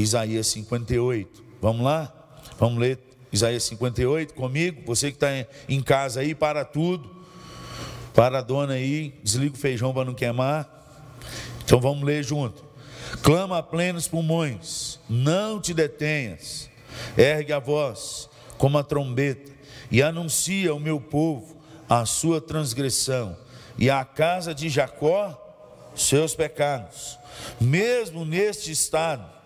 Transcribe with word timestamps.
Isaías 0.00 0.46
58. 0.48 1.42
Vamos 1.60 1.84
lá? 1.84 2.12
Vamos 2.58 2.78
ler 2.78 2.98
Isaías 3.32 3.64
58 3.64 4.32
comigo? 4.34 4.82
Você 4.86 5.10
que 5.10 5.16
está 5.16 5.28
em 5.68 5.82
casa 5.82 6.20
aí, 6.20 6.34
para 6.34 6.64
tudo. 6.64 7.16
Para 8.14 8.38
a 8.38 8.42
dona 8.42 8.74
aí, 8.74 9.14
desliga 9.22 9.54
o 9.54 9.58
feijão 9.58 9.92
para 9.92 10.04
não 10.04 10.14
queimar. 10.14 10.68
Então 11.64 11.80
vamos 11.80 12.04
ler 12.04 12.22
junto. 12.22 12.64
Clama 13.22 13.58
a 13.58 13.62
plenos 13.62 14.06
pulmões, 14.06 14.98
não 15.08 15.60
te 15.60 15.72
detenhas, 15.72 16.68
ergue 17.16 17.52
a 17.52 17.58
voz 17.58 18.28
como 18.58 18.76
a 18.76 18.84
trombeta 18.84 19.50
e 19.90 20.02
anuncia 20.02 20.70
ao 20.70 20.78
meu 20.78 21.00
povo 21.00 21.56
a 21.88 22.04
sua 22.04 22.40
transgressão 22.40 23.36
e 23.78 23.88
à 23.88 24.04
casa 24.04 24.54
de 24.54 24.68
Jacó 24.68 25.36
seus 25.94 26.34
pecados. 26.34 27.18
Mesmo 27.60 28.24
neste 28.24 28.70
estado, 28.70 29.37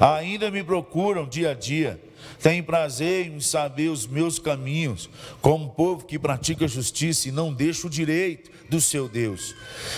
ainda 0.00 0.50
me 0.50 0.62
procuram 0.62 1.26
dia 1.26 1.50
a 1.50 1.54
dia 1.54 2.00
tem 2.40 2.62
prazer 2.62 3.26
em 3.26 3.40
saber 3.40 3.88
os 3.88 4.06
meus 4.06 4.38
caminhos, 4.38 5.10
como 5.40 5.70
povo 5.70 6.06
que 6.06 6.18
pratica 6.18 6.66
justiça 6.66 7.28
e 7.28 7.32
não 7.32 7.52
deixa 7.52 7.86
o 7.86 7.90
direito 7.90 8.50
do 8.68 8.80
seu 8.80 9.08
Deus. 9.08 9.54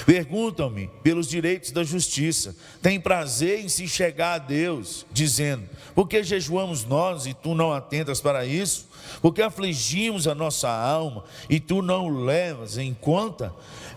Perguntam-me 0.07 0.91
pelos 1.03 1.29
direitos 1.29 1.71
da 1.71 1.85
justiça. 1.85 2.57
Tem 2.81 2.99
prazer 2.99 3.61
em 3.61 3.69
se 3.69 3.87
chegar 3.87 4.35
a 4.35 4.39
Deus, 4.39 5.07
dizendo: 5.13 5.69
Por 5.95 6.09
que 6.09 6.23
jejuamos 6.25 6.85
nós 6.85 7.27
e 7.27 7.35
tu 7.35 7.55
não 7.55 7.73
atentas 7.73 8.21
para 8.21 8.45
isso? 8.45 8.89
Porque 9.21 9.43
afligimos 9.43 10.27
a 10.27 10.35
nossa 10.35 10.69
alma 10.69 11.25
e 11.49 11.61
tu 11.61 11.83
não 11.83 12.07
o 12.07 12.25
levas 12.25 12.79
em 12.79 12.95
conta? 12.95 13.55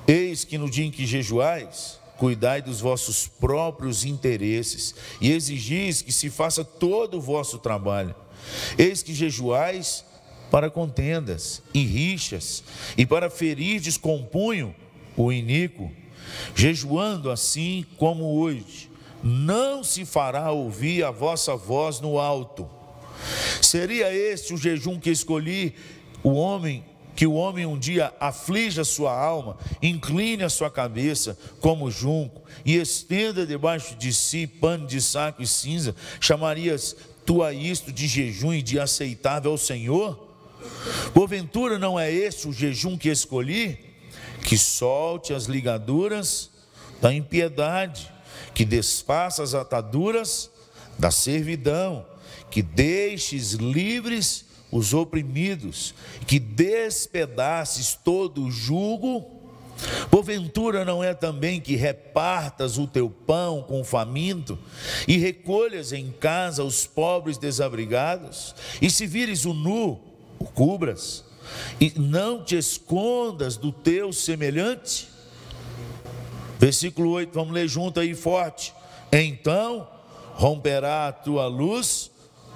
Eis 0.07 0.43
que 0.43 0.57
no 0.57 0.69
dia 0.69 0.85
em 0.85 0.91
que 0.91 1.05
jejuais, 1.05 1.99
cuidai 2.17 2.61
dos 2.61 2.79
vossos 2.79 3.27
próprios 3.27 4.05
interesses 4.05 4.95
e 5.19 5.31
exigis 5.31 6.01
que 6.01 6.11
se 6.11 6.29
faça 6.29 6.63
todo 6.63 7.17
o 7.17 7.21
vosso 7.21 7.57
trabalho. 7.57 8.15
Eis 8.77 9.03
que 9.03 9.13
jejuais 9.13 10.05
para 10.51 10.69
contendas 10.69 11.61
e 11.73 11.83
rixas, 11.83 12.63
e 12.97 13.05
para 13.05 13.29
ferir 13.29 13.81
descompunho 13.81 14.75
o 15.17 15.31
iníquo, 15.31 15.91
jejuando 16.55 17.31
assim 17.31 17.85
como 17.97 18.39
hoje, 18.39 18.89
não 19.23 19.83
se 19.83 20.05
fará 20.05 20.51
ouvir 20.51 21.03
a 21.03 21.11
vossa 21.11 21.55
voz 21.55 21.99
no 21.99 22.19
alto. 22.19 22.69
Seria 23.61 24.13
este 24.13 24.53
o 24.53 24.57
jejum 24.57 24.99
que 24.99 25.09
escolhi 25.09 25.73
o 26.23 26.33
homem 26.33 26.85
que 27.15 27.25
o 27.25 27.33
homem 27.33 27.65
um 27.65 27.79
dia 27.79 28.13
aflige 28.19 28.81
a 28.81 28.85
sua 28.85 29.17
alma, 29.17 29.57
incline 29.81 30.43
a 30.43 30.49
sua 30.49 30.69
cabeça 30.69 31.37
como 31.61 31.89
junco 31.89 32.43
e 32.65 32.75
estenda 32.75 33.45
debaixo 33.45 33.95
de 33.95 34.13
si 34.13 34.45
pano 34.45 34.85
de 34.85 35.01
saco 35.01 35.41
e 35.41 35.47
cinza, 35.47 35.95
chamarias 36.19 36.95
tu 37.25 37.41
a 37.41 37.53
isto 37.53 37.91
de 37.91 38.05
jejum 38.07 38.53
e 38.53 38.61
de 38.61 38.79
aceitável 38.79 39.51
ao 39.51 39.57
Senhor? 39.57 40.27
Porventura 41.13 41.79
não 41.79 41.99
é 41.99 42.11
este 42.11 42.47
o 42.47 42.53
jejum 42.53 42.97
que 42.97 43.09
escolhi? 43.09 43.79
Que 44.43 44.57
solte 44.57 45.33
as 45.33 45.45
ligaduras 45.45 46.51
da 47.01 47.13
impiedade, 47.13 48.11
que 48.53 48.65
desfaça 48.65 49.41
as 49.41 49.53
ataduras 49.53 50.49
da 50.99 51.11
servidão, 51.11 52.05
que 52.49 52.61
deixes 52.61 53.53
livres 53.53 54.44
os 54.77 54.93
oprimidos, 54.93 55.93
que 56.27 56.39
despedaces 56.39 57.93
todo 57.93 58.43
o 58.43 58.51
jugo 58.51 59.35
Porventura 60.09 60.85
não 60.85 61.03
é 61.03 61.13
também 61.13 61.59
que 61.59 61.75
repartas 61.75 62.77
o 62.77 62.87
teu 62.87 63.09
pão 63.09 63.61
com 63.61 63.81
o 63.81 63.83
faminto 63.83 64.57
e 65.07 65.17
recolhas 65.17 65.91
em 65.91 66.11
casa 66.11 66.63
os 66.63 66.87
pobres 66.87 67.37
desabrigados, 67.37 68.55
e 68.81 68.89
se 68.89 69.05
vires 69.05 69.45
o 69.45 69.53
nu, 69.53 69.99
o 70.39 70.45
cubras, 70.45 71.25
e 71.79 71.91
não 71.97 72.43
te 72.43 72.57
escondas 72.57 73.57
do 73.57 73.71
teu 73.71 74.13
semelhante? 74.13 75.09
Versículo 76.57 77.11
8, 77.11 77.33
vamos 77.33 77.53
ler 77.53 77.67
junto 77.67 77.99
aí 77.99 78.15
forte. 78.15 78.73
Então 79.11 79.87
romperá 80.33 81.07
a 81.07 81.11
tua 81.11 81.47
luz 81.47 82.09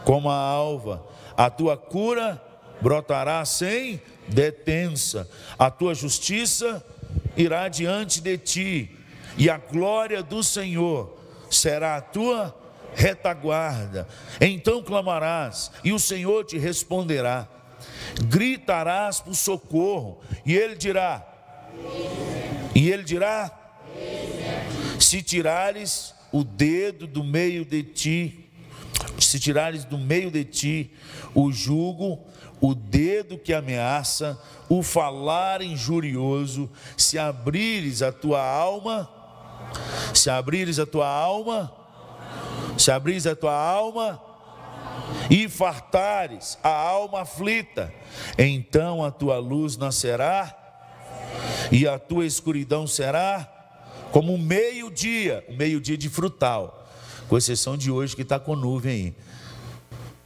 como 0.06 0.30
a 0.30 0.36
alva, 0.36 1.06
a 1.39 1.50
tua 1.50 1.77
cura 1.77 2.44
brotará 2.81 3.45
sem 3.45 4.01
detença, 4.27 5.25
a 5.57 5.72
tua 5.72 5.95
justiça 5.95 6.85
irá 7.38 7.69
diante 7.69 8.19
de 8.19 8.38
ti, 8.38 8.97
e 9.38 9.50
a 9.50 9.57
glória 9.57 10.22
do 10.22 10.44
Senhor 10.44 11.17
será 11.50 11.95
a 11.95 12.01
tua 12.01 12.53
retaguarda. 12.94 14.05
Então 14.41 14.83
clamarás, 14.83 15.72
e 15.81 15.94
o 15.94 16.00
Senhor 16.00 16.44
te 16.44 16.57
responderá. 16.57 17.47
Gritarás 18.25 19.21
por 19.21 19.33
socorro, 19.33 20.19
e 20.45 20.57
ele 20.57 20.75
dirá: 20.75 21.25
E 22.75 22.91
ele 22.91 23.03
dirá: 23.03 23.50
Se 25.00 25.23
tirares 25.23 26.13
o 26.33 26.44
dedo 26.44 27.07
do 27.07 27.23
meio 27.23 27.63
de 27.63 27.81
ti, 27.81 28.49
se 29.29 29.40
tirares 29.40 29.85
do 29.85 29.97
meio 29.97 30.31
de 30.31 30.44
ti 30.44 30.91
o 31.35 31.51
jugo, 31.51 32.25
o 32.59 32.73
dedo 32.73 33.38
que 33.38 33.53
ameaça, 33.53 34.41
o 34.67 34.81
falar 34.81 35.62
injurioso, 35.62 36.69
se 36.97 37.19
abrires 37.19 38.01
a 38.01 38.12
tua 38.12 38.44
alma, 38.44 39.07
se 40.16 40.29
abrires 40.29 40.79
a 40.79 40.85
tua 40.85 41.07
alma, 41.07 41.72
se 42.78 42.91
abrires 42.91 43.28
a 43.28 43.35
tua 43.35 43.53
alma 43.53 44.19
e 45.29 45.47
fartares 45.47 46.57
a 46.63 46.69
alma 46.69 47.22
aflita, 47.22 47.94
então 48.38 49.06
a 49.06 49.12
tua 49.12 49.38
luz 49.38 49.78
nascerá 49.78 50.56
e 51.72 51.88
a 51.88 52.00
tua 52.00 52.25
escuridão 52.25 52.88
será 52.88 53.47
como 54.12 54.34
um 54.34 54.39
meio-dia, 54.39 55.45
um 55.47 55.56
meio-dia 55.56 55.97
de 55.97 56.09
frutal, 56.09 56.88
com 57.29 57.38
exceção 57.38 57.78
de 57.78 57.91
hoje 57.91 58.16
que 58.16 58.23
está 58.23 58.40
com 58.40 58.56
nuvem 58.56 58.91
aí. 58.91 59.16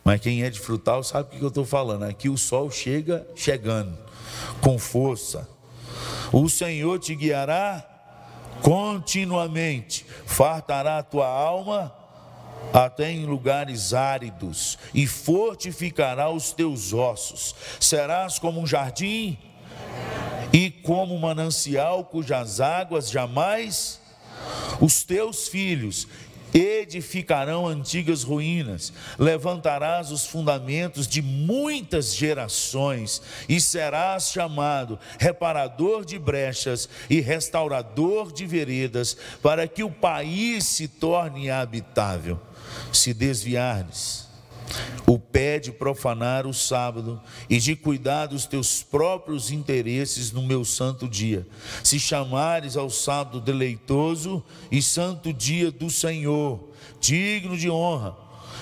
Mas 0.03 0.21
quem 0.21 0.43
é 0.43 0.49
de 0.49 0.59
frutal 0.59 1.03
sabe 1.03 1.35
o 1.35 1.37
que 1.37 1.43
eu 1.43 1.49
estou 1.49 1.65
falando. 1.65 2.03
Aqui 2.03 2.29
o 2.29 2.37
sol 2.37 2.71
chega 2.71 3.27
chegando 3.35 3.97
com 4.61 4.79
força. 4.79 5.47
O 6.31 6.49
Senhor 6.49 6.97
te 6.99 7.13
guiará 7.13 7.85
continuamente, 8.61 10.05
fartará 10.25 10.99
a 10.99 11.03
tua 11.03 11.27
alma 11.27 11.93
até 12.73 13.11
em 13.11 13.25
lugares 13.25 13.93
áridos 13.93 14.79
e 14.93 15.05
fortificará 15.05 16.29
os 16.29 16.53
teus 16.53 16.93
ossos. 16.93 17.53
Serás 17.79 18.39
como 18.39 18.61
um 18.61 18.65
jardim 18.65 19.37
e 20.51 20.71
como 20.71 21.13
um 21.13 21.19
manancial 21.19 22.05
cujas 22.05 22.61
águas 22.61 23.09
jamais 23.09 24.01
os 24.79 25.03
teus 25.03 25.47
filhos 25.47 26.07
edificarão 26.53 27.67
antigas 27.67 28.23
ruínas, 28.23 28.93
levantarás 29.17 30.11
os 30.11 30.25
fundamentos 30.25 31.07
de 31.07 31.21
muitas 31.21 32.15
gerações, 32.15 33.21
e 33.49 33.59
serás 33.59 34.29
chamado 34.29 34.99
reparador 35.17 36.05
de 36.05 36.19
brechas 36.19 36.87
e 37.09 37.19
restaurador 37.19 38.31
de 38.31 38.45
veredas, 38.45 39.17
para 39.41 39.67
que 39.67 39.83
o 39.83 39.91
país 39.91 40.65
se 40.65 40.87
torne 40.87 41.49
habitável. 41.49 42.39
Se 42.91 43.13
desviares, 43.13 44.22
o 45.05 45.19
pé 45.19 45.59
de 45.59 45.71
profanar 45.71 46.47
o 46.47 46.53
sábado 46.53 47.21
e 47.49 47.59
de 47.59 47.75
cuidar 47.75 48.27
dos 48.27 48.45
teus 48.45 48.81
próprios 48.81 49.51
interesses 49.51 50.31
no 50.31 50.41
meu 50.41 50.63
santo 50.63 51.07
dia. 51.07 51.45
Se 51.83 51.99
chamares 51.99 52.77
ao 52.77 52.89
sábado 52.89 53.41
deleitoso 53.41 54.43
e 54.71 54.81
santo 54.81 55.33
dia 55.33 55.71
do 55.71 55.89
Senhor, 55.89 56.69
digno 56.99 57.57
de 57.57 57.69
honra, 57.69 58.15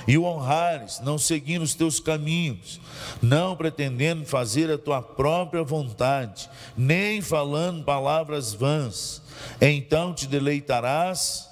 e 0.08 0.18
o 0.18 0.24
honrares, 0.24 1.00
não 1.02 1.18
seguindo 1.18 1.62
os 1.62 1.76
teus 1.76 2.00
caminhos, 2.00 2.82
não 3.22 3.56
pretendendo 3.56 4.26
fazer 4.26 4.72
a 4.72 4.78
tua 4.78 5.02
própria 5.02 5.64
vontade, 5.64 6.50
nem 6.76 7.22
falando 7.22 7.84
palavras 7.84 8.54
vãs, 8.54 9.22
então 9.60 10.14
te 10.14 10.28
deleitarás 10.28 11.48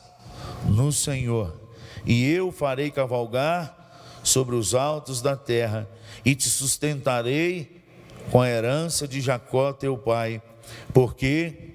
no 0.66 0.92
Senhor, 0.92 1.56
e 2.06 2.26
eu 2.26 2.52
farei 2.52 2.90
cavalgar 2.90 3.79
sobre 4.30 4.56
os 4.56 4.74
altos 4.76 5.22
da 5.22 5.36
terra, 5.36 5.90
e 6.24 6.36
te 6.36 6.50
sustentarei 6.50 7.82
com 8.32 8.42
a 8.42 8.50
herança 8.50 9.08
de 9.08 9.22
Jacó 9.22 9.74
teu 9.74 9.98
pai, 9.98 10.42
porque 10.94 11.74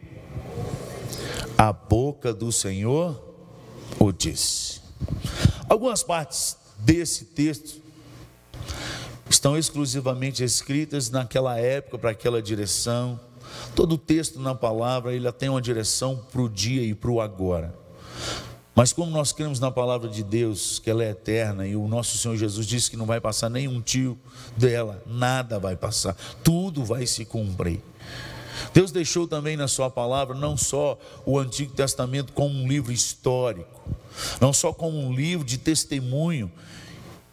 a 1.58 1.72
boca 1.72 2.32
do 2.32 2.52
Senhor 2.52 3.20
o 3.98 4.12
disse. 4.12 4.80
Algumas 5.68 6.02
partes 6.02 6.56
desse 6.78 7.26
texto 7.26 7.82
estão 9.28 9.58
exclusivamente 9.58 10.44
escritas 10.44 11.10
naquela 11.10 11.58
época, 11.58 11.98
para 11.98 12.10
aquela 12.10 12.40
direção. 12.40 13.18
Todo 13.74 13.98
texto 13.98 14.38
na 14.38 14.54
palavra, 14.54 15.14
ele 15.14 15.30
tem 15.32 15.48
uma 15.48 15.62
direção 15.62 16.16
para 16.30 16.42
o 16.42 16.48
dia 16.48 16.82
e 16.82 16.94
para 16.94 17.10
o 17.10 17.20
agora. 17.20 17.83
Mas 18.74 18.92
como 18.92 19.10
nós 19.10 19.30
cremos 19.30 19.60
na 19.60 19.70
palavra 19.70 20.08
de 20.08 20.24
Deus, 20.24 20.80
que 20.80 20.90
ela 20.90 21.04
é 21.04 21.10
eterna, 21.10 21.66
e 21.66 21.76
o 21.76 21.86
nosso 21.86 22.18
Senhor 22.18 22.36
Jesus 22.36 22.66
disse 22.66 22.90
que 22.90 22.96
não 22.96 23.06
vai 23.06 23.20
passar 23.20 23.48
nenhum 23.48 23.80
tio 23.80 24.18
dela, 24.56 25.00
nada 25.06 25.60
vai 25.60 25.76
passar, 25.76 26.16
tudo 26.42 26.84
vai 26.84 27.06
se 27.06 27.24
cumprir. 27.24 27.80
Deus 28.72 28.90
deixou 28.90 29.28
também 29.28 29.56
na 29.56 29.68
sua 29.68 29.88
palavra 29.88 30.36
não 30.36 30.56
só 30.56 30.98
o 31.24 31.38
Antigo 31.38 31.72
Testamento 31.72 32.32
como 32.32 32.52
um 32.52 32.66
livro 32.66 32.90
histórico, 32.90 33.88
não 34.40 34.52
só 34.52 34.72
como 34.72 34.98
um 34.98 35.14
livro 35.14 35.46
de 35.46 35.56
testemunho, 35.56 36.50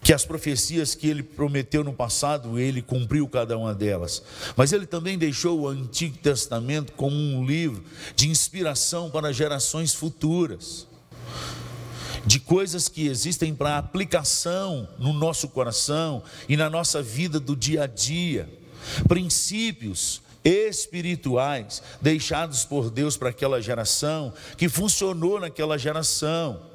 que 0.04 0.14
as 0.14 0.26
profecias 0.26 0.96
que 0.96 1.08
ele 1.08 1.22
prometeu 1.22 1.84
no 1.84 1.94
passado, 1.94 2.58
ele 2.60 2.82
cumpriu 2.82 3.28
cada 3.28 3.56
uma 3.58 3.74
delas. 3.74 4.22
Mas 4.56 4.74
ele 4.74 4.88
também 4.88 5.18
deixou 5.18 5.62
o 5.62 5.68
Antigo 5.68 6.18
Testamento 6.18 6.94
como 6.94 7.16
um 7.16 7.46
livro 7.46 7.84
de 8.16 8.28
inspiração 8.28 9.12
para 9.12 9.32
gerações 9.32 9.94
futuras 9.94 10.88
de 12.26 12.40
coisas 12.40 12.88
que 12.88 13.08
existem 13.08 13.54
para 13.54 13.78
aplicação 13.78 14.88
no 15.00 15.14
nosso 15.14 15.48
coração 15.50 16.24
e 16.48 16.56
na 16.56 16.70
nossa 16.70 17.02
vida 17.02 17.40
do 17.40 17.56
dia 17.56 17.84
a 17.84 17.88
dia, 17.88 18.50
princípios 19.08 20.22
espirituais 20.44 21.82
deixados 22.02 22.66
por 22.66 22.90
Deus 22.90 23.16
para 23.18 23.30
aquela 23.30 23.62
geração, 23.62 24.34
que 24.58 24.68
funcionou 24.68 25.40
naquela 25.40 25.78
geração. 25.78 26.72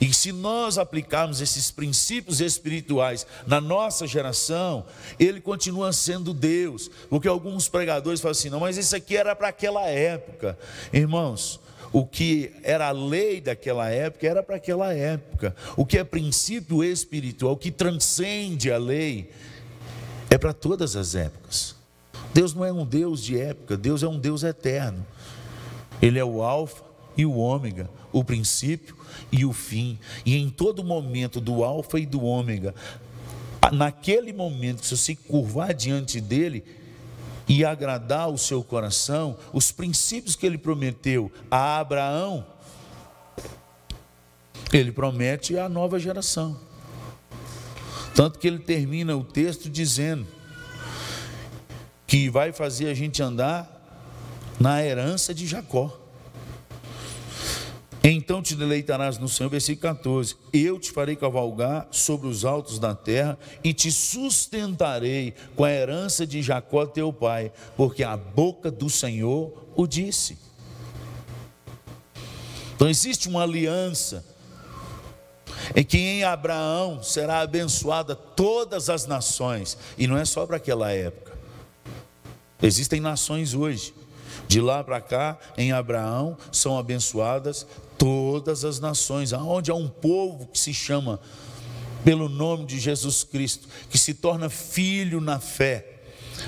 E 0.00 0.12
se 0.12 0.32
nós 0.32 0.76
aplicarmos 0.76 1.40
esses 1.40 1.70
princípios 1.70 2.40
espirituais 2.40 3.26
na 3.46 3.60
nossa 3.60 4.06
geração, 4.06 4.84
ele 5.18 5.40
continua 5.40 5.92
sendo 5.92 6.34
Deus, 6.34 6.90
porque 7.08 7.28
alguns 7.28 7.68
pregadores 7.68 8.20
falam 8.20 8.32
assim: 8.32 8.50
não, 8.50 8.60
mas 8.60 8.76
isso 8.76 8.94
aqui 8.96 9.16
era 9.16 9.36
para 9.36 9.48
aquela 9.48 9.86
época. 9.86 10.58
Irmãos, 10.92 11.60
o 11.92 12.04
que 12.04 12.52
era 12.62 12.88
a 12.88 12.92
lei 12.92 13.40
daquela 13.40 13.88
época 13.88 14.26
era 14.26 14.42
para 14.42 14.56
aquela 14.56 14.92
época. 14.92 15.54
O 15.76 15.86
que 15.86 15.98
é 15.98 16.04
princípio 16.04 16.84
espiritual, 16.84 17.52
o 17.52 17.56
que 17.56 17.70
transcende 17.70 18.70
a 18.70 18.78
lei, 18.78 19.30
é 20.30 20.36
para 20.36 20.52
todas 20.52 20.96
as 20.96 21.14
épocas. 21.14 21.74
Deus 22.34 22.54
não 22.54 22.64
é 22.64 22.72
um 22.72 22.84
Deus 22.84 23.22
de 23.22 23.38
época, 23.38 23.76
Deus 23.76 24.02
é 24.02 24.08
um 24.08 24.18
Deus 24.18 24.42
eterno. 24.42 25.04
Ele 26.00 26.18
é 26.18 26.24
o 26.24 26.42
Alfa 26.42 26.84
e 27.16 27.24
o 27.24 27.36
Ômega, 27.36 27.88
o 28.12 28.22
princípio 28.22 28.96
e 29.32 29.44
o 29.44 29.52
fim. 29.52 29.98
E 30.24 30.36
em 30.36 30.50
todo 30.50 30.84
momento 30.84 31.40
do 31.40 31.64
Alfa 31.64 31.98
e 31.98 32.06
do 32.06 32.22
Ômega, 32.22 32.74
naquele 33.72 34.32
momento, 34.32 34.84
se 34.84 34.96
você 34.96 35.16
curvar 35.16 35.74
diante 35.74 36.20
dele, 36.20 36.64
e 37.48 37.64
agradar 37.64 38.28
o 38.28 38.36
seu 38.36 38.62
coração, 38.62 39.36
os 39.52 39.72
princípios 39.72 40.36
que 40.36 40.44
ele 40.44 40.58
prometeu 40.58 41.32
a 41.50 41.78
Abraão, 41.78 42.46
ele 44.72 44.92
promete 44.92 45.58
à 45.58 45.68
nova 45.68 45.98
geração. 45.98 46.60
Tanto 48.14 48.38
que 48.38 48.46
ele 48.46 48.58
termina 48.58 49.16
o 49.16 49.24
texto 49.24 49.70
dizendo 49.70 50.26
que 52.06 52.28
vai 52.28 52.52
fazer 52.52 52.88
a 52.88 52.94
gente 52.94 53.22
andar 53.22 53.78
na 54.58 54.84
herança 54.84 55.32
de 55.32 55.46
Jacó. 55.46 56.07
Então 58.10 58.40
te 58.40 58.54
deleitarás 58.54 59.18
no 59.18 59.28
Senhor, 59.28 59.50
versículo 59.50 59.94
14: 59.94 60.34
Eu 60.50 60.80
te 60.80 60.90
farei 60.90 61.14
cavalgar 61.14 61.86
sobre 61.90 62.26
os 62.26 62.42
altos 62.42 62.78
da 62.78 62.94
terra 62.94 63.38
e 63.62 63.74
te 63.74 63.92
sustentarei 63.92 65.34
com 65.54 65.62
a 65.62 65.70
herança 65.70 66.26
de 66.26 66.40
Jacó 66.40 66.86
teu 66.86 67.12
pai, 67.12 67.52
porque 67.76 68.02
a 68.02 68.16
boca 68.16 68.70
do 68.70 68.88
Senhor 68.88 69.52
o 69.76 69.86
disse. 69.86 70.38
Então 72.74 72.88
existe 72.88 73.28
uma 73.28 73.42
aliança 73.42 74.24
em 75.76 75.84
que 75.84 75.98
em 75.98 76.24
Abraão 76.24 77.02
será 77.02 77.40
abençoada 77.40 78.16
todas 78.16 78.88
as 78.88 79.04
nações, 79.04 79.76
e 79.98 80.06
não 80.06 80.16
é 80.16 80.24
só 80.24 80.46
para 80.46 80.56
aquela 80.56 80.90
época. 80.90 81.36
Existem 82.62 83.00
nações 83.00 83.52
hoje. 83.52 83.92
De 84.46 84.62
lá 84.62 84.82
para 84.82 84.98
cá, 84.98 85.38
em 85.58 85.72
Abraão, 85.72 86.38
são 86.50 86.78
abençoadas 86.78 87.66
todas 87.98 88.64
as 88.64 88.78
nações, 88.78 89.32
aonde 89.32 89.70
há 89.70 89.74
um 89.74 89.88
povo 89.88 90.46
que 90.46 90.58
se 90.58 90.72
chama 90.72 91.20
pelo 92.04 92.28
nome 92.28 92.64
de 92.64 92.78
Jesus 92.78 93.24
Cristo, 93.24 93.68
que 93.90 93.98
se 93.98 94.14
torna 94.14 94.48
filho 94.48 95.20
na 95.20 95.40
fé 95.40 95.98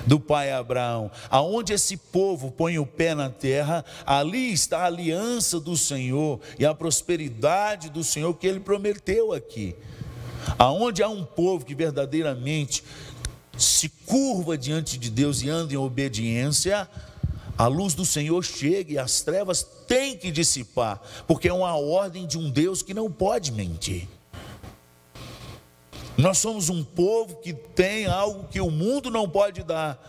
do 0.06 0.20
pai 0.20 0.52
Abraão. 0.52 1.10
Aonde 1.28 1.72
esse 1.72 1.96
povo 1.96 2.50
põe 2.50 2.78
o 2.78 2.86
pé 2.86 3.14
na 3.14 3.28
terra, 3.28 3.84
ali 4.06 4.52
está 4.52 4.80
a 4.80 4.86
aliança 4.86 5.58
do 5.58 5.76
Senhor 5.76 6.40
e 6.58 6.64
a 6.64 6.72
prosperidade 6.72 7.90
do 7.90 8.04
Senhor 8.04 8.32
que 8.34 8.46
ele 8.46 8.60
prometeu 8.60 9.32
aqui. 9.32 9.74
Aonde 10.58 11.02
há 11.02 11.08
um 11.08 11.24
povo 11.24 11.64
que 11.64 11.74
verdadeiramente 11.74 12.82
se 13.58 13.88
curva 14.06 14.56
diante 14.56 14.96
de 14.96 15.10
Deus 15.10 15.42
e 15.42 15.50
anda 15.50 15.74
em 15.74 15.76
obediência, 15.76 16.88
a 17.60 17.66
luz 17.66 17.92
do 17.92 18.06
Senhor 18.06 18.42
chega 18.42 18.94
e 18.94 18.98
as 18.98 19.20
trevas 19.20 19.62
têm 19.86 20.16
que 20.16 20.30
dissipar, 20.30 20.98
porque 21.26 21.46
é 21.46 21.52
uma 21.52 21.76
ordem 21.76 22.26
de 22.26 22.38
um 22.38 22.48
Deus 22.48 22.80
que 22.80 22.94
não 22.94 23.12
pode 23.12 23.52
mentir. 23.52 24.08
Nós 26.16 26.38
somos 26.38 26.70
um 26.70 26.82
povo 26.82 27.36
que 27.36 27.52
tem 27.52 28.06
algo 28.06 28.48
que 28.48 28.62
o 28.62 28.70
mundo 28.70 29.10
não 29.10 29.28
pode 29.28 29.62
dar. 29.62 30.02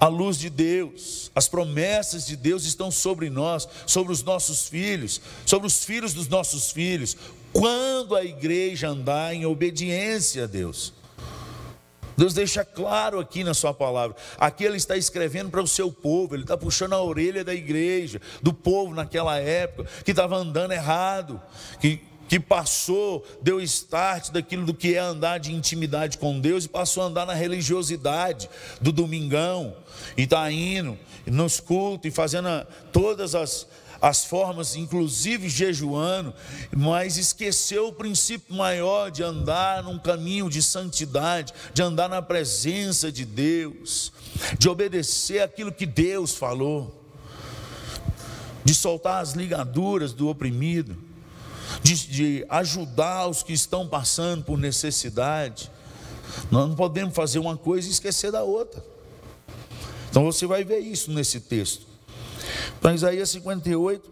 A 0.00 0.06
luz 0.06 0.38
de 0.38 0.48
Deus, 0.48 1.30
as 1.34 1.46
promessas 1.46 2.26
de 2.26 2.36
Deus 2.36 2.64
estão 2.64 2.90
sobre 2.90 3.28
nós, 3.28 3.68
sobre 3.86 4.10
os 4.10 4.22
nossos 4.22 4.66
filhos, 4.66 5.20
sobre 5.44 5.66
os 5.66 5.84
filhos 5.84 6.14
dos 6.14 6.26
nossos 6.26 6.72
filhos, 6.72 7.14
quando 7.52 8.16
a 8.16 8.24
igreja 8.24 8.88
andar 8.88 9.34
em 9.34 9.44
obediência 9.44 10.44
a 10.44 10.46
Deus. 10.46 10.94
Deus 12.18 12.34
deixa 12.34 12.64
claro 12.64 13.20
aqui 13.20 13.44
na 13.44 13.54
sua 13.54 13.72
palavra. 13.72 14.16
Aqui 14.38 14.64
ele 14.64 14.76
está 14.76 14.96
escrevendo 14.96 15.50
para 15.50 15.62
o 15.62 15.68
seu 15.68 15.92
povo, 15.92 16.34
ele 16.34 16.42
está 16.42 16.56
puxando 16.56 16.94
a 16.94 17.00
orelha 17.00 17.44
da 17.44 17.54
igreja, 17.54 18.20
do 18.42 18.52
povo 18.52 18.92
naquela 18.92 19.38
época, 19.38 19.88
que 20.04 20.10
estava 20.10 20.36
andando 20.36 20.72
errado, 20.72 21.40
que, 21.80 22.00
que 22.28 22.40
passou, 22.40 23.24
deu 23.40 23.60
start 23.60 24.32
daquilo 24.32 24.66
do 24.66 24.74
que 24.74 24.96
é 24.96 24.98
andar 24.98 25.38
de 25.38 25.54
intimidade 25.54 26.18
com 26.18 26.40
Deus 26.40 26.64
e 26.64 26.68
passou 26.68 27.04
a 27.04 27.06
andar 27.06 27.24
na 27.24 27.34
religiosidade 27.34 28.50
do 28.80 28.90
domingão, 28.90 29.76
e 30.16 30.22
está 30.22 30.50
indo 30.50 30.98
nos 31.24 31.60
cultos 31.60 32.10
e 32.10 32.12
fazendo 32.12 32.48
todas 32.90 33.36
as 33.36 33.64
as 34.00 34.24
formas, 34.24 34.76
inclusive 34.76 35.48
jejuando, 35.48 36.32
mas 36.74 37.16
esqueceu 37.16 37.88
o 37.88 37.92
princípio 37.92 38.54
maior 38.54 39.10
de 39.10 39.22
andar 39.22 39.82
num 39.82 39.98
caminho 39.98 40.48
de 40.48 40.62
santidade, 40.62 41.52
de 41.74 41.82
andar 41.82 42.08
na 42.08 42.22
presença 42.22 43.10
de 43.10 43.24
Deus, 43.24 44.12
de 44.56 44.68
obedecer 44.68 45.42
aquilo 45.42 45.72
que 45.72 45.84
Deus 45.84 46.34
falou, 46.34 46.94
de 48.64 48.72
soltar 48.72 49.20
as 49.20 49.32
ligaduras 49.32 50.12
do 50.12 50.28
oprimido, 50.28 50.96
de, 51.82 51.94
de 51.94 52.46
ajudar 52.48 53.26
os 53.26 53.42
que 53.42 53.52
estão 53.52 53.88
passando 53.88 54.44
por 54.44 54.56
necessidade. 54.56 55.70
Nós 56.50 56.68
não 56.68 56.76
podemos 56.76 57.14
fazer 57.14 57.40
uma 57.40 57.56
coisa 57.56 57.88
e 57.88 57.90
esquecer 57.90 58.30
da 58.30 58.42
outra. 58.42 58.84
Então 60.10 60.24
você 60.24 60.46
vai 60.46 60.62
ver 60.62 60.78
isso 60.78 61.10
nesse 61.10 61.40
texto. 61.40 61.87
Então, 62.78 62.94
Isaías 62.94 63.30
58, 63.30 64.10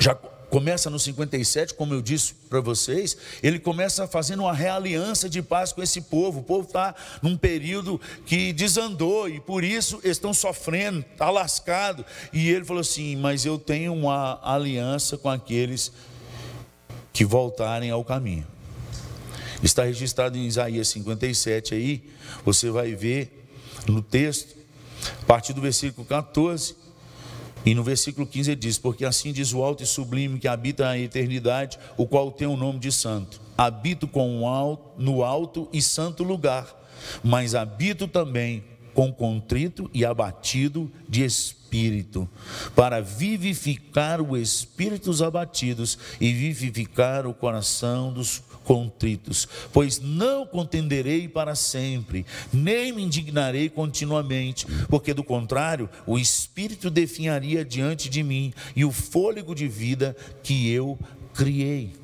já 0.00 0.14
começa 0.52 0.90
no 0.90 0.98
57, 0.98 1.72
como 1.72 1.94
eu 1.94 2.02
disse 2.02 2.34
para 2.50 2.60
vocês, 2.60 3.16
ele 3.42 3.58
começa 3.58 4.06
fazendo 4.06 4.40
uma 4.40 4.52
realiança 4.52 5.26
de 5.26 5.40
paz 5.40 5.72
com 5.72 5.82
esse 5.82 6.02
povo. 6.02 6.40
O 6.40 6.42
povo 6.42 6.66
está 6.66 6.94
num 7.22 7.38
período 7.38 7.98
que 8.26 8.52
desandou 8.52 9.30
e 9.30 9.40
por 9.40 9.64
isso 9.64 9.98
estão 10.04 10.34
sofrendo, 10.34 11.00
está 11.10 11.30
lascado. 11.30 12.04
E 12.34 12.50
ele 12.50 12.66
falou 12.66 12.82
assim: 12.82 13.16
Mas 13.16 13.46
eu 13.46 13.58
tenho 13.58 13.94
uma 13.94 14.38
aliança 14.42 15.16
com 15.16 15.30
aqueles 15.30 15.90
que 17.14 17.24
voltarem 17.24 17.90
ao 17.90 18.04
caminho. 18.04 18.46
Está 19.62 19.84
registrado 19.84 20.36
em 20.36 20.46
Isaías 20.46 20.88
57 20.88 21.74
aí, 21.74 22.10
você 22.44 22.68
vai 22.68 22.94
ver 22.94 23.48
no 23.86 24.02
texto, 24.02 24.54
a 25.22 25.24
partir 25.24 25.54
do 25.54 25.62
versículo 25.62 26.06
14. 26.06 26.81
E 27.64 27.74
no 27.74 27.82
versículo 27.82 28.26
15 28.26 28.50
ele 28.50 28.60
diz: 28.60 28.78
Porque 28.78 29.04
assim 29.04 29.32
diz 29.32 29.52
o 29.52 29.62
alto 29.62 29.82
e 29.82 29.86
sublime 29.86 30.38
que 30.38 30.48
habita 30.48 30.88
a 30.88 30.98
eternidade, 30.98 31.78
o 31.96 32.06
qual 32.06 32.30
tem 32.30 32.46
o 32.46 32.56
nome 32.56 32.78
de 32.78 32.90
santo. 32.90 33.40
Habito 33.56 34.08
com 34.08 34.48
alto, 34.48 35.00
no 35.00 35.22
alto 35.22 35.68
e 35.72 35.80
santo 35.80 36.24
lugar, 36.24 36.66
mas 37.22 37.54
habito 37.54 38.08
também 38.08 38.64
com 38.94 39.12
contrito 39.12 39.90
e 39.92 40.04
abatido 40.04 40.90
de 41.08 41.24
espírito, 41.24 42.28
para 42.74 43.00
vivificar 43.00 44.20
o 44.20 44.36
espírito 44.36 45.06
dos 45.06 45.22
abatidos 45.22 45.98
e 46.20 46.32
vivificar 46.32 47.26
o 47.26 47.34
coração 47.34 48.12
dos 48.12 48.42
contritos, 48.64 49.48
pois 49.72 49.98
não 50.00 50.46
contenderei 50.46 51.28
para 51.28 51.54
sempre, 51.54 52.24
nem 52.52 52.92
me 52.92 53.02
indignarei 53.02 53.68
continuamente, 53.68 54.66
porque 54.88 55.12
do 55.12 55.24
contrário, 55.24 55.88
o 56.06 56.18
espírito 56.18 56.90
definharia 56.90 57.64
diante 57.64 58.08
de 58.08 58.22
mim 58.22 58.52
e 58.76 58.84
o 58.84 58.92
fôlego 58.92 59.54
de 59.54 59.66
vida 59.66 60.16
que 60.42 60.70
eu 60.70 60.98
criei 61.34 62.01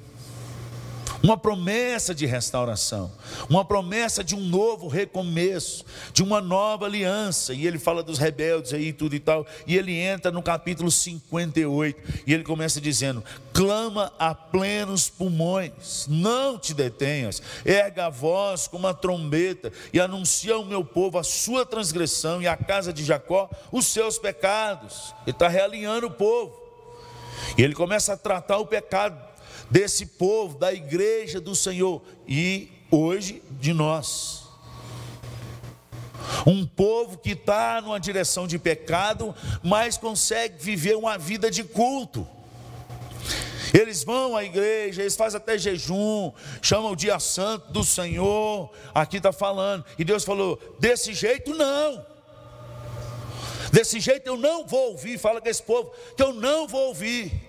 uma 1.22 1.36
promessa 1.36 2.14
de 2.14 2.26
restauração, 2.26 3.10
uma 3.48 3.64
promessa 3.64 4.22
de 4.22 4.34
um 4.34 4.40
novo 4.40 4.86
recomeço, 4.88 5.84
de 6.12 6.22
uma 6.22 6.40
nova 6.40 6.86
aliança. 6.86 7.52
E 7.52 7.66
ele 7.66 7.78
fala 7.78 8.02
dos 8.02 8.18
rebeldes 8.18 8.72
aí, 8.72 8.92
tudo 8.92 9.14
e 9.14 9.20
tal. 9.20 9.46
E 9.66 9.76
ele 9.76 9.96
entra 9.96 10.30
no 10.30 10.42
capítulo 10.42 10.90
58 10.90 12.22
e 12.26 12.32
ele 12.32 12.44
começa 12.44 12.80
dizendo: 12.80 13.22
clama 13.52 14.12
a 14.18 14.34
plenos 14.34 15.08
pulmões, 15.08 16.06
não 16.08 16.58
te 16.58 16.72
detenhas, 16.72 17.42
erga 17.64 18.06
a 18.06 18.10
voz 18.10 18.68
como 18.68 18.86
uma 18.86 18.94
trombeta 18.94 19.72
e 19.92 20.00
anuncia 20.00 20.54
ao 20.54 20.64
meu 20.64 20.84
povo 20.84 21.18
a 21.18 21.24
sua 21.24 21.66
transgressão 21.66 22.40
e 22.40 22.46
à 22.46 22.56
casa 22.56 22.92
de 22.92 23.04
Jacó 23.04 23.50
os 23.72 23.86
seus 23.86 24.18
pecados. 24.18 25.14
Ele 25.22 25.32
está 25.32 25.48
realinhando 25.48 26.06
o 26.06 26.10
povo. 26.10 26.68
E 27.56 27.62
ele 27.62 27.74
começa 27.74 28.12
a 28.12 28.16
tratar 28.16 28.58
o 28.58 28.66
pecado 28.66 29.27
desse 29.70 30.06
povo, 30.06 30.58
da 30.58 30.72
igreja 30.72 31.40
do 31.40 31.54
Senhor 31.54 32.02
e 32.26 32.70
hoje 32.90 33.42
de 33.50 33.72
nós. 33.72 34.44
Um 36.46 36.66
povo 36.66 37.18
que 37.18 37.30
está 37.30 37.80
numa 37.80 37.98
direção 37.98 38.46
de 38.46 38.58
pecado, 38.58 39.34
mas 39.62 39.96
consegue 39.96 40.62
viver 40.62 40.96
uma 40.96 41.18
vida 41.18 41.50
de 41.50 41.64
culto. 41.64 42.26
Eles 43.72 44.02
vão 44.02 44.34
à 44.34 44.44
igreja, 44.44 45.02
eles 45.02 45.16
fazem 45.16 45.36
até 45.36 45.58
jejum, 45.58 46.32
chamam 46.62 46.92
o 46.92 46.96
dia 46.96 47.18
santo 47.18 47.70
do 47.70 47.84
Senhor. 47.84 48.70
Aqui 48.94 49.18
está 49.18 49.32
falando, 49.32 49.84
e 49.98 50.04
Deus 50.04 50.24
falou: 50.24 50.58
desse 50.78 51.12
jeito 51.12 51.54
não, 51.54 52.04
desse 53.70 54.00
jeito 54.00 54.26
eu 54.26 54.36
não 54.36 54.66
vou 54.66 54.92
ouvir. 54.92 55.18
Fala 55.18 55.40
com 55.40 55.48
esse 55.48 55.62
povo 55.62 55.92
que 56.16 56.22
eu 56.22 56.32
não 56.32 56.66
vou 56.66 56.88
ouvir 56.88 57.47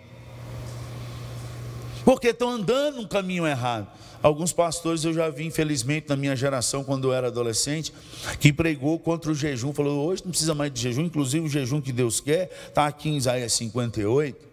porque 2.03 2.27
estão 2.29 2.50
andando 2.50 3.01
no 3.01 3.08
caminho 3.08 3.46
errado. 3.48 3.88
Alguns 4.22 4.51
pastores 4.51 5.03
eu 5.06 5.13
já 5.13 5.29
vi, 5.29 5.46
infelizmente, 5.46 6.10
na 6.10 6.15
minha 6.15 6.36
geração, 6.36 6.84
quando 6.84 7.08
eu 7.08 7.13
era 7.13 7.27
adolescente, 7.27 7.94
que 8.39 8.51
pregou 8.51 9.00
contra 9.00 9.32
o 9.32 9.36
jejum, 9.36 9.74
falou: 9.74 10.06
hoje 10.06 10.24
não 10.24 10.32
precisa 10.32 10.53
mais 10.53 10.74
de 10.74 10.82
jejum, 10.82 11.03
inclusive 11.03 11.46
o 11.46 11.50
jejum 11.50 11.79
que 11.79 11.94
Deus 11.94 12.20
quer, 12.20 12.51
está 12.68 12.86
aqui 12.86 13.10
em 13.10 13.18
Isaías 13.18 13.53
58. 13.53 14.50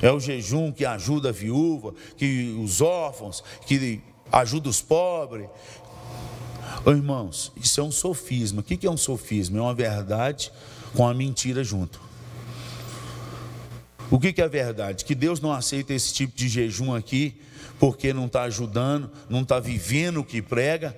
É 0.00 0.10
o 0.10 0.18
jejum 0.18 0.72
que 0.72 0.84
ajuda 0.84 1.28
a 1.28 1.32
viúva, 1.32 1.94
que 2.16 2.58
os 2.62 2.80
órfãos, 2.80 3.44
que 3.66 4.00
ajuda 4.32 4.68
os 4.68 4.80
pobres. 4.80 5.46
Ô, 6.84 6.90
irmãos, 6.90 7.52
isso 7.54 7.80
é 7.80 7.84
um 7.84 7.92
sofisma. 7.92 8.60
O 8.60 8.64
que 8.64 8.86
é 8.86 8.90
um 8.90 8.96
sofisma? 8.96 9.58
É 9.58 9.60
uma 9.60 9.74
verdade 9.74 10.50
com 10.96 11.06
a 11.06 11.14
mentira 11.14 11.62
junto. 11.62 12.00
O 14.12 14.20
que, 14.20 14.30
que 14.30 14.42
é 14.42 14.48
verdade? 14.48 15.06
Que 15.06 15.14
Deus 15.14 15.40
não 15.40 15.50
aceita 15.50 15.94
esse 15.94 16.12
tipo 16.12 16.36
de 16.36 16.46
jejum 16.46 16.94
aqui, 16.94 17.34
porque 17.80 18.12
não 18.12 18.26
está 18.26 18.42
ajudando, 18.42 19.10
não 19.26 19.40
está 19.40 19.58
vivendo 19.58 20.18
o 20.18 20.24
que 20.24 20.42
prega. 20.42 20.94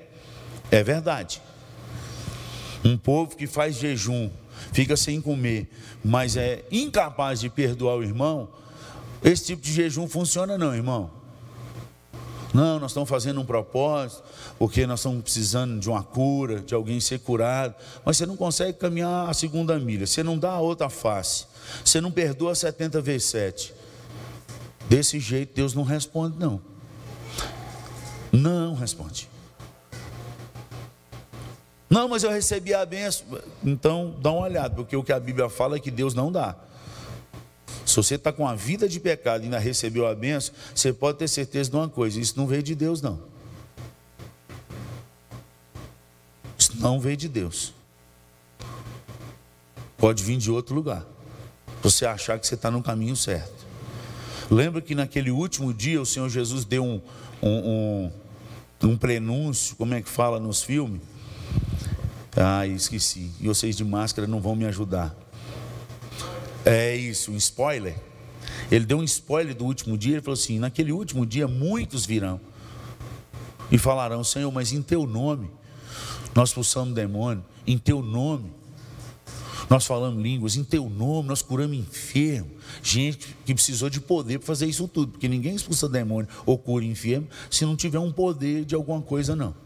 É 0.68 0.83
verdade. 0.83 1.40
Um 2.85 2.99
povo 2.99 3.37
que 3.37 3.47
faz 3.47 3.76
jejum, 3.76 4.28
fica 4.73 4.97
sem 4.97 5.21
comer, 5.21 5.71
mas 6.04 6.37
é 6.37 6.64
incapaz 6.73 7.38
de 7.38 7.49
perdoar 7.49 7.94
o 7.94 8.02
irmão, 8.02 8.49
esse 9.23 9.44
tipo 9.44 9.62
de 9.62 9.73
jejum 9.73 10.09
funciona 10.09 10.59
não, 10.59 10.75
irmão. 10.75 11.09
Não, 12.52 12.78
nós 12.78 12.90
estamos 12.90 13.09
fazendo 13.09 13.40
um 13.40 13.44
propósito, 13.44 14.23
porque 14.59 14.87
nós 14.87 15.00
estamos 15.00 15.23
precisando 15.23 15.80
de 15.80 15.88
uma 15.88 16.02
cura, 16.02 16.61
de 16.61 16.75
alguém 16.75 17.00
ser 17.00 17.18
curado. 17.18 17.75
Mas 18.04 18.16
você 18.16 18.26
não 18.26 18.37
consegue 18.37 18.78
caminhar 18.78 19.28
a 19.28 19.35
segunda 19.35 19.78
milha, 19.78 20.06
você 20.06 20.23
não 20.23 20.37
dá 20.37 20.50
a 20.50 20.61
outra 20.61 20.88
face, 20.88 21.47
você 21.85 22.00
não 22.00 22.11
perdoa 22.11 22.54
70 22.54 23.00
vezes 23.00 23.28
7. 23.28 23.75
Desse 24.88 25.18
jeito 25.18 25.54
Deus 25.54 25.75
não 25.75 25.83
responde, 25.83 26.38
não. 26.38 26.61
Não 28.33 28.75
responde. 28.75 29.28
Não, 31.88 32.09
mas 32.09 32.25
eu 32.25 32.30
recebi 32.30 32.75
a 32.75 32.85
benção. 32.85 33.25
Então, 33.62 34.16
dá 34.21 34.33
uma 34.33 34.42
olhada, 34.42 34.75
porque 34.75 34.97
o 34.97 35.04
que 35.04 35.12
a 35.12 35.21
Bíblia 35.21 35.49
fala 35.49 35.76
é 35.76 35.78
que 35.78 35.92
Deus 35.92 36.12
não 36.12 36.33
dá. 36.33 36.56
Se 37.87 37.94
você 37.94 38.16
está 38.16 38.33
com 38.33 38.49
a 38.49 38.54
vida 38.54 38.88
de 38.88 38.99
pecado 38.99 39.42
e 39.42 39.44
ainda 39.44 39.59
recebeu 39.59 40.06
a 40.06 40.14
benção, 40.14 40.52
você 40.75 40.92
pode 40.92 41.18
ter 41.18 41.28
certeza 41.28 41.71
de 41.71 41.76
uma 41.76 41.88
coisa: 41.88 42.18
isso 42.18 42.35
não 42.37 42.47
veio 42.47 42.62
de 42.62 42.75
Deus, 42.75 43.00
não. 43.00 43.21
Isso 46.59 46.76
não 46.80 46.99
veio 46.99 47.16
de 47.16 47.28
Deus. 47.28 47.73
Pode 49.97 50.25
vir 50.25 50.37
de 50.37 50.50
outro 50.50 50.75
lugar. 50.75 51.06
Você 51.84 52.06
achar 52.06 52.38
que 52.38 52.46
você 52.46 52.54
está 52.54 52.70
no 52.70 52.82
caminho 52.82 53.14
certo. 53.14 53.66
Lembra 54.50 54.80
que 54.80 54.94
naquele 54.94 55.30
último 55.30 55.72
dia 55.74 56.00
o 56.00 56.06
Senhor 56.06 56.30
Jesus 56.30 56.64
deu 56.64 56.82
um, 56.82 56.98
um, 57.42 58.10
um, 58.82 58.88
um 58.88 58.96
prenúncio, 58.96 59.76
como 59.76 59.92
é 59.92 60.00
que 60.00 60.08
fala 60.08 60.40
nos 60.40 60.62
filmes? 60.62 61.02
Ah, 62.34 62.66
esqueci. 62.66 63.30
E 63.38 63.46
vocês 63.46 63.76
de 63.76 63.84
máscara 63.84 64.26
não 64.26 64.40
vão 64.40 64.56
me 64.56 64.64
ajudar. 64.64 65.14
É 66.64 66.96
isso, 66.96 67.30
um 67.30 67.36
spoiler. 67.36 67.94
Ele 68.70 68.86
deu 68.86 68.96
um 68.96 69.04
spoiler 69.04 69.54
do 69.54 69.66
último 69.66 69.98
dia. 69.98 70.14
Ele 70.14 70.22
falou 70.22 70.38
assim: 70.38 70.58
naquele 70.58 70.90
último 70.90 71.26
dia 71.26 71.46
muitos 71.46 72.06
virão 72.06 72.40
e 73.70 73.76
falarão: 73.76 74.24
Senhor, 74.24 74.50
mas 74.50 74.72
em 74.72 74.80
teu 74.80 75.06
nome 75.06 75.50
nós 76.34 76.48
expulsamos 76.48 76.94
demônio, 76.94 77.44
em 77.66 77.76
teu 77.76 78.00
nome 78.00 78.50
nós 79.68 79.87
falamos 79.87 80.23
línguas, 80.23 80.56
em 80.56 80.64
teu 80.64 80.88
nome 80.88 81.28
nós 81.28 81.42
curamos 81.42 81.76
enfermo. 81.76 82.50
Gente 82.83 83.37
que 83.44 83.54
precisou 83.54 83.90
de 83.90 84.00
poder 84.00 84.38
para 84.38 84.47
fazer 84.47 84.66
isso 84.66 84.88
tudo, 84.88 85.12
porque 85.12 85.28
ninguém 85.28 85.54
expulsa 85.54 85.88
demônio 85.88 86.28
ou 86.44 86.59
cura 86.59 86.85
enfermo 86.85 87.26
se 87.50 87.64
não 87.64 87.76
tiver 87.76 87.99
um 87.99 88.12
poder 88.12 88.64
de 88.64 88.75
alguma 88.75 89.00
coisa, 89.00 89.35
não. 89.35 89.63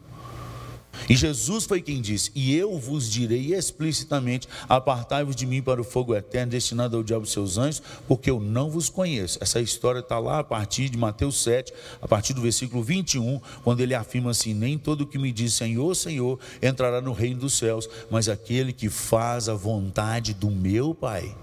E 1.09 1.17
Jesus 1.17 1.64
foi 1.64 1.83
quem 1.83 2.00
disse: 2.00 2.31
E 2.35 2.55
eu 2.55 2.78
vos 2.78 3.11
direi 3.11 3.55
explicitamente: 3.55 4.49
Apartai-vos 4.69 5.37
de 5.37 5.47
mim 5.47 5.62
para 5.62 5.81
o 5.81 5.85
fogo 5.85 6.14
eterno, 6.14 6.52
destinado 6.52 6.97
ao 6.97 7.02
diabo 7.02 7.25
e 7.25 7.28
seus 7.28 7.59
anjos, 7.59 7.83
porque 8.07 8.31
eu 8.31 8.40
não 8.40 8.71
vos 8.71 8.88
conheço. 8.88 9.38
Essa 9.40 9.61
história 9.61 10.00
está 10.00 10.19
lá 10.19 10.38
a 10.38 10.45
partir 10.45 10.88
de 10.88 10.97
Mateus 10.97 11.43
7, 11.43 11.73
a 12.00 12.09
partir 12.09 12.33
do 12.33 12.40
versículo 12.40 12.83
21, 12.83 13.40
quando 13.62 13.81
ele 13.81 13.95
afirma 13.95 14.31
assim: 14.31 14.55
Nem 14.55 14.78
todo 14.78 15.07
que 15.07 15.19
me 15.19 15.33
diz 15.33 15.55
Senhor, 15.55 15.95
Senhor 15.95 16.38
entrará 16.62 17.00
no 17.00 17.12
reino 17.12 17.40
dos 17.40 17.59
céus, 17.59 17.88
mas 18.11 18.28
aquele 18.28 18.73
que 18.73 18.88
faz 18.88 19.49
a 19.49 19.55
vontade 19.55 20.35
do 20.35 20.50
meu 20.50 20.95
Pai. 20.95 21.35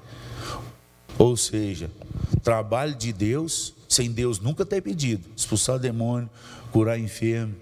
Ou 1.17 1.37
seja, 1.37 1.89
trabalho 2.43 2.93
de 2.93 3.13
Deus, 3.13 3.73
sem 3.87 4.11
Deus 4.11 4.39
nunca 4.39 4.65
ter 4.65 4.81
pedido, 4.81 5.23
expulsar 5.35 5.79
demônio, 5.79 6.29
curar 6.71 6.99
enfermo 6.99 7.55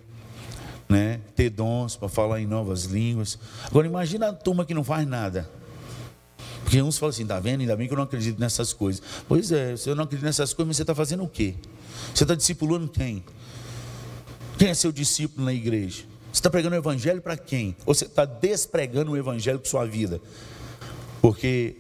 né? 0.90 1.22
ter 1.36 1.50
dons 1.50 1.96
para 1.96 2.08
falar 2.08 2.42
em 2.42 2.46
novas 2.46 2.86
línguas. 2.86 3.38
Agora 3.66 3.88
imagina 3.88 4.30
a 4.30 4.34
turma 4.34 4.66
que 4.66 4.74
não 4.74 4.84
faz 4.84 5.08
nada. 5.08 5.50
Porque 6.64 6.82
uns 6.82 6.98
falam 6.98 7.12
assim, 7.12 7.26
tá 7.26 7.40
vendo? 7.40 7.62
Ainda 7.62 7.76
bem 7.76 7.88
que 7.88 7.94
eu 7.94 7.98
não 7.98 8.04
acredito 8.04 8.40
nessas 8.40 8.74
coisas. 8.74 9.02
Pois 9.28 9.52
é, 9.52 9.76
se 9.76 9.90
eu 9.90 9.96
não 9.96 10.06
acredito 10.06 10.26
nessas 10.26 10.54
coisas, 10.54 10.68
mas 10.68 10.78
você 10.78 10.84
está 10.84 10.96
fazendo 10.96 11.24
o 11.24 11.28
quê? 11.28 11.56
Você 12.14 12.24
está 12.24 12.36
discipulando 12.36 12.88
quem? 12.88 13.24
Quem 14.58 14.70
é 14.70 14.74
seu 14.74 14.92
discípulo 14.92 15.46
na 15.46 15.54
igreja? 15.54 16.04
Você 16.32 16.40
está 16.40 16.50
pregando 16.50 16.76
o 16.76 16.80
evangelho 16.80 17.22
para 17.22 17.38
quem? 17.38 17.76
Ou 17.86 17.94
você 17.94 18.06
está 18.06 18.26
despregando 18.26 19.12
o 19.12 19.18
evangelho 19.18 19.60
para 19.60 19.70
sua 19.70 19.86
vida? 19.86 20.20
Porque 21.22 21.76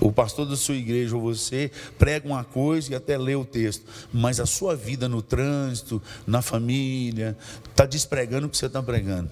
o 0.00 0.12
pastor 0.12 0.46
da 0.46 0.56
sua 0.56 0.76
igreja 0.76 1.16
ou 1.16 1.22
você 1.22 1.70
prega 1.98 2.26
uma 2.26 2.44
coisa 2.44 2.92
e 2.92 2.94
até 2.94 3.18
lê 3.18 3.34
o 3.34 3.44
texto, 3.44 3.84
mas 4.12 4.38
a 4.38 4.46
sua 4.46 4.76
vida 4.76 5.08
no 5.08 5.20
trânsito, 5.20 6.00
na 6.26 6.40
família, 6.40 7.36
está 7.68 7.84
despregando 7.84 8.46
o 8.46 8.50
que 8.50 8.56
você 8.56 8.66
está 8.66 8.82
pregando. 8.82 9.30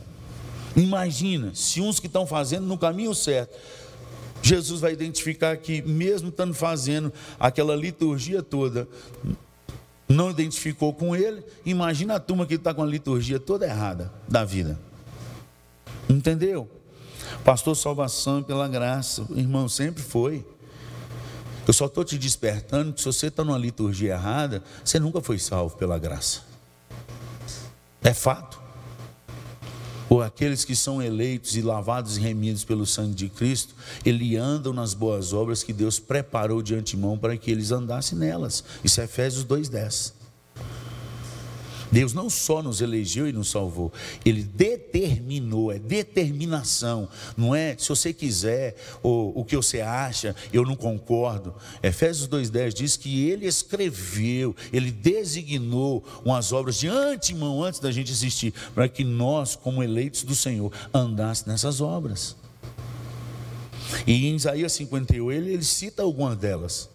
Imagina 0.76 1.52
se 1.54 1.80
uns 1.80 1.98
que 1.98 2.06
estão 2.06 2.26
fazendo 2.26 2.66
no 2.66 2.76
caminho 2.76 3.14
certo, 3.14 3.56
Jesus 4.42 4.80
vai 4.80 4.92
identificar 4.92 5.56
que, 5.56 5.82
mesmo 5.82 6.28
estando 6.28 6.54
fazendo 6.54 7.12
aquela 7.40 7.74
liturgia 7.74 8.42
toda, 8.42 8.86
não 10.08 10.30
identificou 10.30 10.92
com 10.92 11.16
ele. 11.16 11.42
Imagina 11.64 12.16
a 12.16 12.20
turma 12.20 12.46
que 12.46 12.54
está 12.54 12.72
com 12.72 12.82
a 12.82 12.86
liturgia 12.86 13.40
toda 13.40 13.66
errada 13.66 14.12
da 14.28 14.44
vida. 14.44 14.78
Entendeu? 16.08 16.70
Pastor, 17.45 17.76
salvação 17.76 18.42
pela 18.42 18.68
graça, 18.68 19.26
irmão, 19.30 19.68
sempre 19.68 20.02
foi. 20.02 20.45
Eu 21.66 21.73
só 21.73 21.87
estou 21.87 22.04
te 22.04 22.16
despertando 22.16 22.92
que 22.92 23.00
se 23.00 23.06
você 23.06 23.26
está 23.26 23.42
numa 23.45 23.59
liturgia 23.59 24.12
errada, 24.12 24.62
você 24.85 25.00
nunca 25.00 25.21
foi 25.21 25.38
salvo 25.38 25.76
pela 25.76 25.99
graça. 25.99 26.42
É 28.02 28.14
fato. 28.14 28.66
Ou 30.09 30.23
aqueles 30.23 30.64
que 30.64 30.76
são 30.76 31.02
eleitos 31.02 31.56
e 31.56 31.62
lavados 31.62 32.16
e 32.16 32.21
remidos 32.21 32.64
pelo 32.64 32.87
sangue 32.87 33.14
de 33.14 33.28
Cristo, 33.28 33.75
eles 34.04 34.38
andam 34.38 34.73
nas 34.73 34.95
boas 34.95 35.33
obras 35.33 35.64
que 35.64 35.73
Deus 35.73 35.99
preparou 35.99 36.62
de 36.62 36.76
antemão 36.76 37.18
para 37.18 37.37
que 37.37 37.50
eles 37.50 37.73
andassem 37.73 38.16
nelas. 38.16 38.62
Isso 38.85 39.00
é 39.00 39.04
Efésios 39.04 39.45
2,10. 39.45 40.12
Deus 41.90 42.12
não 42.12 42.28
só 42.28 42.62
nos 42.62 42.80
elegeu 42.80 43.28
e 43.28 43.32
nos 43.32 43.50
salvou, 43.50 43.92
Ele 44.24 44.42
determinou, 44.42 45.72
é 45.72 45.78
determinação, 45.78 47.08
não 47.36 47.54
é 47.54 47.76
se 47.78 47.88
você 47.88 48.12
quiser 48.12 48.76
ou 49.02 49.32
o 49.38 49.44
que 49.44 49.56
você 49.56 49.80
acha, 49.80 50.34
eu 50.52 50.64
não 50.64 50.76
concordo. 50.76 51.54
Efésios 51.82 52.28
2,10 52.28 52.72
diz 52.72 52.96
que 52.96 53.28
Ele 53.28 53.46
escreveu, 53.46 54.54
Ele 54.72 54.90
designou 54.90 56.04
umas 56.24 56.52
obras 56.52 56.76
de 56.76 56.88
antemão, 56.88 57.62
antes 57.62 57.80
da 57.80 57.90
gente 57.90 58.10
existir, 58.10 58.52
para 58.74 58.88
que 58.88 59.04
nós, 59.04 59.56
como 59.56 59.82
eleitos 59.82 60.22
do 60.22 60.34
Senhor, 60.34 60.72
andássemos 60.92 61.52
nessas 61.52 61.80
obras. 61.80 62.36
E 64.06 64.26
em 64.26 64.36
Isaías 64.36 64.72
58 64.72 65.32
ele, 65.32 65.52
ele 65.52 65.64
cita 65.64 66.02
algumas 66.02 66.36
delas. 66.36 66.88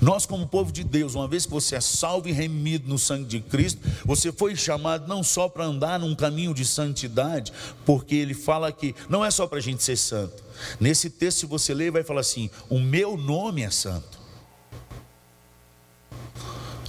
Nós, 0.00 0.26
como 0.26 0.46
povo 0.46 0.70
de 0.70 0.84
Deus, 0.84 1.14
uma 1.14 1.26
vez 1.26 1.46
que 1.46 1.52
você 1.52 1.76
é 1.76 1.80
salvo 1.80 2.28
e 2.28 2.32
remido 2.32 2.88
no 2.88 2.98
sangue 2.98 3.24
de 3.24 3.40
Cristo, 3.40 3.80
você 4.04 4.30
foi 4.30 4.54
chamado 4.54 5.08
não 5.08 5.22
só 5.22 5.48
para 5.48 5.64
andar 5.64 5.98
num 5.98 6.14
caminho 6.14 6.52
de 6.52 6.64
santidade, 6.64 7.52
porque 7.84 8.14
ele 8.14 8.34
fala 8.34 8.70
que 8.70 8.94
não 9.08 9.24
é 9.24 9.30
só 9.30 9.46
para 9.46 9.58
a 9.58 9.62
gente 9.62 9.82
ser 9.82 9.96
santo. 9.96 10.44
Nesse 10.78 11.10
texto, 11.10 11.40
se 11.40 11.46
você 11.46 11.72
ler, 11.72 11.90
vai 11.90 12.02
falar 12.02 12.20
assim: 12.20 12.50
O 12.68 12.78
meu 12.78 13.16
nome 13.16 13.62
é 13.62 13.70
santo. 13.70 14.16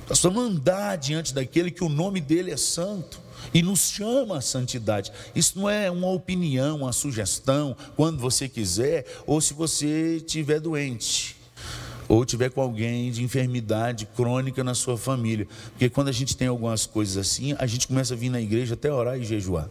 Nós 0.09 0.21
vamos 0.21 0.43
andar 0.43 0.97
diante 0.97 1.33
daquele 1.33 1.69
que 1.69 1.83
o 1.83 1.89
nome 1.89 2.21
dele 2.21 2.51
é 2.51 2.57
santo 2.57 3.19
e 3.53 3.61
nos 3.61 3.89
chama 3.89 4.37
a 4.37 4.41
santidade. 4.41 5.11
Isso 5.35 5.59
não 5.59 5.69
é 5.69 5.91
uma 5.91 6.07
opinião, 6.07 6.77
uma 6.77 6.93
sugestão, 6.93 7.75
quando 7.95 8.17
você 8.17 8.47
quiser, 8.47 9.05
ou 9.25 9.41
se 9.41 9.53
você 9.53 10.15
estiver 10.17 10.61
doente 10.61 11.36
ou 12.07 12.25
tiver 12.25 12.49
com 12.49 12.61
alguém 12.61 13.11
de 13.11 13.23
enfermidade 13.23 14.05
crônica 14.05 14.63
na 14.63 14.73
sua 14.73 14.97
família. 14.97 15.47
Porque 15.71 15.89
quando 15.89 16.07
a 16.07 16.11
gente 16.11 16.35
tem 16.35 16.47
algumas 16.47 16.85
coisas 16.85 17.17
assim, 17.17 17.55
a 17.59 17.65
gente 17.65 17.87
começa 17.87 18.13
a 18.13 18.17
vir 18.17 18.29
na 18.29 18.41
igreja 18.41 18.75
até 18.75 18.91
orar 18.91 19.19
e 19.19 19.23
jejuar. 19.23 19.69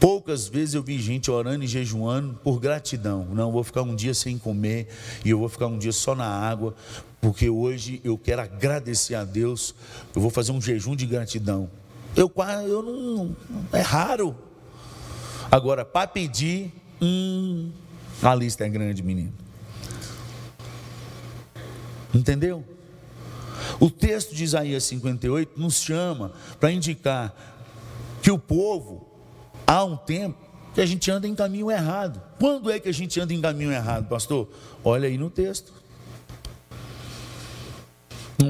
Poucas 0.00 0.46
vezes 0.46 0.74
eu 0.74 0.82
vi 0.82 0.98
gente 0.98 1.30
orando 1.30 1.64
e 1.64 1.66
jejuando 1.66 2.34
por 2.44 2.60
gratidão. 2.60 3.26
Não, 3.32 3.50
vou 3.50 3.64
ficar 3.64 3.82
um 3.82 3.96
dia 3.96 4.14
sem 4.14 4.38
comer 4.38 4.88
e 5.24 5.30
eu 5.30 5.38
vou 5.38 5.48
ficar 5.48 5.66
um 5.66 5.76
dia 5.76 5.90
só 5.90 6.14
na 6.14 6.26
água, 6.26 6.74
porque 7.20 7.50
hoje 7.50 8.00
eu 8.04 8.16
quero 8.16 8.42
agradecer 8.42 9.16
a 9.16 9.24
Deus. 9.24 9.74
Eu 10.14 10.22
vou 10.22 10.30
fazer 10.30 10.52
um 10.52 10.60
jejum 10.60 10.94
de 10.94 11.04
gratidão. 11.04 11.68
Eu, 12.14 12.32
eu 12.66 12.82
não, 12.82 13.36
é 13.72 13.80
raro. 13.80 14.36
Agora, 15.50 15.84
para 15.84 16.06
pedir, 16.06 16.72
hum, 17.02 17.70
a 18.22 18.34
lista 18.34 18.64
é 18.64 18.68
grande, 18.68 19.02
menino. 19.02 19.32
Entendeu? 22.12 22.64
O 23.80 23.90
texto 23.90 24.34
de 24.34 24.44
Isaías 24.44 24.84
58 24.84 25.60
nos 25.60 25.76
chama 25.76 26.32
para 26.58 26.72
indicar 26.72 27.34
que 28.22 28.30
o 28.30 28.38
povo, 28.38 29.08
há 29.66 29.84
um 29.84 29.96
tempo, 29.96 30.38
que 30.74 30.80
a 30.80 30.86
gente 30.86 31.10
anda 31.10 31.26
em 31.26 31.34
caminho 31.34 31.70
errado. 31.70 32.20
Quando 32.38 32.70
é 32.70 32.78
que 32.78 32.88
a 32.88 32.92
gente 32.92 33.20
anda 33.20 33.32
em 33.32 33.40
caminho 33.40 33.72
errado, 33.72 34.08
pastor? 34.08 34.48
Olha 34.84 35.08
aí 35.08 35.18
no 35.18 35.30
texto. 35.30 35.72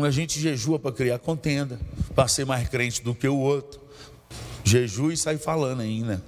A 0.04 0.10
gente 0.10 0.38
jejua 0.38 0.78
para 0.78 0.92
criar 0.92 1.18
contenda, 1.18 1.78
para 2.14 2.28
ser 2.28 2.44
mais 2.44 2.68
crente 2.68 3.02
do 3.02 3.14
que 3.14 3.26
o 3.26 3.36
outro. 3.36 3.80
Jejua 4.62 5.12
e 5.12 5.16
sai 5.16 5.38
falando 5.38 5.80
ainda. 5.80 6.22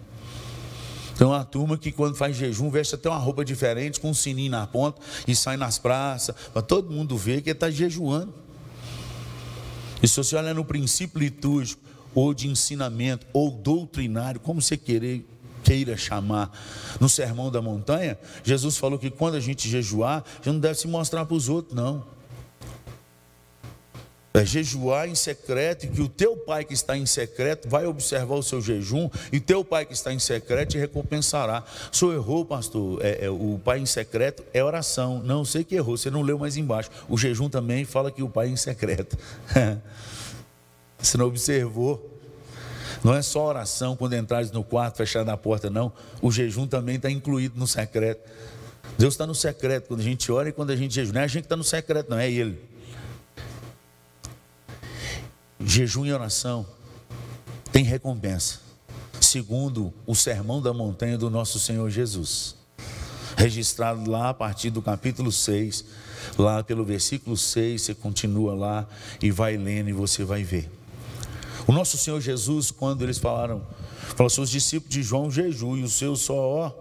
Tem 1.20 1.26
uma 1.26 1.44
turma 1.44 1.76
que 1.76 1.92
quando 1.92 2.14
faz 2.14 2.34
jejum 2.34 2.70
veste 2.70 2.94
até 2.94 3.06
uma 3.06 3.18
roupa 3.18 3.44
diferente, 3.44 4.00
com 4.00 4.08
um 4.08 4.14
sininho 4.14 4.52
na 4.52 4.66
ponta, 4.66 5.02
e 5.28 5.36
sai 5.36 5.54
nas 5.54 5.76
praças, 5.76 6.34
para 6.50 6.62
todo 6.62 6.90
mundo 6.90 7.14
ver 7.14 7.42
que 7.42 7.50
ele 7.50 7.56
está 7.56 7.70
jejuando. 7.70 8.32
E 10.02 10.08
se 10.08 10.16
você 10.16 10.34
olhar 10.34 10.54
no 10.54 10.64
princípio 10.64 11.20
litúrgico, 11.20 11.82
ou 12.14 12.32
de 12.32 12.48
ensinamento, 12.48 13.26
ou 13.34 13.50
doutrinário, 13.50 14.40
como 14.40 14.62
você 14.62 14.78
querer, 14.78 15.22
queira 15.62 15.94
chamar, 15.94 16.58
no 16.98 17.06
Sermão 17.06 17.50
da 17.50 17.60
Montanha, 17.60 18.18
Jesus 18.42 18.78
falou 18.78 18.98
que 18.98 19.10
quando 19.10 19.34
a 19.34 19.40
gente 19.40 19.68
jejuar, 19.68 20.24
já 20.42 20.50
não 20.50 20.58
deve 20.58 20.76
se 20.76 20.88
mostrar 20.88 21.26
para 21.26 21.36
os 21.36 21.50
outros, 21.50 21.76
não 21.76 22.02
é 24.32 24.44
jejuar 24.44 25.08
em 25.08 25.14
secreto, 25.14 25.86
e 25.86 25.88
que 25.88 26.00
o 26.00 26.08
teu 26.08 26.36
pai 26.36 26.64
que 26.64 26.72
está 26.72 26.96
em 26.96 27.04
secreto 27.04 27.68
vai 27.68 27.84
observar 27.86 28.36
o 28.36 28.42
seu 28.42 28.60
jejum, 28.60 29.10
e 29.32 29.40
teu 29.40 29.64
pai 29.64 29.84
que 29.84 29.92
está 29.92 30.12
em 30.12 30.18
secreto 30.18 30.70
te 30.70 30.78
recompensará. 30.78 31.64
O 31.92 31.96
senhor 31.96 32.14
errou, 32.14 32.44
pastor, 32.44 33.04
é, 33.04 33.26
é, 33.26 33.30
o 33.30 33.60
pai 33.64 33.80
em 33.80 33.86
secreto 33.86 34.44
é 34.54 34.62
oração. 34.62 35.20
Não, 35.24 35.44
sei 35.44 35.64
que 35.64 35.74
errou, 35.74 35.96
você 35.96 36.10
não 36.10 36.22
leu 36.22 36.38
mais 36.38 36.56
embaixo. 36.56 36.90
O 37.08 37.18
jejum 37.18 37.48
também 37.48 37.84
fala 37.84 38.10
que 38.10 38.22
o 38.22 38.28
pai 38.28 38.46
é 38.46 38.50
em 38.50 38.56
secreto. 38.56 39.18
você 40.96 41.18
não 41.18 41.26
observou. 41.26 42.08
Não 43.02 43.14
é 43.14 43.22
só 43.22 43.46
oração 43.46 43.96
quando 43.96 44.14
entrares 44.14 44.50
no 44.52 44.62
quarto, 44.62 44.98
fechar 44.98 45.24
na 45.24 45.36
porta, 45.36 45.70
não. 45.70 45.92
O 46.20 46.30
jejum 46.30 46.66
também 46.66 46.96
está 46.96 47.10
incluído 47.10 47.58
no 47.58 47.66
secreto. 47.66 48.28
Deus 48.98 49.14
está 49.14 49.26
no 49.26 49.34
secreto 49.34 49.88
quando 49.88 50.00
a 50.00 50.04
gente 50.04 50.30
ora 50.30 50.50
e 50.50 50.52
quando 50.52 50.70
a 50.70 50.76
gente 50.76 50.94
jejum. 50.94 51.14
Não 51.14 51.22
é 51.22 51.24
a 51.24 51.26
gente 51.26 51.42
que 51.42 51.46
está 51.46 51.56
no 51.56 51.64
secreto, 51.64 52.10
não, 52.10 52.18
é 52.18 52.30
Ele. 52.30 52.69
Jejum 55.64 56.06
e 56.06 56.12
oração 56.12 56.66
tem 57.70 57.84
recompensa, 57.84 58.60
segundo 59.20 59.92
o 60.06 60.14
sermão 60.14 60.60
da 60.60 60.72
montanha 60.72 61.18
do 61.18 61.28
nosso 61.28 61.60
Senhor 61.60 61.88
Jesus, 61.90 62.56
registrado 63.36 64.10
lá 64.10 64.30
a 64.30 64.34
partir 64.34 64.70
do 64.70 64.80
capítulo 64.80 65.30
6, 65.30 65.84
lá 66.38 66.64
pelo 66.64 66.84
versículo 66.84 67.36
6, 67.36 67.82
você 67.82 67.94
continua 67.94 68.54
lá 68.54 68.88
e 69.22 69.30
vai 69.30 69.56
lendo 69.56 69.90
e 69.90 69.92
você 69.92 70.24
vai 70.24 70.42
ver. 70.42 70.70
O 71.66 71.72
nosso 71.72 71.98
Senhor 71.98 72.20
Jesus, 72.20 72.70
quando 72.70 73.02
eles 73.02 73.18
falaram, 73.18 73.62
falou 74.16 74.26
assim, 74.26 74.40
os 74.40 74.50
discípulos 74.50 74.92
de 74.92 75.02
João 75.02 75.30
jejum 75.30 75.76
e 75.76 75.82
o 75.82 75.88
seu 75.88 76.16
só 76.16 76.34
ó, 76.34 76.72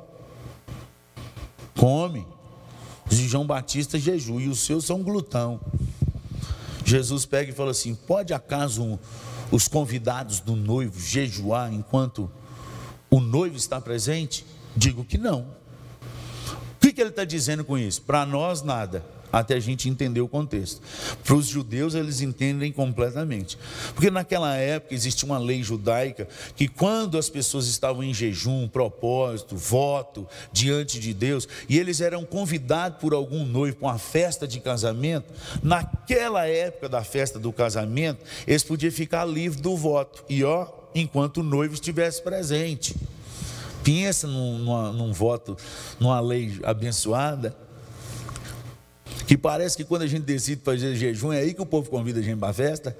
come. 1.78 2.26
Os 3.12 3.18
de 3.18 3.28
João 3.28 3.46
Batista 3.46 4.00
jejum 4.00 4.40
e 4.40 4.48
os 4.48 4.60
seus 4.60 4.86
são 4.86 5.04
glutão. 5.04 5.60
Jesus 6.90 7.26
pega 7.26 7.52
e 7.52 7.54
fala 7.54 7.72
assim: 7.72 7.94
pode 7.94 8.34
acaso 8.34 9.00
os 9.52 9.68
convidados 9.68 10.40
do 10.40 10.56
noivo 10.56 11.00
jejuar 11.00 11.72
enquanto 11.72 12.30
o 13.12 13.20
noivo 13.20 13.56
está 13.58 13.80
presente? 13.80 14.46
Digo 14.76 15.06
que 15.06 15.18
não. 15.18 15.42
O 16.76 16.80
que, 16.80 16.92
que 16.92 17.02
ele 17.02 17.10
está 17.10 17.24
dizendo 17.24 17.64
com 17.64 17.78
isso? 17.78 18.02
Para 18.02 18.26
nós, 18.26 18.62
nada 18.64 19.04
até 19.32 19.56
a 19.56 19.60
gente 19.60 19.90
entender 19.90 20.22
o 20.22 20.28
contexto. 20.28 20.82
Para 21.24 21.36
os 21.36 21.48
judeus, 21.48 21.94
eles 21.94 22.22
entendem 22.22 22.72
completamente. 22.72 23.58
Porque 23.94 24.10
naquela 24.10 24.56
época 24.56 24.94
existia 24.94 25.26
uma 25.26 25.38
lei 25.38 25.64
judaica 25.64 26.28
que, 26.56 26.68
quando 26.68 27.18
as 27.18 27.30
pessoas 27.30 27.68
estavam 27.68 28.04
em 28.04 28.14
jejum, 28.14 28.68
propósito, 28.68 29.56
voto 29.56 30.28
diante 30.52 31.00
de 31.00 31.14
Deus, 31.14 31.48
e 31.68 31.78
eles 31.78 32.02
eram 32.02 32.26
convidados 32.26 33.00
por 33.00 33.14
algum 33.14 33.46
noivo 33.46 33.78
para 33.78 33.90
uma 33.90 34.00
festa 34.00 34.48
de 34.48 34.60
casamento, 34.60 35.32
naquela 35.62 36.48
época 36.48 36.90
da 36.90 37.04
festa 37.04 37.40
do 37.40 37.52
casamento, 37.52 38.24
eles 38.48 38.64
podiam 38.64 38.92
ficar 38.92 39.26
livres 39.26 39.62
do 39.62 39.76
voto, 39.76 40.24
e 40.30 40.44
ó, 40.44 40.68
enquanto 40.94 41.38
o 41.38 41.44
noivo 41.44 41.74
estivesse 41.74 42.22
presente. 42.22 42.96
Pensa 43.84 44.28
num, 44.28 44.58
num, 44.60 44.94
num 44.94 45.14
voto, 45.14 45.56
numa 46.00 46.20
lei 46.20 46.60
abençoada 46.64 47.56
que 49.30 49.38
parece 49.38 49.78
que 49.78 49.84
quando 49.84 50.02
a 50.02 50.08
gente 50.08 50.24
decide 50.24 50.60
fazer 50.64 50.96
jejum, 50.96 51.32
é 51.32 51.38
aí 51.38 51.54
que 51.54 51.62
o 51.62 51.66
povo 51.68 51.88
convida 51.88 52.20
a 52.20 52.24
gente 52.24 52.40
para 52.40 52.50
a 52.50 52.54
festa. 52.54 52.98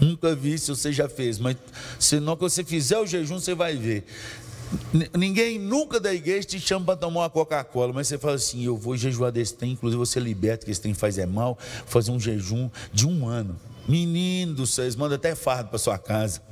Nunca 0.00 0.34
vi 0.34 0.58
se 0.58 0.66
você 0.66 0.92
já 0.92 1.08
fez, 1.08 1.38
mas 1.38 1.56
se 2.00 2.18
não 2.18 2.34
que 2.34 2.42
você 2.42 2.64
fizer 2.64 2.98
o 2.98 3.06
jejum, 3.06 3.38
você 3.38 3.54
vai 3.54 3.76
ver. 3.76 4.04
Ninguém 5.16 5.56
nunca 5.56 6.00
da 6.00 6.12
igreja 6.12 6.48
te 6.48 6.58
chama 6.58 6.84
para 6.84 6.96
tomar 6.96 7.20
uma 7.20 7.30
Coca-Cola, 7.30 7.92
mas 7.92 8.08
você 8.08 8.18
fala 8.18 8.34
assim: 8.34 8.64
eu 8.64 8.76
vou 8.76 8.96
jejuar 8.96 9.30
desse 9.30 9.54
trem, 9.54 9.70
inclusive 9.70 10.00
você 10.00 10.18
liberta 10.18 10.64
que 10.64 10.72
esse 10.72 10.80
trem 10.80 10.94
faz 10.94 11.16
é 11.16 11.26
mal, 11.26 11.56
fazer 11.86 12.10
um 12.10 12.18
jejum 12.18 12.68
de 12.92 13.06
um 13.06 13.28
ano. 13.28 13.54
Menino 13.86 14.52
do 14.52 14.66
céu, 14.66 14.90
manda 14.98 15.14
até 15.14 15.36
fardo 15.36 15.68
para 15.68 15.78
sua 15.78 15.96
casa. 15.96 16.42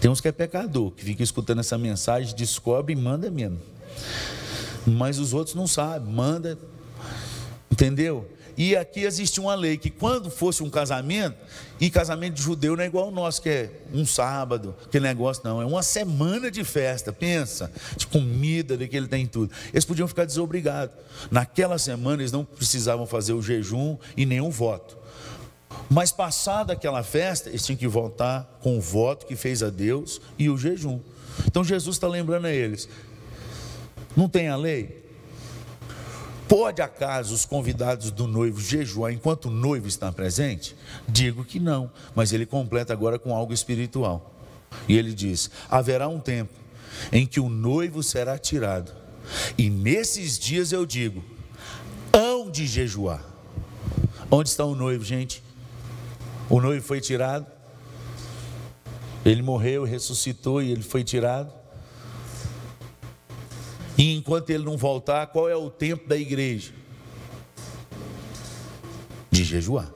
Tem 0.00 0.10
uns 0.10 0.20
que 0.20 0.26
é 0.26 0.32
pecador, 0.32 0.90
que 0.90 1.04
fica 1.04 1.22
escutando 1.22 1.60
essa 1.60 1.78
mensagem, 1.78 2.34
descobre 2.34 2.94
e 2.94 2.96
manda 2.96 3.30
mesmo 3.30 3.60
mas 4.86 5.18
os 5.18 5.34
outros 5.34 5.54
não 5.54 5.66
sabem, 5.66 6.12
manda, 6.12 6.58
entendeu? 7.70 8.30
E 8.56 8.74
aqui 8.74 9.00
existe 9.00 9.38
uma 9.38 9.54
lei 9.54 9.76
que 9.76 9.90
quando 9.90 10.30
fosse 10.30 10.62
um 10.62 10.70
casamento, 10.70 11.36
e 11.78 11.90
casamento 11.90 12.34
de 12.34 12.42
judeu 12.42 12.74
não 12.74 12.82
é 12.82 12.86
igual 12.86 13.06
ao 13.06 13.10
nosso, 13.10 13.42
que 13.42 13.50
é 13.50 13.70
um 13.92 14.06
sábado, 14.06 14.74
que 14.90 14.98
negócio 14.98 15.42
não, 15.44 15.60
é 15.60 15.66
uma 15.66 15.82
semana 15.82 16.50
de 16.50 16.64
festa, 16.64 17.12
pensa, 17.12 17.70
de 17.98 18.06
comida, 18.06 18.74
de 18.74 18.88
que 18.88 18.96
ele 18.96 19.08
tem 19.08 19.26
tudo. 19.26 19.52
Eles 19.72 19.84
podiam 19.84 20.08
ficar 20.08 20.24
desobrigados. 20.24 20.96
Naquela 21.30 21.76
semana 21.78 22.22
eles 22.22 22.32
não 22.32 22.46
precisavam 22.46 23.06
fazer 23.06 23.34
o 23.34 23.42
jejum 23.42 23.98
e 24.16 24.24
nenhum 24.24 24.48
voto. 24.48 24.96
Mas 25.90 26.10
passada 26.10 26.72
aquela 26.72 27.02
festa, 27.02 27.50
eles 27.50 27.64
tinham 27.64 27.76
que 27.76 27.86
voltar 27.86 28.58
com 28.62 28.78
o 28.78 28.80
voto 28.80 29.26
que 29.26 29.36
fez 29.36 29.62
a 29.62 29.68
Deus 29.68 30.18
e 30.38 30.48
o 30.48 30.56
jejum. 30.56 30.98
Então 31.46 31.62
Jesus 31.62 31.96
está 31.96 32.08
lembrando 32.08 32.46
a 32.46 32.52
eles: 32.52 32.88
não 34.16 34.28
tem 34.28 34.48
a 34.48 34.56
lei? 34.56 35.04
Pode 36.48 36.80
acaso 36.80 37.34
os 37.34 37.44
convidados 37.44 38.10
do 38.10 38.26
noivo 38.26 38.60
jejuar 38.60 39.12
enquanto 39.12 39.46
o 39.46 39.50
noivo 39.50 39.88
está 39.88 40.12
presente? 40.12 40.76
Digo 41.08 41.44
que 41.44 41.58
não, 41.58 41.90
mas 42.14 42.32
ele 42.32 42.46
completa 42.46 42.92
agora 42.92 43.18
com 43.18 43.34
algo 43.34 43.52
espiritual. 43.52 44.32
E 44.88 44.96
ele 44.96 45.12
diz: 45.12 45.50
haverá 45.68 46.08
um 46.08 46.20
tempo 46.20 46.52
em 47.12 47.26
que 47.26 47.40
o 47.40 47.48
noivo 47.48 48.02
será 48.02 48.38
tirado, 48.38 48.92
e 49.58 49.68
nesses 49.68 50.38
dias 50.38 50.72
eu 50.72 50.86
digo: 50.86 51.22
hão 52.12 52.50
de 52.50 52.66
jejuar. 52.66 53.24
Onde 54.30 54.48
está 54.48 54.64
o 54.64 54.74
noivo, 54.74 55.04
gente? 55.04 55.42
O 56.48 56.60
noivo 56.60 56.84
foi 56.84 57.00
tirado, 57.00 57.46
ele 59.24 59.42
morreu, 59.42 59.82
ressuscitou 59.82 60.62
e 60.62 60.70
ele 60.70 60.82
foi 60.82 61.02
tirado. 61.02 61.52
E 63.96 64.14
enquanto 64.14 64.50
ele 64.50 64.64
não 64.64 64.76
voltar, 64.76 65.26
qual 65.28 65.48
é 65.48 65.56
o 65.56 65.70
tempo 65.70 66.08
da 66.08 66.16
igreja? 66.16 66.72
De 69.30 69.42
jejuar. 69.42 69.90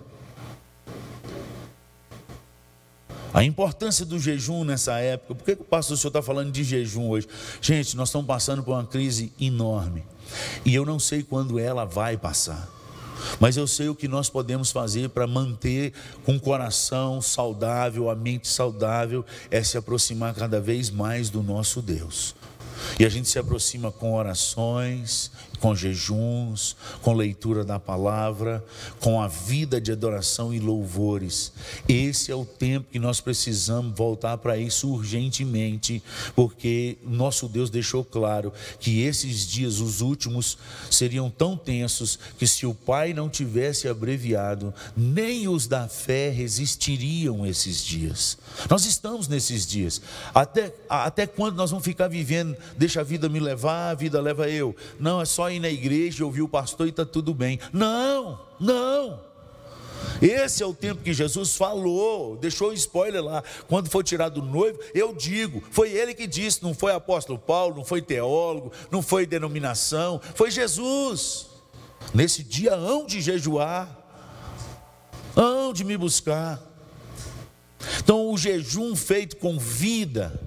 A 3.33 3.45
importância 3.45 4.05
do 4.05 4.19
jejum 4.19 4.65
nessa 4.65 4.99
época, 4.99 5.35
por 5.35 5.45
que, 5.45 5.53
o 5.53 5.65
pastor 5.65 5.97
senhor 5.97 6.09
está 6.09 6.21
falando 6.21 6.51
de 6.51 6.65
jejum 6.65 7.09
hoje? 7.09 7.29
Gente, 7.61 7.97
nós 7.97 8.09
estamos 8.09 8.27
passando 8.27 8.63
por 8.63 8.73
uma 8.73 8.85
crise 8.85 9.33
enorme. 9.41 10.03
E 10.65 10.75
eu 10.75 10.85
não 10.85 10.99
sei 10.99 11.23
quando 11.23 11.59
ela 11.59 11.85
vai 11.85 12.17
passar. 12.17 12.69
Mas 13.39 13.57
eu 13.57 13.67
sei 13.67 13.89
o 13.89 13.95
que 13.95 14.09
nós 14.09 14.29
podemos 14.29 14.73
fazer 14.73 15.11
para 15.11 15.27
manter 15.27 15.93
com 16.25 16.37
o 16.37 16.41
coração 16.41 17.21
saudável, 17.21 18.11
a 18.11 18.17
mente 18.17 18.49
saudável, 18.49 19.25
é 19.51 19.63
se 19.63 19.79
aproximar 19.79 20.35
cada 20.35 20.61
vez 20.61 20.91
mais 20.91 21.31
do 21.31 21.43
nosso 21.43 21.81
Deus. 21.81 22.35
E 22.99 23.05
a 23.05 23.09
gente 23.09 23.29
se 23.29 23.39
aproxima 23.39 23.91
com 23.91 24.15
orações, 24.15 25.31
com 25.61 25.75
jejuns, 25.75 26.75
com 27.03 27.13
leitura 27.13 27.65
da 27.65 27.79
palavra, 27.79 28.65
com 28.99 29.21
a 29.21 29.29
vida 29.29 29.81
de 29.81 29.93
adoração 29.93 30.53
e 30.53 30.59
louvores. 30.59 31.53
Esse 31.89 32.33
é 32.33 32.35
o 32.35 32.45
tempo 32.45 32.89
que 32.91 32.99
nós 32.99 33.21
precisamos 33.21 33.97
voltar 33.97 34.39
para 34.39 34.57
isso 34.57 34.89
urgentemente, 34.89 36.03
porque 36.35 36.97
nosso 37.05 37.49
Deus 37.49 37.71
deixou 37.71 38.05
claro 38.05 38.53
que 38.79 39.03
esses 39.03 39.47
dias, 39.47 39.81
os 39.81 40.01
últimos, 40.01 40.57
seriam 40.91 41.31
tão 41.31 41.57
tensos 41.57 42.19
que 42.39 42.47
se 42.47 42.67
o 42.67 42.75
Pai 42.75 43.13
não 43.13 43.29
tivesse 43.29 43.87
abreviado, 43.87 44.73
nem 44.97 45.47
os 45.47 45.67
da 45.67 45.89
fé 45.89 46.31
resistiriam 46.31 47.47
esses 47.47 47.85
dias. 47.85 48.39
Nós 48.69 48.87
estamos 48.87 49.29
nesses 49.29 49.67
dias. 49.67 50.01
Até, 50.35 50.73
até 50.89 51.27
quando 51.27 51.57
nós 51.57 51.71
vamos 51.71 51.85
ficar 51.85 52.09
vivendo, 52.09 52.57
deixa 52.77 53.01
a 53.01 53.05
vida 53.05 53.29
me 53.29 53.39
levar, 53.39 53.91
a 53.91 53.95
vida 53.95 54.21
leva 54.21 54.49
eu? 54.49 54.75
Não, 54.99 55.21
é 55.21 55.25
só 55.25 55.50
ir 55.53 55.61
na 55.61 55.71
igreja, 55.71 56.25
ouvir 56.25 56.43
o 56.43 56.49
pastor 56.49 56.87
e 56.87 56.91
está 56.91 57.05
tudo 57.05 57.35
bem. 57.35 57.59
Não, 57.73 58.41
não. 58.59 59.31
Esse 60.21 60.63
é 60.63 60.67
o 60.67 60.75
tempo 60.75 61.03
que 61.03 61.13
Jesus 61.13 61.57
falou, 61.57 62.37
deixou 62.37 62.71
o 62.71 62.75
spoiler 62.75 63.23
lá. 63.23 63.43
Quando 63.67 63.89
for 63.89 64.03
tirado 64.03 64.39
o 64.39 64.45
noivo, 64.45 64.79
eu 64.95 65.15
digo, 65.15 65.63
foi 65.71 65.91
ele 65.91 66.15
que 66.15 66.27
disse, 66.27 66.63
não 66.63 66.75
foi 66.75 66.93
apóstolo 66.93 67.39
Paulo, 67.39 67.77
não 67.77 67.85
foi 67.85 68.03
teólogo, 68.03 68.73
não 68.91 69.03
foi 69.03 69.27
denominação, 69.27 70.21
foi 70.35 70.51
Jesus. 70.51 71.47
Nesse 72.15 72.43
dia 72.43 72.75
hão 72.75 73.07
de 73.07 73.21
jejuar, 73.21 73.99
hão 75.37 75.73
de 75.73 75.85
me 75.85 75.97
buscar. 75.97 76.61
Então, 77.99 78.31
o 78.31 78.37
jejum 78.37 78.95
feito 78.95 79.37
com 79.37 79.59
vida, 79.59 80.39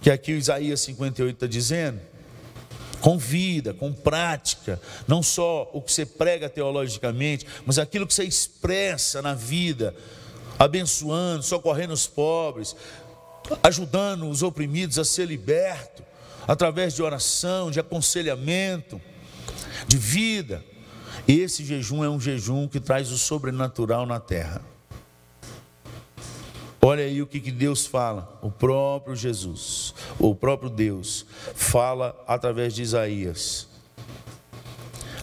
que 0.00 0.10
aqui 0.10 0.32
o 0.32 0.36
Isaías 0.36 0.80
58 0.80 1.34
está 1.36 1.46
dizendo, 1.46 2.00
com 3.02 3.18
vida, 3.18 3.74
com 3.74 3.92
prática, 3.92 4.80
não 5.08 5.22
só 5.24 5.68
o 5.72 5.82
que 5.82 5.92
você 5.92 6.06
prega 6.06 6.48
teologicamente, 6.48 7.44
mas 7.66 7.76
aquilo 7.76 8.06
que 8.06 8.14
você 8.14 8.22
expressa 8.22 9.20
na 9.20 9.34
vida, 9.34 9.92
abençoando, 10.56 11.42
socorrendo 11.42 11.92
os 11.92 12.06
pobres, 12.06 12.76
ajudando 13.60 14.30
os 14.30 14.44
oprimidos 14.44 15.00
a 15.00 15.04
ser 15.04 15.26
libertos, 15.26 16.04
através 16.46 16.94
de 16.94 17.02
oração, 17.02 17.72
de 17.72 17.80
aconselhamento, 17.80 19.00
de 19.88 19.98
vida. 19.98 20.64
Esse 21.26 21.64
jejum 21.64 22.04
é 22.04 22.08
um 22.08 22.20
jejum 22.20 22.68
que 22.68 22.78
traz 22.78 23.10
o 23.10 23.18
sobrenatural 23.18 24.06
na 24.06 24.20
terra. 24.20 24.71
Olha 26.84 27.04
aí 27.04 27.22
o 27.22 27.28
que, 27.28 27.38
que 27.38 27.52
Deus 27.52 27.86
fala, 27.86 28.36
o 28.42 28.50
próprio 28.50 29.14
Jesus, 29.14 29.94
o 30.18 30.34
próprio 30.34 30.68
Deus, 30.68 31.24
fala 31.54 32.20
através 32.26 32.74
de 32.74 32.82
Isaías. 32.82 33.68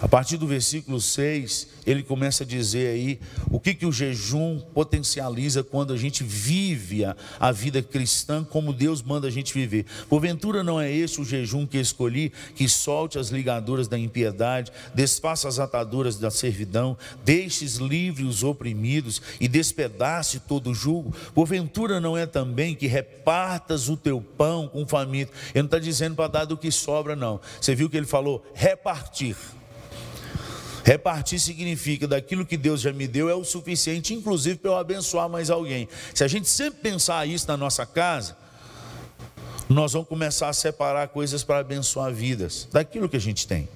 A 0.02 0.08
partir 0.08 0.38
do 0.38 0.48
versículo 0.48 1.02
6, 1.02 1.68
ele 1.86 2.04
começa 2.04 2.44
a 2.44 2.48
dizer 2.48 2.88
aí 2.88 3.20
o 3.52 3.60
que, 3.60 3.74
que 3.74 3.86
o 3.86 3.92
jejum 3.92 4.60
potencializa 4.74 5.62
quando 5.62 5.92
a 5.92 5.98
gente 5.98 6.24
vive 6.24 7.04
a, 7.04 7.18
a 7.38 7.52
vida 7.52 7.82
cristã 7.82 8.44
como 8.44 8.72
Deus 8.72 9.02
manda 9.02 9.28
a 9.28 9.32
gente 9.32 9.54
viver. 9.54 9.86
Porventura 10.08 10.64
não 10.64 10.80
é 10.80 10.90
esse 10.90 11.20
o 11.20 11.26
jejum 11.26 11.66
que 11.66 11.78
escolhi, 11.78 12.32
que 12.56 12.70
solte 12.70 13.20
as 13.20 13.28
ligaduras 13.28 13.90
da 13.90 14.00
impiedade, 14.00 14.72
desfaça 14.96 15.50
as 15.50 15.60
ataduras 15.60 16.18
da 16.18 16.32
servidão, 16.32 16.98
deixes 17.26 17.76
livres 17.76 18.28
os 18.28 18.44
oprimidos 18.44 19.22
e 19.40 19.50
despedace 19.50 20.40
todo 20.40 20.70
o 20.70 20.76
jugo. 20.76 21.14
Porventura 21.34 22.00
não 22.00 22.18
é 22.18 22.26
também 22.26 22.74
que 22.74 22.88
repartas 22.88 23.90
o 23.90 23.98
teu 23.98 24.22
pão 24.22 24.66
com 24.68 24.88
faminto. 24.88 25.34
Ele 25.54 25.64
não 25.64 25.66
está 25.66 25.80
dizendo 25.80 26.16
para 26.16 26.28
dar 26.28 26.46
do 26.46 26.56
que 26.56 26.72
sobra, 26.72 27.18
não. 27.18 27.42
Você 27.60 27.76
viu 27.76 27.90
que 27.90 27.98
ele 27.98 28.06
falou 28.06 28.46
repartir. 28.54 29.36
Repartir 30.84 31.40
significa 31.40 32.08
daquilo 32.08 32.46
que 32.46 32.58
Deus 32.58 32.82
já 32.82 32.92
me 32.92 33.08
deu 33.08 33.30
é 33.30 33.36
o 33.36 33.44
suficiente, 33.44 34.14
inclusive 34.14 34.58
para 34.58 34.72
eu 34.72 34.78
abençoar 34.78 35.30
mais 35.30 35.50
alguém. 35.50 35.88
Se 36.14 36.24
a 36.24 36.28
gente 36.28 36.48
sempre 36.48 36.82
pensar 36.82 37.28
isso 37.28 37.48
na 37.48 37.58
nossa 37.58 37.86
casa, 37.86 38.38
nós 39.68 39.94
vamos 39.94 40.08
começar 40.08 40.50
a 40.50 40.54
separar 40.54 41.08
coisas 41.10 41.44
para 41.44 41.60
abençoar 41.60 42.12
vidas, 42.12 42.68
daquilo 42.72 43.08
que 43.08 43.18
a 43.18 43.22
gente 43.22 43.46
tem. 43.48 43.70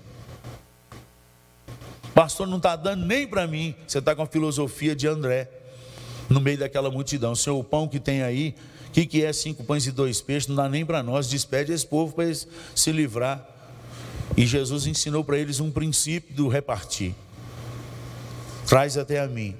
Pastor, 2.13 2.47
não 2.47 2.57
está 2.57 2.75
dando 2.75 3.05
nem 3.05 3.27
para 3.27 3.47
mim. 3.47 3.75
Você 3.87 3.97
está 3.97 4.15
com 4.15 4.21
a 4.21 4.27
filosofia 4.27 4.95
de 4.95 5.07
André, 5.07 5.49
no 6.29 6.39
meio 6.39 6.57
daquela 6.57 6.89
multidão. 6.89 7.35
Senhor, 7.35 7.57
o 7.57 7.63
pão 7.63 7.87
que 7.87 7.99
tem 7.99 8.21
aí, 8.21 8.55
o 8.87 8.91
que, 8.91 9.05
que 9.05 9.25
é 9.25 9.33
cinco 9.33 9.63
pães 9.63 9.87
e 9.87 9.91
dois 9.91 10.21
peixes? 10.21 10.47
Não 10.47 10.55
dá 10.55 10.69
nem 10.69 10.85
para 10.85 11.01
nós. 11.01 11.27
Despede 11.27 11.73
esse 11.73 11.85
povo 11.85 12.13
para 12.13 12.25
se 12.75 12.91
livrar. 12.91 13.52
E 14.35 14.45
Jesus 14.45 14.87
ensinou 14.87 15.23
para 15.23 15.37
eles 15.37 15.59
um 15.59 15.71
princípio 15.71 16.35
do 16.35 16.47
repartir. 16.47 17.13
Traz 18.65 18.97
até 18.97 19.19
a 19.19 19.27
mim, 19.27 19.55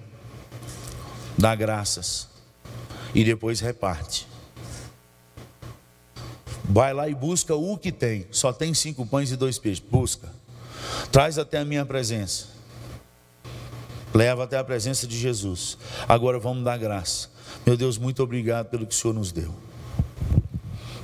dá 1.38 1.54
graças 1.54 2.28
e 3.14 3.24
depois 3.24 3.60
reparte. 3.60 4.28
Vai 6.64 6.94
lá 6.94 7.08
e 7.08 7.14
busca 7.14 7.54
o 7.54 7.78
que 7.78 7.92
tem. 7.92 8.26
Só 8.32 8.52
tem 8.52 8.74
cinco 8.74 9.06
pães 9.06 9.32
e 9.32 9.36
dois 9.36 9.60
peixes. 9.60 9.84
Busca. 9.84 10.34
Traz 11.12 11.38
até 11.38 11.60
a 11.60 11.66
minha 11.66 11.86
presença. 11.86 12.48
Leva 14.14 14.46
até 14.46 14.58
a 14.58 14.64
presença 14.64 15.06
de 15.06 15.18
Jesus. 15.18 15.78
Agora 16.08 16.40
vamos 16.40 16.64
dar 16.64 16.78
graça. 16.78 17.30
Meu 17.66 17.78
Deus, 17.78 17.98
muito 17.98 18.24
obrigado 18.24 18.70
pelo 18.70 18.88
que 18.88 18.96
o 18.96 18.98
Senhor 18.98 19.14
nos 19.14 19.32
deu. 19.32 19.54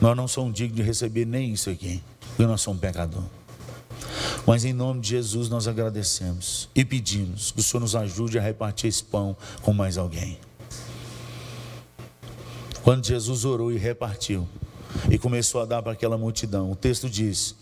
Nós 0.01 0.15
não 0.15 0.27
somos 0.27 0.53
dignos 0.53 0.77
de 0.77 0.81
receber 0.81 1.25
nem 1.25 1.51
isso 1.53 1.69
aqui, 1.69 2.01
porque 2.19 2.45
nós 2.45 2.61
somos 2.61 2.79
pecadores. 2.79 3.38
Mas 4.49 4.65
em 4.65 4.73
nome 4.73 4.99
de 4.99 5.09
Jesus 5.09 5.47
nós 5.47 5.67
agradecemos 5.67 6.69
e 6.73 6.83
pedimos 6.83 7.51
que 7.51 7.59
o 7.59 7.63
Senhor 7.63 7.81
nos 7.81 7.95
ajude 7.95 8.39
a 8.39 8.41
repartir 8.41 8.89
esse 8.89 9.03
pão 9.03 9.37
com 9.61 9.71
mais 9.71 9.95
alguém. 9.95 10.39
Quando 12.81 13.05
Jesus 13.05 13.45
orou 13.45 13.71
e 13.71 13.77
repartiu 13.77 14.49
e 15.07 15.19
começou 15.19 15.61
a 15.61 15.65
dar 15.65 15.83
para 15.83 15.91
aquela 15.91 16.17
multidão, 16.17 16.71
o 16.71 16.75
texto 16.75 17.07
diz 17.07 17.53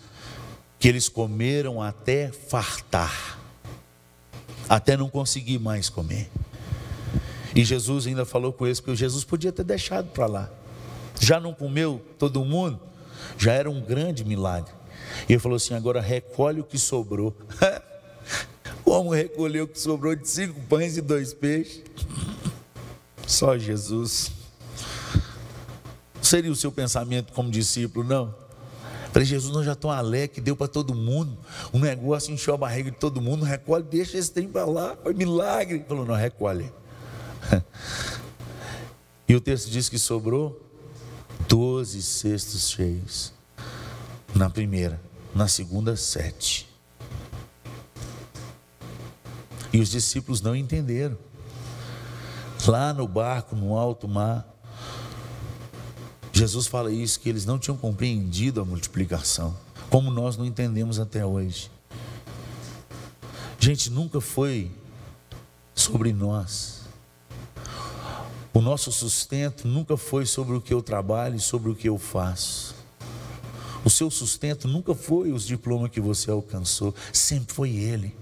que 0.80 0.88
eles 0.88 1.10
comeram 1.10 1.82
até 1.82 2.32
fartar, 2.32 3.38
até 4.70 4.96
não 4.96 5.10
conseguir 5.10 5.60
mais 5.60 5.90
comer. 5.90 6.32
E 7.54 7.66
Jesus 7.66 8.08
ainda 8.08 8.24
falou 8.24 8.54
com 8.54 8.66
eles 8.66 8.80
que 8.80 8.96
Jesus 8.96 9.26
podia 9.26 9.52
ter 9.52 9.66
deixado 9.66 10.08
para 10.12 10.26
lá. 10.26 10.50
Já 11.20 11.38
não 11.38 11.54
comeu 11.54 12.02
todo 12.18 12.46
mundo? 12.46 12.80
Já 13.38 13.52
era 13.52 13.70
um 13.70 13.82
grande 13.82 14.24
milagre. 14.24 14.72
E 15.28 15.34
ele 15.34 15.40
falou 15.40 15.56
assim: 15.56 15.74
agora 15.74 16.02
recolhe 16.02 16.62
o 16.62 16.64
que 16.64 16.78
sobrou. 16.78 17.36
Como 18.84 19.10
recolheu 19.12 19.66
o 19.66 19.68
que 19.68 19.80
sobrou 19.80 20.16
de 20.16 20.28
cinco 20.28 20.60
pães 20.62 20.98
e 20.98 21.02
dois 21.02 21.34
peixes? 21.34 21.84
Só 23.26 23.58
Jesus. 23.58 24.32
Seria 26.22 26.52
o 26.52 26.56
seu 26.56 26.72
pensamento 26.72 27.32
como 27.34 27.50
discípulo, 27.50 28.06
não? 28.06 28.36
Falei, 29.12 29.26
Jesus, 29.26 29.54
nós 29.54 29.66
já 29.66 29.74
estamos 29.74 29.96
alegre, 29.96 30.42
deu 30.42 30.56
para 30.56 30.68
todo 30.68 30.94
mundo. 30.94 31.38
O 31.72 31.80
negócio 31.80 32.34
encheu 32.34 32.54
a 32.54 32.58
barriga 32.58 32.92
de 32.92 32.98
todo 32.98 33.22
mundo, 33.22 33.44
recolhe, 33.44 33.84
deixa 33.84 34.18
esse 34.18 34.32
trem 34.32 34.48
para 34.48 34.66
lá, 34.66 34.96
foi 35.02 35.14
milagre. 35.14 35.76
Ele 35.76 35.86
falou, 35.86 36.06
não, 36.06 36.16
recolhe. 36.16 36.72
E 39.30 39.36
o 39.36 39.42
texto 39.42 39.70
diz 39.70 39.90
que 39.90 40.00
sobrou 40.00 40.58
doze 41.50 42.02
cestos 42.02 42.70
cheios. 42.70 43.34
Na 44.34 44.50
primeira, 44.50 45.02
na 45.34 45.48
segunda, 45.48 45.96
sete. 45.96 46.68
E 49.74 49.80
os 49.80 49.90
discípulos 49.90 50.42
não 50.42 50.56
entenderam. 50.56 51.18
Lá 52.66 52.94
no 52.94 53.08
barco, 53.08 53.56
no 53.56 53.78
alto 53.78 54.08
mar, 54.08 54.46
Jesus 56.34 56.68
fala 56.68 56.92
isso, 56.92 57.20
que 57.20 57.30
eles 57.30 57.46
não 57.46 57.58
tinham 57.58 57.76
compreendido 57.76 58.62
a 58.62 58.66
multiplicação, 58.66 59.58
como 59.90 60.12
nós 60.12 60.38
não 60.38 60.46
entendemos 60.46 61.00
até 61.00 61.26
hoje. 61.26 61.72
Gente, 63.60 63.90
nunca 63.90 64.22
foi 64.22 64.72
sobre 65.74 66.14
nós. 66.14 66.82
O 68.54 68.62
nosso 68.62 68.92
sustento 68.92 69.68
nunca 69.68 69.98
foi 69.98 70.26
sobre 70.26 70.56
o 70.56 70.62
que 70.62 70.74
eu 70.74 70.82
trabalho 70.82 71.36
e 71.36 71.40
sobre 71.40 71.72
o 71.72 71.76
que 71.76 71.90
eu 71.90 71.98
faço. 71.98 72.77
O 73.88 73.90
seu 73.90 74.12
sustento 74.12 74.68
nunca 74.68 74.94
foi 74.94 75.32
os 75.32 75.48
diplomas 75.48 75.90
que 75.90 76.02
você 76.02 76.30
alcançou, 76.30 76.94
sempre 77.14 77.56
foi 77.56 77.70
Ele. 77.70 78.14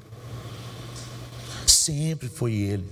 Sempre 1.66 2.30
foi 2.30 2.54
Ele. 2.54 2.86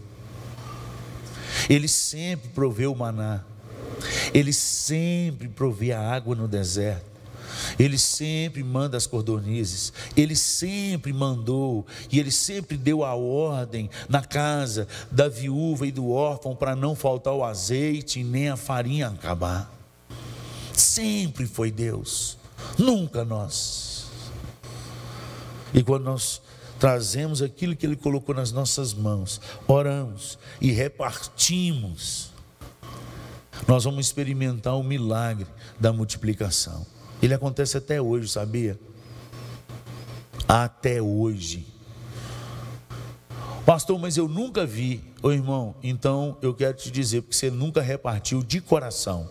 Ele 1.70 1.88
sempre 1.88 2.50
proveu 2.50 2.92
o 2.92 2.96
maná. 2.96 3.44
Ele 4.34 4.52
sempre 4.52 5.48
provê 5.48 5.92
a 5.92 6.02
água 6.02 6.34
no 6.34 6.48
deserto. 6.48 7.06
Ele 7.78 7.96
sempre 7.96 8.64
manda 8.64 8.98
as 8.98 9.06
cordonizes, 9.06 9.94
ele 10.18 10.36
sempre 10.36 11.14
mandou 11.14 11.86
e 12.12 12.20
ele 12.20 12.32
sempre 12.32 12.76
deu 12.76 13.04
a 13.04 13.14
ordem 13.14 13.88
na 14.10 14.24
casa 14.24 14.88
da 15.12 15.30
viúva 15.30 15.86
e 15.86 15.92
do 15.92 16.10
órfão 16.10 16.56
para 16.56 16.76
não 16.76 16.96
faltar 16.96 17.36
o 17.36 17.44
azeite 17.44 18.24
nem 18.24 18.50
a 18.50 18.58
farinha 18.58 19.10
acabar. 19.10 19.72
Sempre 20.74 21.46
foi 21.46 21.70
Deus, 21.70 22.40
nunca 22.78 23.24
nós. 23.24 24.08
E 25.74 25.84
quando 25.84 26.04
nós 26.04 26.42
trazemos 26.80 27.42
aquilo 27.42 27.76
que 27.76 27.86
ele 27.86 27.96
colocou 27.96 28.36
nas 28.36 28.52
nossas 28.52 28.94
mãos, 28.94 29.42
oramos 29.68 30.38
e 30.60 30.72
repartimos, 30.72 32.32
nós 33.68 33.86
vamos 33.86 34.06
experimentar 34.06 34.78
o 34.78 34.84
milagre 34.84 35.48
da 35.80 35.94
multiplicação. 35.94 36.86
Ele 37.22 37.34
acontece 37.34 37.78
até 37.78 38.02
hoje, 38.02 38.28
sabia? 38.28 38.78
Até 40.48 41.02
hoje. 41.02 41.66
Pastor, 43.66 43.98
mas 43.98 44.18
eu 44.18 44.28
nunca 44.28 44.66
vi. 44.66 45.02
Ô 45.22 45.32
irmão, 45.32 45.74
então 45.82 46.38
eu 46.42 46.54
quero 46.54 46.76
te 46.76 46.92
dizer, 46.92 47.22
porque 47.22 47.36
você 47.36 47.50
nunca 47.50 47.82
repartiu 47.82 48.44
de 48.44 48.60
coração. 48.60 49.30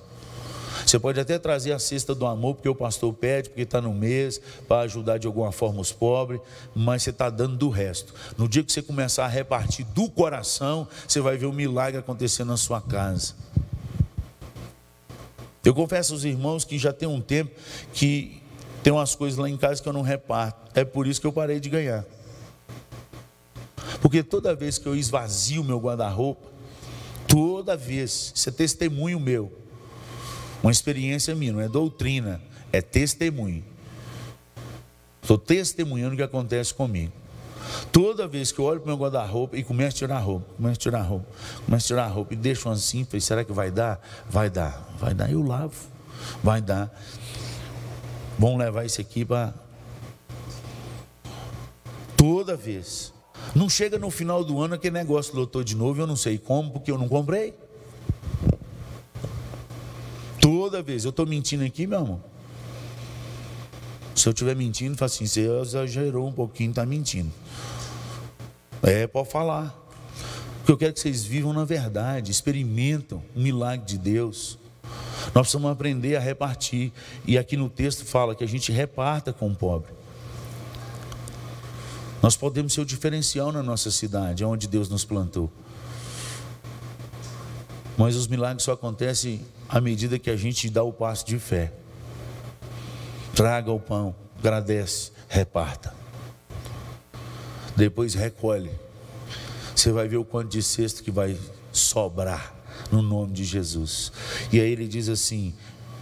Você 0.92 0.98
pode 0.98 1.18
até 1.18 1.38
trazer 1.38 1.72
a 1.72 1.78
cesta 1.78 2.14
do 2.14 2.26
amor, 2.26 2.56
porque 2.56 2.68
o 2.68 2.74
pastor 2.74 3.14
pede, 3.14 3.48
porque 3.48 3.62
está 3.62 3.80
no 3.80 3.94
mês, 3.94 4.38
para 4.68 4.82
ajudar 4.82 5.16
de 5.16 5.26
alguma 5.26 5.50
forma 5.50 5.80
os 5.80 5.90
pobres, 5.90 6.38
mas 6.74 7.02
você 7.02 7.08
está 7.08 7.30
dando 7.30 7.56
do 7.56 7.70
resto. 7.70 8.12
No 8.36 8.46
dia 8.46 8.62
que 8.62 8.70
você 8.70 8.82
começar 8.82 9.24
a 9.24 9.28
repartir 9.28 9.86
do 9.86 10.10
coração, 10.10 10.86
você 11.08 11.18
vai 11.18 11.38
ver 11.38 11.46
o 11.46 11.52
milagre 11.52 11.98
acontecendo 11.98 12.48
na 12.48 12.58
sua 12.58 12.78
casa. 12.78 13.32
Eu 15.64 15.72
confesso 15.74 16.12
aos 16.12 16.24
irmãos 16.24 16.62
que 16.62 16.78
já 16.78 16.92
tem 16.92 17.08
um 17.08 17.22
tempo 17.22 17.52
que 17.94 18.42
tem 18.82 18.92
umas 18.92 19.14
coisas 19.14 19.38
lá 19.38 19.48
em 19.48 19.56
casa 19.56 19.82
que 19.82 19.88
eu 19.88 19.94
não 19.94 20.02
reparto. 20.02 20.78
É 20.78 20.84
por 20.84 21.06
isso 21.06 21.18
que 21.22 21.26
eu 21.26 21.32
parei 21.32 21.58
de 21.58 21.70
ganhar. 21.70 22.04
Porque 24.02 24.22
toda 24.22 24.54
vez 24.54 24.76
que 24.76 24.86
eu 24.86 24.94
esvazio 24.94 25.64
meu 25.64 25.78
guarda-roupa, 25.78 26.46
toda 27.26 27.78
vez, 27.78 28.30
isso 28.34 28.46
é 28.50 28.52
testemunho 28.52 29.18
meu, 29.18 29.61
uma 30.62 30.70
experiência 30.70 31.34
minha, 31.34 31.52
não 31.52 31.60
é 31.60 31.68
doutrina, 31.68 32.40
é 32.72 32.80
testemunho. 32.80 33.64
Estou 35.20 35.38
testemunhando 35.38 36.14
o 36.14 36.16
que 36.16 36.22
acontece 36.22 36.72
comigo. 36.72 37.12
Toda 37.90 38.26
vez 38.26 38.50
que 38.50 38.58
eu 38.58 38.64
olho 38.64 38.80
para 38.80 38.92
o 38.92 38.96
meu 38.96 38.96
guarda-roupa 38.96 39.56
e 39.56 39.62
começo 39.62 39.96
a 39.96 39.98
tirar 39.98 40.18
roupa, 40.18 40.46
começo 40.56 40.74
a 40.74 40.82
tirar 40.82 41.02
roupa, 41.02 41.26
começo 41.64 41.86
a 41.86 41.88
tirar 41.88 42.06
roupa 42.08 42.34
e 42.34 42.36
deixo 42.36 42.68
assim, 42.68 43.04
falei, 43.04 43.20
será 43.20 43.44
que 43.44 43.52
vai 43.52 43.70
dar? 43.70 44.00
Vai 44.28 44.50
dar, 44.50 44.88
vai 44.98 45.14
dar, 45.14 45.30
eu 45.30 45.42
lavo, 45.42 45.74
vai 46.42 46.60
dar. 46.60 46.92
Vamos 48.38 48.58
levar 48.58 48.84
isso 48.84 49.00
aqui 49.00 49.24
para. 49.24 49.54
Toda 52.16 52.56
vez. 52.56 53.12
Não 53.54 53.68
chega 53.68 53.98
no 53.98 54.10
final 54.10 54.44
do 54.44 54.60
ano 54.60 54.74
aquele 54.74 54.94
negócio 54.94 55.34
lotou 55.34 55.62
de 55.64 55.76
novo, 55.76 56.00
eu 56.00 56.06
não 56.06 56.16
sei 56.16 56.38
como, 56.38 56.70
porque 56.70 56.90
eu 56.90 56.98
não 56.98 57.08
comprei. 57.08 57.54
Toda 60.72 60.82
vez. 60.82 61.04
Eu 61.04 61.10
estou 61.10 61.26
mentindo 61.26 61.62
aqui, 61.64 61.86
meu 61.86 61.98
amor. 61.98 62.20
Se 64.14 64.26
eu 64.26 64.32
estiver 64.32 64.56
mentindo, 64.56 64.96
fala 64.96 65.04
assim, 65.04 65.26
você 65.26 65.46
exagerou 65.60 66.26
um 66.26 66.32
pouquinho, 66.32 66.70
está 66.70 66.86
mentindo. 66.86 67.30
É, 68.82 69.06
pode 69.06 69.28
falar. 69.28 69.78
Porque 70.56 70.72
eu 70.72 70.78
quero 70.78 70.94
que 70.94 71.00
vocês 71.00 71.26
vivam 71.26 71.52
na 71.52 71.66
verdade, 71.66 72.30
experimentam 72.30 73.22
o 73.36 73.40
milagre 73.40 73.84
de 73.84 73.98
Deus. 73.98 74.58
Nós 75.34 75.42
precisamos 75.42 75.70
aprender 75.70 76.16
a 76.16 76.20
repartir. 76.20 76.90
E 77.26 77.36
aqui 77.36 77.54
no 77.54 77.68
texto 77.68 78.06
fala 78.06 78.34
que 78.34 78.42
a 78.42 78.48
gente 78.48 78.72
reparta 78.72 79.30
com 79.30 79.48
o 79.48 79.54
pobre. 79.54 79.92
Nós 82.22 82.34
podemos 82.34 82.72
ser 82.72 82.80
o 82.80 82.86
diferencial 82.86 83.52
na 83.52 83.62
nossa 83.62 83.90
cidade, 83.90 84.42
onde 84.42 84.66
Deus 84.66 84.88
nos 84.88 85.04
plantou. 85.04 85.52
Mas 88.02 88.16
os 88.16 88.26
milagres 88.26 88.64
só 88.64 88.72
acontecem 88.72 89.40
à 89.68 89.80
medida 89.80 90.18
que 90.18 90.28
a 90.28 90.36
gente 90.36 90.68
dá 90.68 90.82
o 90.82 90.92
passo 90.92 91.24
de 91.24 91.38
fé. 91.38 91.72
Traga 93.32 93.70
o 93.70 93.78
pão, 93.78 94.12
agradece, 94.40 95.12
reparta. 95.28 95.94
Depois 97.76 98.14
recolhe. 98.14 98.72
Você 99.72 99.92
vai 99.92 100.08
ver 100.08 100.16
o 100.16 100.24
quanto 100.24 100.50
de 100.50 100.64
cesto 100.64 101.00
que 101.04 101.12
vai 101.12 101.38
sobrar 101.70 102.52
no 102.90 103.02
nome 103.02 103.34
de 103.34 103.44
Jesus. 103.44 104.10
E 104.52 104.60
aí 104.60 104.72
ele 104.72 104.88
diz 104.88 105.08
assim, 105.08 105.54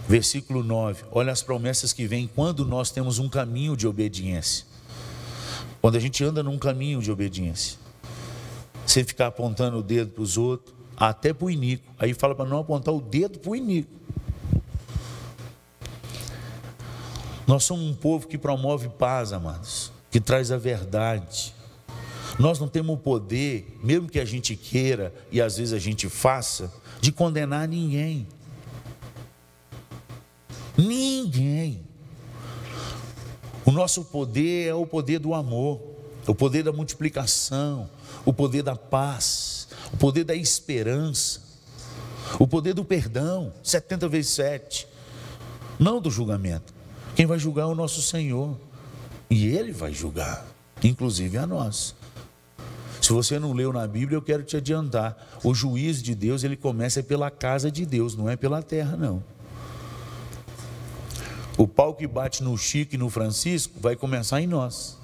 versículo 0.09 0.63
9: 0.63 1.03
Olha 1.11 1.31
as 1.31 1.43
promessas 1.43 1.93
que 1.93 2.07
vêm 2.07 2.27
quando 2.33 2.65
nós 2.65 2.89
temos 2.89 3.19
um 3.19 3.29
caminho 3.29 3.77
de 3.77 3.87
obediência. 3.87 4.65
Quando 5.79 5.97
a 5.97 5.99
gente 5.99 6.23
anda 6.23 6.41
num 6.41 6.57
caminho 6.57 6.99
de 6.99 7.11
obediência, 7.11 7.77
sem 8.87 9.03
ficar 9.03 9.27
apontando 9.27 9.77
o 9.77 9.83
dedo 9.83 10.09
para 10.09 10.23
os 10.23 10.35
outros, 10.35 10.80
até 11.09 11.33
para 11.33 11.45
o 11.45 11.49
inico. 11.49 11.83
Aí 11.97 12.13
fala 12.13 12.35
para 12.35 12.47
não 12.47 12.59
apontar 12.59 12.93
o 12.93 13.01
dedo 13.01 13.39
para 13.39 13.51
o 13.51 13.55
inico. 13.55 13.89
Nós 17.47 17.63
somos 17.63 17.83
um 17.83 17.93
povo 17.93 18.27
que 18.27 18.37
promove 18.37 18.87
paz, 18.87 19.33
amados, 19.33 19.91
que 20.11 20.19
traz 20.19 20.51
a 20.51 20.57
verdade. 20.57 21.55
Nós 22.39 22.59
não 22.59 22.67
temos 22.67 22.95
o 22.95 22.97
poder, 22.97 23.77
mesmo 23.83 24.07
que 24.07 24.19
a 24.19 24.25
gente 24.25 24.55
queira 24.55 25.13
e 25.31 25.41
às 25.41 25.57
vezes 25.57 25.73
a 25.73 25.79
gente 25.79 26.07
faça, 26.07 26.71
de 27.01 27.11
condenar 27.11 27.67
ninguém. 27.67 28.27
Ninguém. 30.77 31.81
O 33.65 33.71
nosso 33.71 34.05
poder 34.05 34.67
é 34.67 34.73
o 34.73 34.85
poder 34.85 35.19
do 35.19 35.33
amor, 35.33 35.81
o 36.27 36.35
poder 36.35 36.63
da 36.63 36.71
multiplicação, 36.71 37.89
o 38.23 38.31
poder 38.31 38.61
da 38.61 38.75
paz, 38.75 39.50
o 39.93 39.97
poder 39.97 40.23
da 40.23 40.35
esperança, 40.35 41.41
o 42.39 42.47
poder 42.47 42.73
do 42.73 42.85
perdão, 42.85 43.53
70 43.63 44.07
vezes 44.07 44.31
7, 44.31 44.87
não 45.79 45.99
do 45.99 46.09
julgamento. 46.09 46.73
Quem 47.15 47.25
vai 47.25 47.37
julgar 47.37 47.63
é 47.63 47.65
o 47.65 47.75
nosso 47.75 48.01
Senhor. 48.01 48.57
E 49.29 49.47
Ele 49.47 49.71
vai 49.71 49.93
julgar, 49.93 50.45
inclusive 50.83 51.37
a 51.37 51.45
nós. 51.45 51.95
Se 53.01 53.11
você 53.11 53.39
não 53.39 53.53
leu 53.53 53.73
na 53.73 53.87
Bíblia, 53.87 54.17
eu 54.17 54.21
quero 54.21 54.43
te 54.43 54.57
adiantar. 54.57 55.39
O 55.43 55.53
juízo 55.53 56.03
de 56.03 56.13
Deus, 56.13 56.43
ele 56.43 56.55
começa 56.55 57.01
pela 57.01 57.31
casa 57.31 57.71
de 57.71 57.85
Deus, 57.85 58.15
não 58.15 58.29
é 58.29 58.35
pela 58.35 58.61
terra, 58.61 58.95
não. 58.95 59.23
O 61.57 61.67
pau 61.67 61.95
que 61.95 62.05
bate 62.05 62.43
no 62.43 62.57
Chico 62.57 62.95
e 62.95 62.97
no 62.97 63.09
Francisco 63.09 63.73
vai 63.79 63.95
começar 63.95 64.39
em 64.41 64.47
nós. 64.47 64.97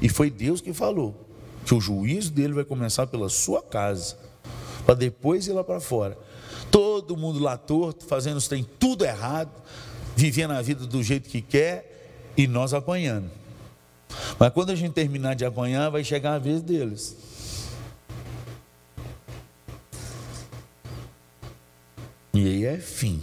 E 0.00 0.08
foi 0.08 0.30
Deus 0.30 0.60
que 0.60 0.72
falou 0.72 1.31
que 1.64 1.74
o 1.74 1.80
juízo 1.80 2.30
dele 2.30 2.52
vai 2.52 2.64
começar 2.64 3.06
pela 3.06 3.28
sua 3.28 3.62
casa, 3.62 4.16
para 4.84 4.94
depois 4.94 5.46
ir 5.46 5.52
lá 5.52 5.62
para 5.62 5.80
fora. 5.80 6.16
Todo 6.70 7.16
mundo 7.16 7.38
lá 7.38 7.56
torto, 7.56 8.04
fazendo 8.04 8.36
os 8.36 8.48
trem 8.48 8.66
tudo 8.78 9.04
errado, 9.04 9.50
vivendo 10.16 10.52
a 10.52 10.62
vida 10.62 10.86
do 10.86 11.02
jeito 11.02 11.28
que 11.28 11.40
quer 11.40 12.32
e 12.36 12.46
nós 12.46 12.72
apanhando. 12.72 13.30
Mas 14.38 14.52
quando 14.52 14.70
a 14.70 14.74
gente 14.74 14.92
terminar 14.92 15.34
de 15.34 15.44
apanhar, 15.44 15.90
vai 15.90 16.04
chegar 16.04 16.34
a 16.34 16.38
vez 16.38 16.62
deles. 16.62 17.16
E 22.34 22.46
aí 22.46 22.64
é 22.64 22.78
fim. 22.78 23.22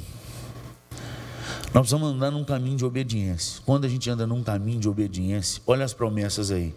Nós 1.73 1.81
precisamos 1.81 2.09
andar 2.09 2.31
num 2.31 2.43
caminho 2.43 2.77
de 2.77 2.85
obediência. 2.85 3.61
Quando 3.65 3.85
a 3.85 3.87
gente 3.87 4.09
anda 4.09 4.25
num 4.25 4.43
caminho 4.43 4.79
de 4.79 4.89
obediência, 4.89 5.61
olha 5.67 5.85
as 5.85 5.93
promessas 5.93 6.51
aí. 6.51 6.73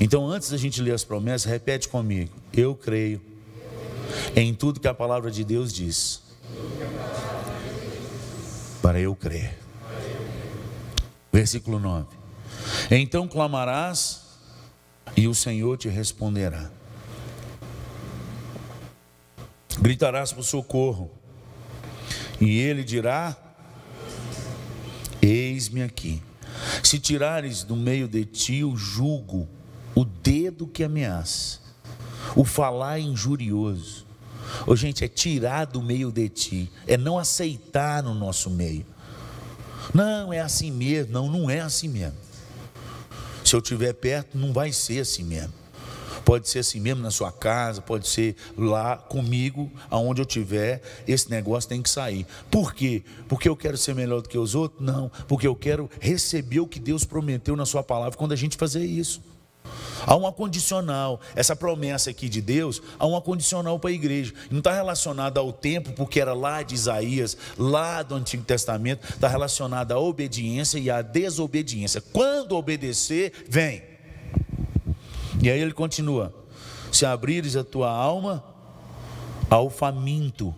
Então, 0.00 0.28
antes 0.28 0.50
da 0.50 0.56
gente 0.56 0.82
ler 0.82 0.92
as 0.92 1.04
promessas, 1.04 1.50
repete 1.50 1.88
comigo: 1.88 2.32
Eu 2.52 2.74
creio 2.74 3.20
em 4.34 4.54
tudo 4.54 4.80
que 4.80 4.88
a 4.88 4.94
palavra 4.94 5.30
de 5.30 5.44
Deus 5.44 5.72
diz 5.72 6.22
para 8.82 9.00
eu 9.00 9.16
crer. 9.16 9.58
Versículo 11.32 11.78
9. 11.78 12.06
Então 12.90 13.26
clamarás 13.26 14.22
e 15.16 15.26
o 15.26 15.34
Senhor 15.34 15.76
te 15.76 15.88
responderá. 15.88 16.70
Gritarás 19.80 20.32
por 20.32 20.42
socorro, 20.42 21.10
e 22.40 22.58
ele 22.58 22.84
dirá: 22.84 23.36
Eis-me 25.20 25.82
aqui. 25.82 26.22
Se 26.82 26.98
tirares 26.98 27.62
do 27.62 27.76
meio 27.76 28.08
de 28.08 28.24
ti 28.24 28.64
o 28.64 28.76
jugo, 28.76 29.48
o 29.96 30.04
dedo 30.04 30.66
que 30.66 30.84
ameaça, 30.84 31.58
o 32.36 32.44
falar 32.44 33.00
injurioso. 33.00 34.04
Ô, 34.66 34.76
gente, 34.76 35.02
é 35.02 35.08
tirar 35.08 35.64
do 35.64 35.82
meio 35.82 36.12
de 36.12 36.28
ti, 36.28 36.70
é 36.86 36.98
não 36.98 37.18
aceitar 37.18 38.02
no 38.02 38.14
nosso 38.14 38.50
meio. 38.50 38.84
Não, 39.94 40.32
é 40.32 40.40
assim 40.40 40.70
mesmo. 40.70 41.12
Não, 41.12 41.30
não 41.30 41.50
é 41.50 41.60
assim 41.60 41.88
mesmo. 41.88 42.18
Se 43.42 43.56
eu 43.56 43.60
estiver 43.60 43.94
perto, 43.94 44.36
não 44.36 44.52
vai 44.52 44.70
ser 44.72 45.00
assim 45.00 45.24
mesmo. 45.24 45.52
Pode 46.24 46.48
ser 46.48 46.58
assim 46.58 46.80
mesmo 46.80 47.02
na 47.02 47.10
sua 47.10 47.30
casa, 47.30 47.80
pode 47.80 48.08
ser 48.08 48.34
lá 48.58 48.96
comigo, 48.96 49.70
aonde 49.88 50.20
eu 50.20 50.26
estiver, 50.26 50.82
esse 51.06 51.30
negócio 51.30 51.68
tem 51.68 51.80
que 51.80 51.88
sair. 51.88 52.26
Por 52.50 52.74
quê? 52.74 53.04
Porque 53.28 53.48
eu 53.48 53.56
quero 53.56 53.78
ser 53.78 53.94
melhor 53.94 54.20
do 54.20 54.28
que 54.28 54.36
os 54.36 54.56
outros? 54.56 54.84
Não, 54.84 55.08
porque 55.28 55.46
eu 55.46 55.54
quero 55.54 55.88
receber 56.00 56.58
o 56.60 56.66
que 56.66 56.80
Deus 56.80 57.04
prometeu 57.04 57.54
na 57.54 57.64
sua 57.64 57.82
palavra 57.82 58.18
quando 58.18 58.32
a 58.32 58.36
gente 58.36 58.56
fazer 58.56 58.84
isso. 58.84 59.22
Há 60.06 60.14
uma 60.14 60.32
condicional. 60.32 61.20
Essa 61.34 61.56
promessa 61.56 62.10
aqui 62.10 62.28
de 62.28 62.40
Deus, 62.40 62.80
há 62.98 63.06
uma 63.06 63.20
condicional 63.20 63.78
para 63.78 63.90
a 63.90 63.92
igreja. 63.92 64.32
Não 64.50 64.58
está 64.58 64.72
relacionada 64.72 65.40
ao 65.40 65.52
tempo, 65.52 65.92
porque 65.92 66.20
era 66.20 66.32
lá 66.32 66.62
de 66.62 66.74
Isaías, 66.74 67.36
lá 67.58 68.02
do 68.02 68.14
Antigo 68.14 68.44
Testamento. 68.44 69.06
Está 69.08 69.28
relacionada 69.28 69.94
à 69.94 69.98
obediência 69.98 70.78
e 70.78 70.90
à 70.90 71.02
desobediência. 71.02 72.00
Quando 72.12 72.56
obedecer, 72.56 73.32
vem. 73.48 73.82
E 75.42 75.50
aí 75.50 75.60
ele 75.60 75.72
continua: 75.72 76.32
Se 76.92 77.04
abrires 77.04 77.56
a 77.56 77.64
tua 77.64 77.90
alma 77.90 78.44
ao 79.50 79.70
faminto 79.70 80.54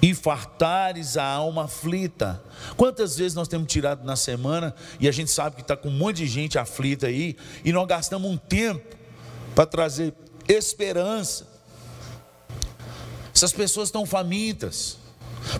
e 0.00 0.14
fartares 0.14 1.16
a 1.16 1.24
alma 1.24 1.64
aflita. 1.64 2.42
Quantas 2.76 3.16
vezes 3.16 3.34
nós 3.34 3.48
temos 3.48 3.70
tirado 3.70 4.04
na 4.04 4.16
semana 4.16 4.74
e 5.00 5.08
a 5.08 5.12
gente 5.12 5.30
sabe 5.30 5.56
que 5.56 5.62
está 5.62 5.76
com 5.76 5.88
um 5.88 5.96
monte 5.96 6.18
de 6.18 6.26
gente 6.26 6.58
aflita 6.58 7.06
aí 7.06 7.36
e 7.64 7.72
nós 7.72 7.86
gastamos 7.86 8.30
um 8.30 8.36
tempo 8.36 8.96
para 9.54 9.66
trazer 9.66 10.14
esperança. 10.48 11.46
Essas 13.34 13.52
pessoas 13.52 13.88
estão 13.88 14.06
famintas. 14.06 14.98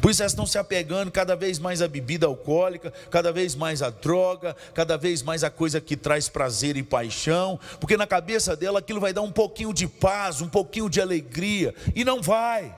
Por 0.00 0.10
isso 0.10 0.22
elas 0.22 0.32
estão 0.32 0.46
se 0.46 0.58
apegando 0.58 1.10
cada 1.10 1.34
vez 1.34 1.58
mais 1.58 1.80
à 1.80 1.88
bebida 1.88 2.26
alcoólica, 2.26 2.92
cada 3.10 3.32
vez 3.32 3.54
mais 3.54 3.82
à 3.82 3.90
droga, 3.90 4.54
cada 4.74 4.96
vez 4.96 5.22
mais 5.22 5.42
à 5.44 5.50
coisa 5.50 5.80
que 5.80 5.96
traz 5.96 6.28
prazer 6.28 6.76
e 6.76 6.82
paixão, 6.82 7.58
porque 7.80 7.96
na 7.96 8.06
cabeça 8.06 8.54
dela 8.54 8.80
aquilo 8.80 9.00
vai 9.00 9.12
dar 9.12 9.22
um 9.22 9.32
pouquinho 9.32 9.72
de 9.72 9.86
paz, 9.86 10.40
um 10.40 10.48
pouquinho 10.48 10.90
de 10.90 11.00
alegria, 11.00 11.74
e 11.94 12.04
não 12.04 12.20
vai. 12.20 12.74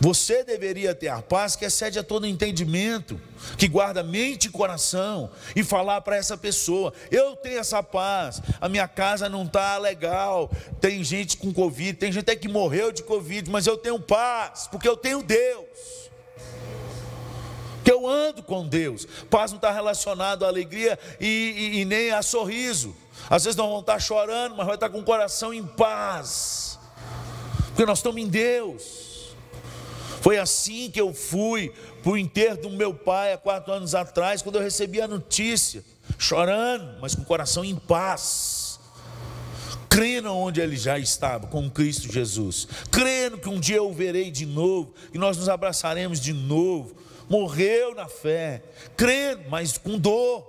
Você 0.00 0.42
deveria 0.42 0.94
ter 0.94 1.08
a 1.08 1.20
paz 1.20 1.54
que 1.54 1.64
excede 1.66 1.98
a 1.98 2.02
todo 2.02 2.26
entendimento, 2.26 3.20
que 3.58 3.68
guarda 3.68 4.02
mente 4.02 4.46
e 4.46 4.50
coração, 4.50 5.30
e 5.54 5.62
falar 5.62 6.00
para 6.00 6.16
essa 6.16 6.38
pessoa: 6.38 6.90
eu 7.10 7.36
tenho 7.36 7.58
essa 7.58 7.82
paz, 7.82 8.40
a 8.58 8.66
minha 8.66 8.88
casa 8.88 9.28
não 9.28 9.44
está 9.44 9.76
legal, 9.76 10.50
tem 10.80 11.04
gente 11.04 11.36
com 11.36 11.52
Covid, 11.52 11.98
tem 11.98 12.10
gente 12.10 12.22
até 12.22 12.34
que 12.34 12.48
morreu 12.48 12.90
de 12.90 13.02
Covid, 13.02 13.50
mas 13.50 13.66
eu 13.66 13.76
tenho 13.76 14.00
paz, 14.00 14.66
porque 14.70 14.88
eu 14.88 14.96
tenho 14.96 15.22
Deus. 15.22 15.68
Que 17.84 17.92
eu 17.92 18.06
ando 18.06 18.42
com 18.42 18.66
Deus. 18.66 19.06
Paz 19.28 19.50
não 19.52 19.56
está 19.56 19.70
relacionado 19.70 20.46
à 20.46 20.48
alegria 20.48 20.98
e, 21.18 21.26
e, 21.26 21.80
e 21.80 21.84
nem 21.84 22.10
a 22.10 22.22
sorriso. 22.22 22.96
Às 23.28 23.44
vezes 23.44 23.56
nós 23.56 23.66
vamos 23.66 23.82
estar 23.82 23.98
chorando, 23.98 24.56
mas 24.56 24.66
vai 24.66 24.76
estar 24.76 24.88
com 24.88 25.00
o 25.00 25.04
coração 25.04 25.52
em 25.52 25.64
paz. 25.64 26.78
Porque 27.68 27.84
nós 27.86 27.98
estamos 27.98 28.20
em 28.20 28.28
Deus. 28.28 29.09
Foi 30.20 30.36
assim 30.36 30.90
que 30.90 31.00
eu 31.00 31.14
fui 31.14 31.72
para 32.02 32.12
o 32.12 32.16
enterro 32.16 32.58
do 32.58 32.70
meu 32.70 32.92
pai 32.92 33.32
há 33.32 33.38
quatro 33.38 33.72
anos 33.72 33.94
atrás, 33.94 34.42
quando 34.42 34.56
eu 34.56 34.62
recebi 34.62 35.00
a 35.00 35.08
notícia, 35.08 35.82
chorando, 36.18 37.00
mas 37.00 37.14
com 37.14 37.22
o 37.22 37.24
coração 37.24 37.64
em 37.64 37.74
paz, 37.74 38.78
crendo 39.88 40.30
onde 40.30 40.60
ele 40.60 40.76
já 40.76 40.98
estava, 40.98 41.46
com 41.46 41.70
Cristo 41.70 42.12
Jesus, 42.12 42.68
crendo 42.90 43.38
que 43.38 43.48
um 43.48 43.58
dia 43.58 43.76
eu 43.76 43.88
o 43.88 43.94
verei 43.94 44.30
de 44.30 44.44
novo, 44.44 44.92
que 45.10 45.16
nós 45.16 45.38
nos 45.38 45.48
abraçaremos 45.48 46.20
de 46.20 46.34
novo. 46.34 46.94
Morreu 47.28 47.94
na 47.94 48.08
fé, 48.08 48.62
crendo, 48.96 49.44
mas 49.48 49.78
com 49.78 49.98
dor, 49.98 50.46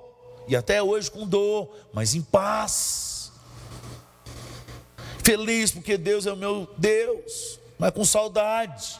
e 0.47 0.55
até 0.55 0.83
hoje 0.83 1.09
com 1.09 1.25
dor, 1.25 1.71
mas 1.93 2.13
em 2.13 2.21
paz. 2.21 3.31
Feliz 5.23 5.71
porque 5.71 5.97
Deus 5.97 6.25
é 6.25 6.33
o 6.33 6.37
meu 6.37 6.67
Deus, 6.77 7.59
mas 7.79 7.91
com 7.91 8.03
saudade 8.03 8.99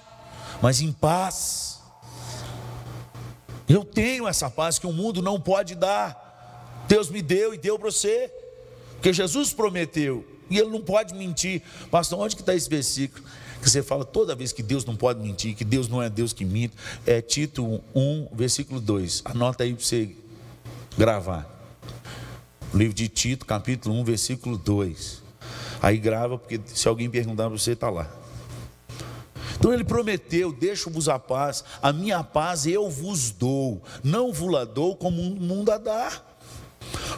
mas 0.62 0.82
em 0.82 0.92
paz. 0.92 1.80
Eu 3.68 3.84
tenho 3.84 4.28
essa 4.28 4.50
paz 4.50 4.78
que 4.78 4.86
o 4.86 4.94
mundo 4.94 5.22
não 5.22 5.40
pode 5.40 5.76
dar. 5.76 6.84
Deus 6.88 7.10
me 7.10 7.22
deu 7.22 7.54
e 7.54 7.58
deu 7.58 7.80
para 7.80 7.90
você, 7.90 8.32
porque 8.94 9.14
Jesus 9.14 9.54
prometeu, 9.54 10.26
e 10.50 10.58
Ele 10.58 10.70
não 10.70 10.82
pode 10.82 11.14
mentir. 11.14 11.62
Pastor, 11.90 12.20
onde 12.20 12.36
que 12.36 12.42
está 12.42 12.54
esse 12.54 12.70
versículo? 12.70 13.24
Que 13.62 13.70
você 13.70 13.82
fala 13.82 14.04
toda 14.04 14.36
vez 14.36 14.52
que 14.52 14.62
Deus 14.62 14.84
não 14.84 14.96
pode 14.96 15.22
mentir, 15.22 15.56
que 15.56 15.64
Deus 15.64 15.88
não 15.88 16.02
é 16.02 16.10
Deus 16.10 16.34
que 16.34 16.44
minta. 16.44 16.76
É 17.06 17.22
Tito 17.22 17.82
1, 17.96 18.28
versículo 18.34 18.82
2. 18.82 19.22
Anota 19.24 19.64
aí 19.64 19.74
para 19.74 19.86
você 19.86 20.16
gravar. 20.98 21.48
O 22.74 22.78
livro 22.78 22.94
de 22.94 23.08
Tito, 23.08 23.46
capítulo 23.46 23.96
1, 24.02 24.04
versículo 24.04 24.58
2. 24.58 25.22
Aí 25.82 25.98
grava, 25.98 26.38
porque 26.38 26.60
se 26.66 26.88
alguém 26.88 27.10
perguntar 27.10 27.48
para 27.48 27.58
você, 27.58 27.72
está 27.72 27.90
lá. 27.90 28.21
Então 29.62 29.72
ele 29.72 29.84
prometeu: 29.84 30.52
Deixo-vos 30.52 31.08
a 31.08 31.20
paz, 31.20 31.64
a 31.84 31.94
minha 31.94 32.24
paz 32.24 32.66
eu 32.66 32.90
vos 32.90 33.30
dou, 33.30 33.80
não 34.04 34.34
vos 34.34 34.52
la 34.52 34.66
dou 34.66 34.96
como 34.96 35.22
o 35.22 35.40
mundo 35.40 35.72
a 35.72 35.78
dá. 35.78 36.12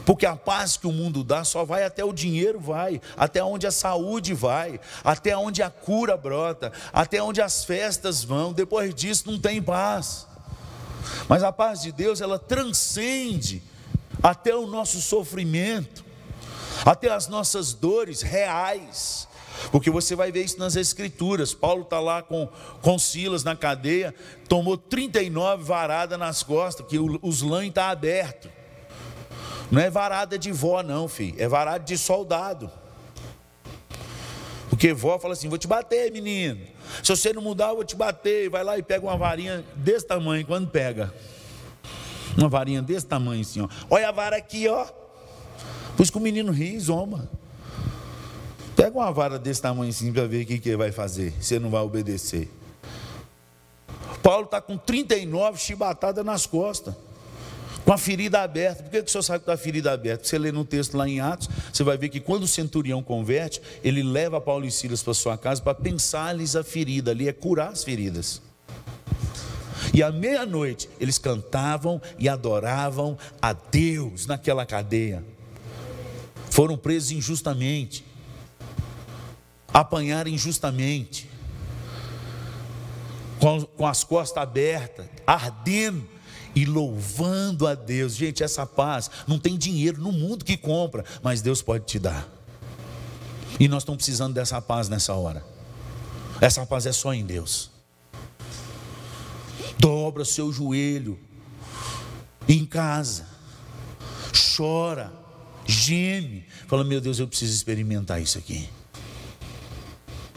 Porque 0.04 0.26
a 0.26 0.36
paz 0.36 0.76
que 0.76 0.86
o 0.86 0.92
mundo 0.92 1.24
dá 1.24 1.42
só 1.42 1.64
vai 1.64 1.84
até 1.84 2.04
o 2.04 2.12
dinheiro 2.12 2.60
vai, 2.60 3.00
até 3.16 3.42
onde 3.42 3.66
a 3.66 3.70
saúde 3.70 4.34
vai, 4.34 4.78
até 5.02 5.34
onde 5.34 5.62
a 5.62 5.70
cura 5.70 6.18
brota, 6.18 6.70
até 6.92 7.22
onde 7.22 7.40
as 7.40 7.64
festas 7.64 8.22
vão. 8.22 8.52
Depois 8.52 8.94
disso 8.94 9.30
não 9.30 9.38
tem 9.38 9.62
paz. 9.62 10.26
Mas 11.26 11.42
a 11.42 11.50
paz 11.50 11.80
de 11.80 11.92
Deus, 11.92 12.20
ela 12.20 12.38
transcende 12.38 13.62
até 14.22 14.54
o 14.54 14.66
nosso 14.66 15.00
sofrimento, 15.00 16.04
até 16.84 17.10
as 17.10 17.26
nossas 17.26 17.72
dores 17.72 18.20
reais. 18.20 19.26
Porque 19.70 19.90
você 19.90 20.14
vai 20.14 20.30
ver 20.30 20.44
isso 20.44 20.58
nas 20.58 20.76
Escrituras. 20.76 21.54
Paulo 21.54 21.82
está 21.82 22.00
lá 22.00 22.22
com, 22.22 22.48
com 22.80 22.98
Silas 22.98 23.44
na 23.44 23.56
cadeia, 23.56 24.14
tomou 24.48 24.76
39 24.76 25.62
varadas 25.62 26.18
nas 26.18 26.42
costas, 26.42 26.86
que 26.86 26.98
os 26.98 27.42
lãs 27.42 27.66
está 27.66 27.90
aberto. 27.90 28.50
Não 29.70 29.80
é 29.80 29.90
varada 29.90 30.38
de 30.38 30.52
vó, 30.52 30.82
não, 30.82 31.08
filho, 31.08 31.34
é 31.38 31.48
varada 31.48 31.84
de 31.84 31.96
soldado. 31.96 32.70
Porque 34.68 34.92
vó 34.92 35.18
fala 35.18 35.34
assim: 35.34 35.48
vou 35.48 35.58
te 35.58 35.66
bater, 35.66 36.10
menino. 36.12 36.60
Se 37.02 37.14
você 37.14 37.32
não 37.32 37.42
mudar, 37.42 37.68
eu 37.70 37.76
vou 37.76 37.84
te 37.84 37.96
bater. 37.96 38.50
Vai 38.50 38.64
lá 38.64 38.76
e 38.76 38.82
pega 38.82 39.06
uma 39.06 39.16
varinha 39.16 39.64
desse 39.76 40.06
tamanho, 40.06 40.44
quando 40.44 40.68
pega. 40.68 41.12
Uma 42.36 42.48
varinha 42.48 42.82
desse 42.82 43.06
tamanho 43.06 43.40
assim, 43.40 43.60
ó. 43.60 43.68
Olha 43.88 44.08
a 44.08 44.12
vara 44.12 44.36
aqui, 44.36 44.68
ó. 44.68 44.84
Por 45.96 46.02
isso 46.02 46.10
que 46.10 46.18
o 46.18 46.20
menino 46.20 46.50
ri, 46.52 46.78
zomba. 46.78 47.28
Pega 48.84 48.98
uma 48.98 49.10
vara 49.10 49.38
desse 49.38 49.62
tamanho 49.62 49.90
para 50.12 50.26
ver 50.26 50.42
o 50.42 50.46
que, 50.46 50.58
que 50.58 50.68
ele 50.68 50.76
vai 50.76 50.92
fazer. 50.92 51.32
Você 51.40 51.58
não 51.58 51.70
vai 51.70 51.80
obedecer. 51.80 52.50
Paulo 54.22 54.44
está 54.44 54.60
com 54.60 54.76
39 54.76 55.58
chibatadas 55.58 56.22
nas 56.22 56.44
costas, 56.44 56.94
com 57.82 57.94
a 57.94 57.96
ferida 57.96 58.42
aberta. 58.42 58.82
Por 58.82 58.90
que, 58.90 59.02
que 59.02 59.08
o 59.08 59.10
senhor 59.10 59.22
sabe 59.22 59.38
que 59.38 59.42
está 59.44 59.54
a 59.54 59.56
ferida 59.56 59.90
aberta? 59.90 60.26
Você 60.26 60.36
lê 60.36 60.52
no 60.52 60.66
texto 60.66 60.98
lá 60.98 61.08
em 61.08 61.18
Atos, 61.18 61.48
você 61.72 61.82
vai 61.82 61.96
ver 61.96 62.10
que 62.10 62.20
quando 62.20 62.42
o 62.42 62.46
centurião 62.46 63.02
converte, 63.02 63.62
ele 63.82 64.02
leva 64.02 64.38
Paulo 64.38 64.66
e 64.66 64.70
Silas 64.70 65.02
para 65.02 65.14
sua 65.14 65.38
casa 65.38 65.62
para 65.62 65.74
pensar-lhes 65.74 66.54
a 66.54 66.62
ferida 66.62 67.12
ali, 67.12 67.26
é 67.26 67.32
curar 67.32 67.70
as 67.70 67.82
feridas. 67.82 68.42
E 69.94 70.02
à 70.02 70.12
meia-noite 70.12 70.90
eles 71.00 71.16
cantavam 71.16 72.02
e 72.18 72.28
adoravam 72.28 73.16
a 73.40 73.54
Deus 73.54 74.26
naquela 74.26 74.66
cadeia. 74.66 75.24
Foram 76.50 76.76
presos 76.76 77.12
injustamente 77.12 78.12
apanhar 79.74 80.28
injustamente, 80.28 81.28
com, 83.40 83.62
com 83.62 83.86
as 83.86 84.04
costas 84.04 84.40
abertas, 84.40 85.06
ardendo 85.26 86.08
e 86.54 86.64
louvando 86.64 87.66
a 87.66 87.74
Deus. 87.74 88.14
Gente, 88.14 88.44
essa 88.44 88.64
paz 88.64 89.10
não 89.26 89.36
tem 89.36 89.58
dinheiro 89.58 90.00
no 90.00 90.12
mundo 90.12 90.44
que 90.44 90.56
compra, 90.56 91.04
mas 91.20 91.42
Deus 91.42 91.60
pode 91.60 91.84
te 91.86 91.98
dar. 91.98 92.28
E 93.58 93.66
nós 93.66 93.82
estamos 93.82 93.98
precisando 93.98 94.32
dessa 94.32 94.62
paz 94.62 94.88
nessa 94.88 95.12
hora. 95.14 95.44
Essa 96.40 96.64
paz 96.64 96.86
é 96.86 96.92
só 96.92 97.12
em 97.12 97.26
Deus. 97.26 97.70
Dobra 99.78 100.24
seu 100.24 100.52
joelho 100.52 101.18
em 102.48 102.64
casa, 102.64 103.26
chora, 104.56 105.12
geme, 105.66 106.46
fala: 106.68 106.84
Meu 106.84 107.00
Deus, 107.00 107.18
eu 107.18 107.26
preciso 107.26 107.52
experimentar 107.52 108.20
isso 108.20 108.38
aqui. 108.38 108.68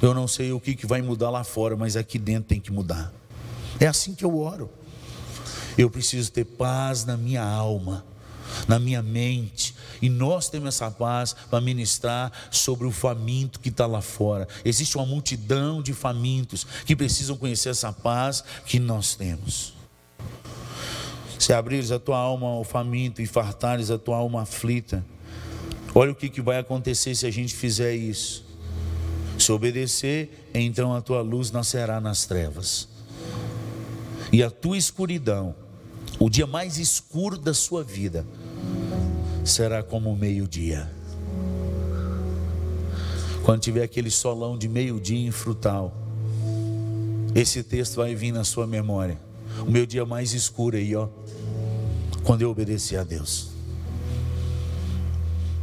Eu 0.01 0.13
não 0.13 0.27
sei 0.27 0.51
o 0.51 0.59
que, 0.59 0.75
que 0.75 0.85
vai 0.85 1.01
mudar 1.01 1.29
lá 1.29 1.43
fora, 1.43 1.75
mas 1.75 1.95
aqui 1.95 2.19
dentro 2.19 2.49
tem 2.49 2.59
que 2.59 2.71
mudar. 2.71 3.11
É 3.79 3.87
assim 3.87 4.13
que 4.13 4.23
eu 4.23 4.37
oro. 4.37 4.69
Eu 5.77 5.89
preciso 5.89 6.31
ter 6.31 6.45
paz 6.45 7.05
na 7.05 7.17
minha 7.17 7.43
alma, 7.43 8.05
na 8.67 8.79
minha 8.79 9.01
mente. 9.01 9.75
E 10.01 10.09
nós 10.09 10.49
temos 10.49 10.69
essa 10.69 10.89
paz 10.89 11.35
para 11.49 11.61
ministrar 11.61 12.31
sobre 12.51 12.87
o 12.87 12.91
faminto 12.91 13.59
que 13.59 13.69
está 13.69 13.85
lá 13.85 14.01
fora. 14.01 14.47
Existe 14.63 14.97
uma 14.97 15.05
multidão 15.05 15.81
de 15.81 15.93
famintos 15.93 16.65
que 16.85 16.95
precisam 16.95 17.37
conhecer 17.37 17.69
essa 17.69 17.91
paz 17.91 18.43
que 18.65 18.79
nós 18.79 19.15
temos. 19.15 19.73
Se 21.39 21.53
abrires 21.53 21.91
a 21.91 21.99
tua 21.99 22.17
alma 22.17 22.47
ao 22.47 22.63
faminto 22.63 23.21
e 23.21 23.27
fartares 23.27 23.91
a 23.91 23.97
tua 23.97 24.17
alma 24.17 24.41
aflita, 24.41 25.05
olha 25.93 26.11
o 26.11 26.15
que, 26.15 26.29
que 26.29 26.41
vai 26.41 26.57
acontecer 26.57 27.15
se 27.15 27.25
a 27.27 27.31
gente 27.31 27.55
fizer 27.55 27.95
isso. 27.95 28.46
Se 29.47 29.51
obedecer, 29.53 30.49
então 30.53 30.93
a 30.93 31.01
tua 31.01 31.21
luz 31.21 31.51
nascerá 31.51 32.01
nas 32.01 32.25
trevas. 32.25 32.89
E 34.29 34.43
a 34.43 34.51
tua 34.51 34.77
escuridão, 34.77 35.55
o 36.19 36.29
dia 36.29 36.45
mais 36.45 36.77
escuro 36.77 37.37
da 37.37 37.53
sua 37.53 37.81
vida, 37.81 38.27
será 39.45 39.81
como 39.81 40.11
o 40.11 40.17
meio-dia. 40.17 40.91
Quando 43.45 43.61
tiver 43.61 43.83
aquele 43.83 44.11
solão 44.11 44.57
de 44.57 44.67
meio-dia 44.67 45.25
em 45.25 45.31
frutal, 45.31 45.95
esse 47.33 47.63
texto 47.63 47.95
vai 47.95 48.13
vir 48.13 48.33
na 48.33 48.43
sua 48.43 48.67
memória. 48.67 49.17
O 49.65 49.71
meu 49.71 49.85
dia 49.85 50.05
mais 50.05 50.33
escuro 50.33 50.75
aí, 50.75 50.93
ó, 50.93 51.07
quando 52.21 52.41
eu 52.41 52.49
obedeci 52.49 52.97
a 52.97 53.03
Deus. 53.05 53.47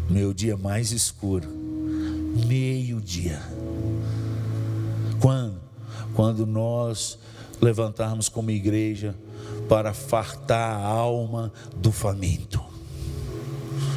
Meu 0.08 0.32
dia 0.32 0.56
mais 0.56 0.90
escuro, 0.90 1.50
meio-dia. 2.46 3.53
Quando? 6.14 6.46
Nós 6.46 7.18
levantarmos 7.60 8.28
como 8.28 8.50
igreja 8.50 9.14
para 9.68 9.92
fartar 9.92 10.76
a 10.76 10.86
alma 10.86 11.52
do 11.76 11.90
faminto. 11.90 12.62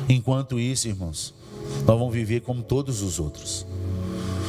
Enquanto 0.10 0.60
isso, 0.60 0.88
irmãos, 0.88 1.34
nós 1.86 2.00
vamos 2.00 2.14
viver 2.14 2.42
como 2.42 2.64
todos 2.64 3.02
os 3.02 3.20
outros. 3.20 3.66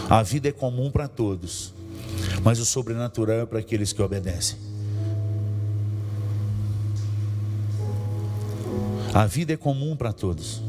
A 0.08 0.22
vida 0.22 0.48
é 0.48 0.52
comum 0.52 0.90
para 0.90 1.08
todos, 1.08 1.74
mas 2.42 2.58
o 2.60 2.64
sobrenatural 2.64 3.38
é 3.38 3.46
para 3.46 3.58
aqueles 3.58 3.92
que 3.92 4.00
obedecem. 4.00 4.58
A 9.12 9.26
vida 9.26 9.52
é 9.52 9.56
comum 9.56 9.96
para 9.96 10.12
todos, 10.12 10.62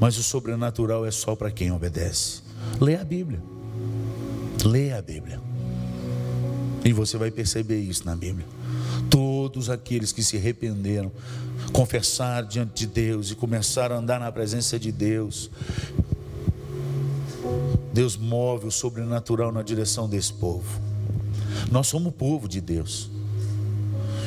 mas 0.00 0.16
o 0.16 0.22
sobrenatural 0.22 1.04
é 1.04 1.10
só 1.10 1.36
para 1.36 1.50
quem 1.50 1.70
obedece. 1.70 2.40
Leia 2.80 3.02
a 3.02 3.04
Bíblia. 3.04 3.42
Leia 4.64 4.98
a 4.98 5.02
Bíblia. 5.02 5.51
E 6.84 6.92
você 6.92 7.16
vai 7.16 7.30
perceber 7.30 7.80
isso 7.80 8.04
na 8.04 8.16
Bíblia. 8.16 8.46
Todos 9.08 9.70
aqueles 9.70 10.10
que 10.12 10.22
se 10.22 10.36
arrependeram, 10.36 11.12
confessaram 11.72 12.48
diante 12.48 12.74
de 12.74 12.86
Deus 12.86 13.30
e 13.30 13.34
começaram 13.34 13.96
a 13.96 13.98
andar 13.98 14.18
na 14.18 14.32
presença 14.32 14.78
de 14.78 14.90
Deus, 14.90 15.50
Deus 17.92 18.16
move 18.16 18.66
o 18.66 18.70
sobrenatural 18.70 19.52
na 19.52 19.62
direção 19.62 20.08
desse 20.08 20.32
povo. 20.32 20.80
Nós 21.70 21.86
somos 21.86 22.08
o 22.08 22.12
povo 22.12 22.48
de 22.48 22.60
Deus. 22.60 23.10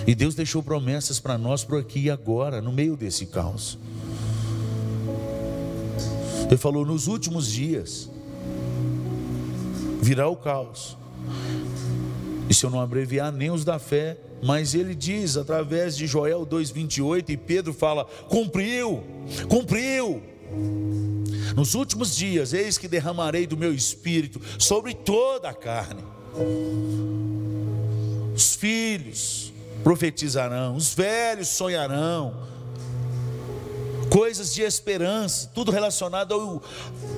E 0.08 0.14
Deus 0.14 0.36
deixou 0.36 0.62
promessas 0.62 1.20
para 1.20 1.38
nós 1.38 1.64
por 1.64 1.80
aqui 1.80 2.02
e 2.02 2.12
agora, 2.12 2.62
no 2.62 2.72
meio 2.72 2.96
desse 2.96 3.26
caos. 3.26 3.78
Ele 6.46 6.58
falou: 6.58 6.86
nos 6.86 7.08
últimos 7.08 7.52
dias, 7.52 8.10
virá 10.02 10.28
o 10.28 10.36
caos. 10.36 10.96
E 12.50 12.54
se 12.54 12.66
eu 12.66 12.70
não 12.70 12.80
abreviar, 12.80 13.32
nem 13.32 13.50
os 13.50 13.66
da 13.66 13.80
fé, 13.80 14.18
mas 14.44 14.76
ele 14.76 14.94
diz 14.94 15.38
através 15.38 15.98
de 15.98 16.06
Joel 16.06 16.46
2,28, 16.46 17.30
e 17.30 17.38
Pedro 17.38 17.74
fala: 17.74 18.06
cumpriu, 18.30 19.04
cumpriu. 19.50 20.22
Nos 21.56 21.74
últimos 21.74 22.16
dias, 22.16 22.54
eis 22.54 22.78
que 22.78 22.88
derramarei 22.88 23.48
do 23.48 23.58
meu 23.58 23.74
espírito 23.74 24.42
sobre 24.60 24.94
toda 24.94 25.50
a 25.50 25.54
carne. 25.54 26.04
Os 28.36 28.56
filhos 28.56 29.54
profetizarão, 29.84 30.76
os 30.76 30.94
velhos 30.94 31.48
sonharão, 31.48 32.36
coisas 34.10 34.54
de 34.54 34.62
esperança, 34.62 35.50
tudo 35.54 35.72
relacionado 35.72 36.34
ao, 36.34 36.64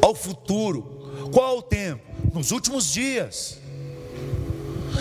ao 0.02 0.16
futuro. 0.16 1.30
Qual 1.34 1.58
o 1.58 1.62
tempo? 1.62 2.04
Nos 2.34 2.52
últimos 2.52 2.92
dias. 2.92 3.60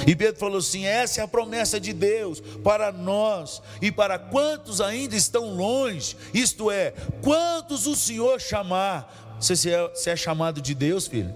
E 0.07 0.17
Pedro 0.17 0.41
falou 0.41 0.59
assim: 0.59 0.85
essa 0.85 1.21
é 1.21 1.25
a 1.25 1.29
promessa 1.29 1.79
de 1.79 1.93
Deus 1.93 2.41
para 2.63 2.91
nós 2.91 3.63
e 3.81 3.93
para 3.93 4.19
quantos 4.19 4.81
ainda 4.81 5.15
estão 5.15 5.55
longe, 5.55 6.17
isto 6.35 6.71
é, 6.71 6.93
quantos 7.23 7.87
o 7.87 7.95
Senhor 7.95 8.41
chamar. 8.41 9.37
Você 9.39 9.71
é, 9.71 9.93
é 10.07 10.17
chamado 10.17 10.61
de 10.61 10.75
Deus, 10.75 11.07
filho? 11.07 11.33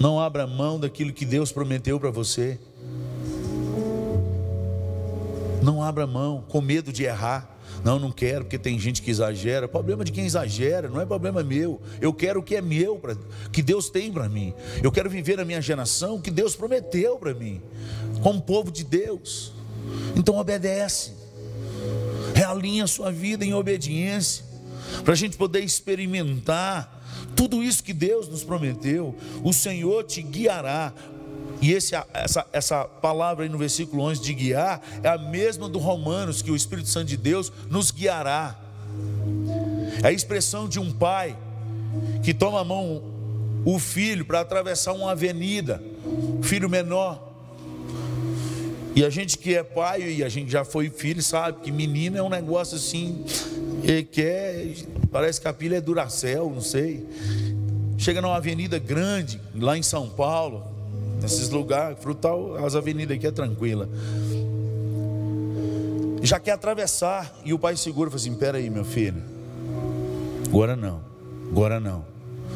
Não 0.00 0.18
abra 0.18 0.46
mão 0.46 0.80
daquilo 0.80 1.12
que 1.12 1.26
Deus 1.26 1.52
prometeu 1.52 2.00
para 2.00 2.10
você. 2.10 2.58
Não 5.62 5.82
abra 5.82 6.06
mão 6.06 6.42
com 6.48 6.62
medo 6.62 6.90
de 6.90 7.04
errar. 7.04 7.59
Não, 7.84 7.98
não 7.98 8.12
quero, 8.12 8.44
porque 8.44 8.58
tem 8.58 8.78
gente 8.78 9.00
que 9.02 9.10
exagera. 9.10 9.66
Problema 9.66 10.04
de 10.04 10.12
quem 10.12 10.26
exagera, 10.26 10.88
não 10.88 11.00
é 11.00 11.06
problema 11.06 11.42
meu. 11.42 11.80
Eu 12.00 12.12
quero 12.12 12.40
o 12.40 12.42
que 12.42 12.56
é 12.56 12.60
meu, 12.60 12.96
pra, 12.96 13.16
que 13.50 13.62
Deus 13.62 13.88
tem 13.88 14.12
para 14.12 14.28
mim. 14.28 14.52
Eu 14.82 14.92
quero 14.92 15.08
viver 15.08 15.36
na 15.36 15.44
minha 15.44 15.60
geração 15.60 16.16
o 16.16 16.20
que 16.20 16.30
Deus 16.30 16.54
prometeu 16.54 17.16
para 17.16 17.32
mim, 17.32 17.60
como 18.22 18.40
povo 18.40 18.70
de 18.70 18.84
Deus. 18.84 19.52
Então 20.14 20.36
obedece, 20.36 21.12
realinha 22.34 22.84
a 22.84 22.88
sua 22.88 23.10
vida 23.10 23.44
em 23.44 23.54
obediência, 23.54 24.44
para 25.04 25.14
a 25.14 25.16
gente 25.16 25.36
poder 25.36 25.60
experimentar 25.60 27.00
tudo 27.34 27.62
isso 27.62 27.82
que 27.82 27.92
Deus 27.92 28.28
nos 28.28 28.44
prometeu. 28.44 29.14
O 29.42 29.52
Senhor 29.52 30.04
te 30.04 30.20
guiará 30.20 30.92
e 31.60 31.72
esse, 31.72 31.94
essa, 32.14 32.46
essa 32.52 32.84
palavra 32.84 33.44
aí 33.44 33.48
no 33.48 33.58
versículo 33.58 34.02
11 34.04 34.22
de 34.22 34.32
guiar 34.32 34.80
é 35.02 35.08
a 35.08 35.18
mesma 35.18 35.68
do 35.68 35.78
Romanos, 35.78 36.40
que 36.40 36.50
o 36.50 36.56
Espírito 36.56 36.88
Santo 36.88 37.06
de 37.06 37.16
Deus 37.16 37.52
nos 37.68 37.90
guiará. 37.90 38.58
É 40.02 40.08
a 40.08 40.12
expressão 40.12 40.66
de 40.66 40.80
um 40.80 40.90
pai 40.90 41.36
que 42.22 42.32
toma 42.32 42.60
a 42.60 42.64
mão 42.64 43.02
o 43.64 43.78
filho 43.78 44.24
para 44.24 44.40
atravessar 44.40 44.92
uma 44.92 45.10
avenida, 45.10 45.82
filho 46.42 46.68
menor. 46.68 47.28
E 48.94 49.04
a 49.04 49.10
gente 49.10 49.36
que 49.36 49.54
é 49.54 49.62
pai 49.62 50.02
e 50.02 50.24
a 50.24 50.28
gente 50.28 50.50
já 50.50 50.64
foi 50.64 50.88
filho 50.90 51.22
sabe 51.22 51.60
que 51.60 51.70
menino 51.70 52.16
é 52.16 52.22
um 52.22 52.28
negócio 52.28 52.76
assim, 52.76 53.24
ele 53.84 54.02
quer, 54.02 54.74
parece 55.12 55.40
que 55.40 55.46
a 55.46 55.52
pilha 55.52 55.76
é 55.76 55.80
Duracel, 55.80 56.50
não 56.50 56.62
sei. 56.62 57.06
Chega 57.98 58.22
numa 58.22 58.36
avenida 58.36 58.78
grande, 58.78 59.38
lá 59.54 59.76
em 59.76 59.82
São 59.82 60.08
Paulo, 60.08 60.79
Nesses 61.20 61.50
lugares, 61.50 61.98
frutal, 62.00 62.56
as 62.64 62.74
avenidas 62.74 63.14
aqui 63.16 63.26
é 63.26 63.30
tranquila. 63.30 63.86
Já 66.22 66.40
quer 66.40 66.52
atravessar 66.52 67.34
e 67.44 67.52
o 67.52 67.58
pai 67.58 67.76
segura, 67.76 68.08
fala 68.10 68.20
assim: 68.20 68.34
Pera 68.34 68.56
aí, 68.58 68.70
meu 68.70 68.84
filho, 68.84 69.22
agora 70.46 70.76
não, 70.76 71.00
agora 71.50 71.80
não, 71.80 72.04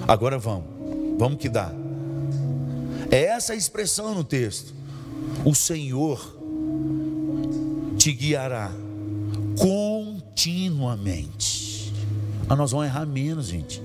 agora 0.09 0.39
vamos, 0.39 0.65
vamos 1.19 1.39
que 1.39 1.49
dá. 1.49 1.73
É 3.11 3.25
essa 3.25 3.53
a 3.53 3.57
expressão 3.57 4.15
no 4.15 4.25
texto. 4.25 4.73
O 5.45 5.55
Senhor 5.55 6.35
te 7.99 8.12
guiará 8.12 8.73
continuamente. 9.59 11.93
Ah, 12.49 12.57
nós 12.57 12.71
vamos 12.73 12.87
errar 12.87 13.07
menos, 13.07 13.47
gente. 13.47 13.83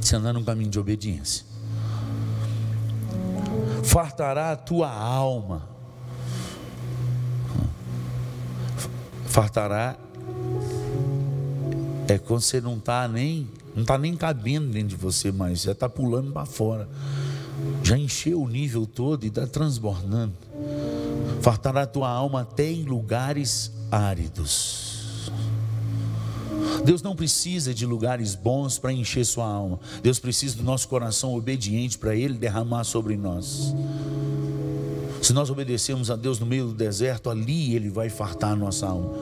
Se 0.00 0.16
andar 0.16 0.32
num 0.32 0.44
caminho 0.44 0.70
de 0.70 0.78
obediência 0.78 1.47
fartará 3.98 4.52
a 4.52 4.56
tua 4.56 4.88
alma. 4.88 5.68
Fartará 9.26 9.96
é 12.06 12.16
quando 12.16 12.42
você 12.42 12.60
não 12.60 12.76
está 12.76 13.08
nem 13.08 13.48
não 13.74 13.82
está 13.82 13.98
nem 13.98 14.14
cabendo 14.14 14.68
dentro 14.68 14.90
de 14.90 14.96
você 14.96 15.32
mais, 15.32 15.62
já 15.62 15.72
está 15.72 15.88
pulando 15.88 16.30
para 16.30 16.46
fora. 16.46 16.88
Já 17.82 17.98
encheu 17.98 18.40
o 18.40 18.48
nível 18.48 18.86
todo 18.86 19.24
e 19.24 19.28
está 19.28 19.48
transbordando. 19.48 20.32
Fartará 21.42 21.82
a 21.82 21.86
tua 21.86 22.08
alma 22.08 22.42
até 22.42 22.70
em 22.70 22.84
lugares 22.84 23.72
áridos. 23.90 24.87
Deus 26.84 27.02
não 27.02 27.14
precisa 27.14 27.74
de 27.74 27.84
lugares 27.86 28.34
bons 28.34 28.78
para 28.78 28.92
encher 28.92 29.24
sua 29.24 29.46
alma. 29.46 29.78
Deus 30.02 30.18
precisa 30.18 30.56
do 30.56 30.62
nosso 30.62 30.88
coração 30.88 31.34
obediente 31.34 31.98
para 31.98 32.14
Ele 32.14 32.34
derramar 32.34 32.84
sobre 32.84 33.16
nós. 33.16 33.74
Se 35.22 35.32
nós 35.32 35.50
obedecermos 35.50 36.10
a 36.10 36.16
Deus 36.16 36.38
no 36.38 36.46
meio 36.46 36.68
do 36.68 36.74
deserto, 36.74 37.28
ali 37.28 37.74
Ele 37.74 37.90
vai 37.90 38.08
fartar 38.08 38.52
a 38.52 38.56
nossa 38.56 38.86
alma. 38.86 39.12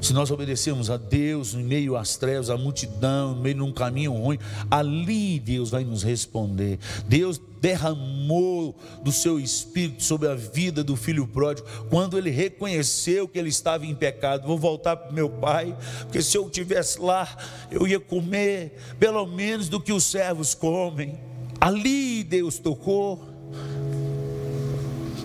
Se 0.00 0.12
nós 0.12 0.30
obedecermos 0.30 0.90
a 0.90 0.96
Deus 0.96 1.54
em 1.54 1.62
meio 1.62 1.96
às 1.96 2.16
trevas, 2.16 2.50
à 2.50 2.56
multidão, 2.56 3.34
no 3.34 3.42
meio 3.42 3.56
de 3.56 3.62
um 3.62 3.72
caminho 3.72 4.12
ruim, 4.12 4.38
ali 4.70 5.40
Deus 5.40 5.70
vai 5.70 5.84
nos 5.84 6.02
responder. 6.02 6.78
Deus 7.06 7.40
derramou 7.60 8.76
do 9.02 9.10
seu 9.10 9.38
espírito 9.40 10.02
sobre 10.04 10.28
a 10.28 10.34
vida 10.34 10.84
do 10.84 10.96
filho 10.96 11.26
pródigo, 11.26 11.66
quando 11.90 12.16
ele 12.16 12.30
reconheceu 12.30 13.26
que 13.26 13.38
ele 13.38 13.48
estava 13.48 13.84
em 13.84 13.94
pecado. 13.94 14.46
Vou 14.46 14.58
voltar 14.58 14.96
para 14.96 15.12
meu 15.12 15.28
pai, 15.28 15.76
porque 16.00 16.22
se 16.22 16.36
eu 16.36 16.48
tivesse 16.48 17.00
lá, 17.00 17.36
eu 17.70 17.86
ia 17.86 17.98
comer 17.98 18.76
pelo 18.98 19.26
menos 19.26 19.68
do 19.68 19.80
que 19.80 19.92
os 19.92 20.04
servos 20.04 20.54
comem. 20.54 21.18
Ali 21.60 22.22
Deus 22.22 22.58
tocou. 22.58 23.27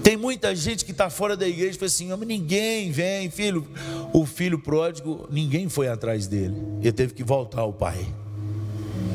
Tem 0.04 0.18
muita 0.18 0.54
gente 0.54 0.84
que 0.84 0.91
está 0.91 1.10
fora 1.10 1.38
da 1.38 1.47
igreja 1.47 1.72
e 1.72 1.80
fala 1.80 1.88
assim: 1.88 2.26
ninguém 2.26 2.91
vem, 2.91 3.32
filho. 3.32 3.66
O 4.12 4.26
filho 4.26 4.60
pródigo, 4.60 5.28
ninguém 5.32 5.70
foi 5.70 5.88
atrás 5.88 6.28
dele. 6.28 6.56
Ele 6.82 6.91
teve 6.91 7.14
que 7.14 7.24
voltar 7.24 7.62
ao 7.62 7.72
pai. 7.72 8.06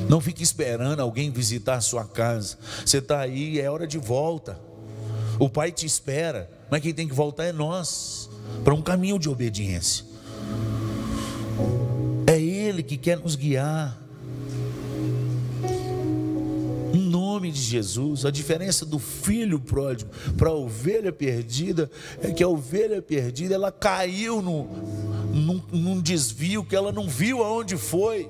Não 0.08 0.22
fique 0.22 0.42
esperando 0.42 1.00
alguém 1.00 1.30
visitar 1.30 1.74
a 1.74 1.80
sua 1.82 2.04
casa. 2.04 2.56
Você 2.84 2.98
está 2.98 3.20
aí, 3.20 3.60
é 3.60 3.70
hora 3.70 3.86
de 3.86 3.98
volta. 3.98 4.58
O 5.38 5.50
pai 5.50 5.70
te 5.70 5.84
espera, 5.84 6.50
mas 6.70 6.80
quem 6.80 6.94
tem 6.94 7.06
que 7.06 7.14
voltar 7.14 7.44
é 7.44 7.52
nós 7.52 8.30
para 8.64 8.74
um 8.74 8.80
caminho 8.80 9.18
de 9.18 9.28
obediência. 9.28 10.06
É 12.26 12.40
Ele 12.40 12.82
que 12.82 12.96
quer 12.96 13.18
nos 13.18 13.36
guiar. 13.36 14.07
Nome 17.48 17.50
de 17.50 17.60
Jesus. 17.60 18.24
A 18.24 18.30
diferença 18.30 18.84
do 18.84 18.98
filho 18.98 19.58
pródigo 19.58 20.10
para 20.36 20.50
a 20.50 20.54
ovelha 20.54 21.12
perdida 21.12 21.90
é 22.22 22.30
que 22.30 22.42
a 22.42 22.48
ovelha 22.48 23.00
perdida 23.00 23.54
ela 23.54 23.72
caiu 23.72 24.42
no, 24.42 24.64
num, 25.32 25.62
num 25.72 26.00
desvio 26.00 26.64
que 26.64 26.76
ela 26.76 26.92
não 26.92 27.08
viu 27.08 27.42
aonde 27.42 27.76
foi, 27.76 28.28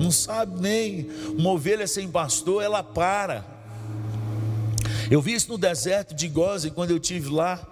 não 0.00 0.10
sabe 0.10 0.60
nem. 0.60 1.08
Uma 1.36 1.50
ovelha 1.50 1.86
sem 1.86 2.08
pastor 2.08 2.62
ela 2.62 2.82
para. 2.82 3.44
Eu 5.10 5.22
vi 5.22 5.34
isso 5.34 5.50
no 5.50 5.58
deserto 5.58 6.14
de 6.14 6.28
Gozen 6.28 6.72
quando 6.72 6.90
eu 6.90 7.00
tive 7.00 7.30
lá. 7.30 7.64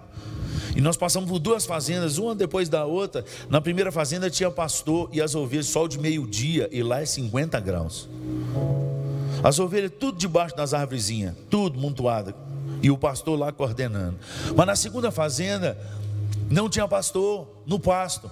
E 0.75 0.81
nós 0.81 0.97
passamos 0.97 1.29
por 1.29 1.39
duas 1.39 1.65
fazendas, 1.65 2.17
uma 2.17 2.35
depois 2.35 2.67
da 2.67 2.83
outra. 2.85 3.23
Na 3.49 3.61
primeira 3.61 3.93
fazenda 3.93 4.29
tinha 4.29 4.51
pastor 4.51 5.09
e 5.13 5.21
as 5.21 5.33
ovelhas 5.33 5.67
sol 5.67 5.87
de 5.87 5.97
meio-dia, 5.97 6.67
e 6.69 6.83
lá 6.83 7.01
é 7.01 7.05
50 7.05 7.57
graus. 7.61 8.09
As 9.45 9.59
ovelhas 9.59 9.91
tudo 9.99 10.17
debaixo 10.17 10.55
das 10.55 10.73
árvorezinhas, 10.73 11.35
tudo 11.51 11.79
montuado. 11.79 12.33
E 12.81 12.89
o 12.89 12.97
pastor 12.97 13.37
lá 13.37 13.51
coordenando. 13.51 14.17
Mas 14.55 14.65
na 14.65 14.75
segunda 14.75 15.11
fazenda, 15.11 15.77
não 16.49 16.67
tinha 16.67 16.87
pastor 16.87 17.47
no 17.63 17.79
pasto. 17.79 18.27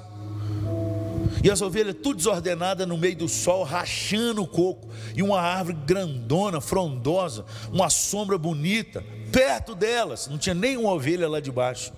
E 1.43 1.51
as 1.51 1.61
ovelhas 1.61 1.95
tudo 2.01 2.15
desordenadas 2.15 2.87
no 2.87 2.97
meio 2.97 3.15
do 3.15 3.29
sol, 3.29 3.63
rachando 3.63 4.41
o 4.41 4.47
coco. 4.47 4.87
E 5.15 5.21
uma 5.21 5.39
árvore 5.39 5.77
grandona, 5.85 6.59
frondosa, 6.59 7.45
uma 7.71 7.91
sombra 7.91 8.35
bonita, 8.35 9.03
perto 9.31 9.75
delas. 9.75 10.27
Não 10.27 10.39
tinha 10.39 10.55
nenhuma 10.55 10.93
ovelha 10.93 11.29
lá 11.29 11.39
debaixo. 11.39 11.93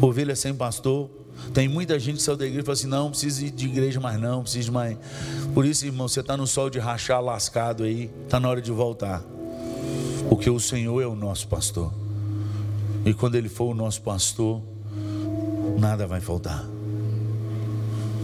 Ovelha 0.00 0.34
sem 0.34 0.52
pastor, 0.52 1.08
tem 1.52 1.68
muita 1.68 1.98
gente 1.98 2.16
que 2.16 2.22
saiu 2.22 2.36
da 2.36 2.44
igreja 2.44 2.62
e 2.62 2.64
fala 2.64 2.74
assim: 2.74 2.86
não, 2.86 3.04
não 3.04 3.10
precisa 3.10 3.44
ir 3.44 3.50
de 3.50 3.66
igreja 3.66 4.00
mais, 4.00 4.20
não, 4.20 4.36
não 4.36 4.42
precisa 4.42 4.70
mais. 4.70 4.96
Por 5.54 5.64
isso, 5.64 5.84
irmão, 5.84 6.08
você 6.08 6.20
está 6.20 6.36
no 6.36 6.46
sol 6.46 6.70
de 6.70 6.78
rachar 6.78 7.22
lascado 7.22 7.84
aí, 7.84 8.10
está 8.24 8.38
na 8.38 8.48
hora 8.48 8.62
de 8.62 8.70
voltar. 8.70 9.22
Porque 10.28 10.48
o 10.48 10.60
Senhor 10.60 11.00
é 11.02 11.06
o 11.06 11.14
nosso 11.14 11.48
pastor. 11.48 11.92
E 13.04 13.12
quando 13.12 13.34
Ele 13.34 13.48
for 13.48 13.70
o 13.70 13.74
nosso 13.74 14.00
pastor, 14.02 14.62
nada 15.78 16.06
vai 16.06 16.20
faltar. 16.20 16.64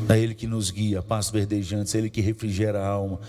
É 0.09 0.19
Ele 0.19 0.35
que 0.35 0.47
nos 0.47 0.71
guia, 0.71 1.03
passos 1.03 1.31
verdejantes, 1.31 1.95
é 1.95 1.99
Ele 1.99 2.09
que 2.09 2.21
refrigera 2.21 2.81
a 2.81 2.87
alma. 2.87 3.21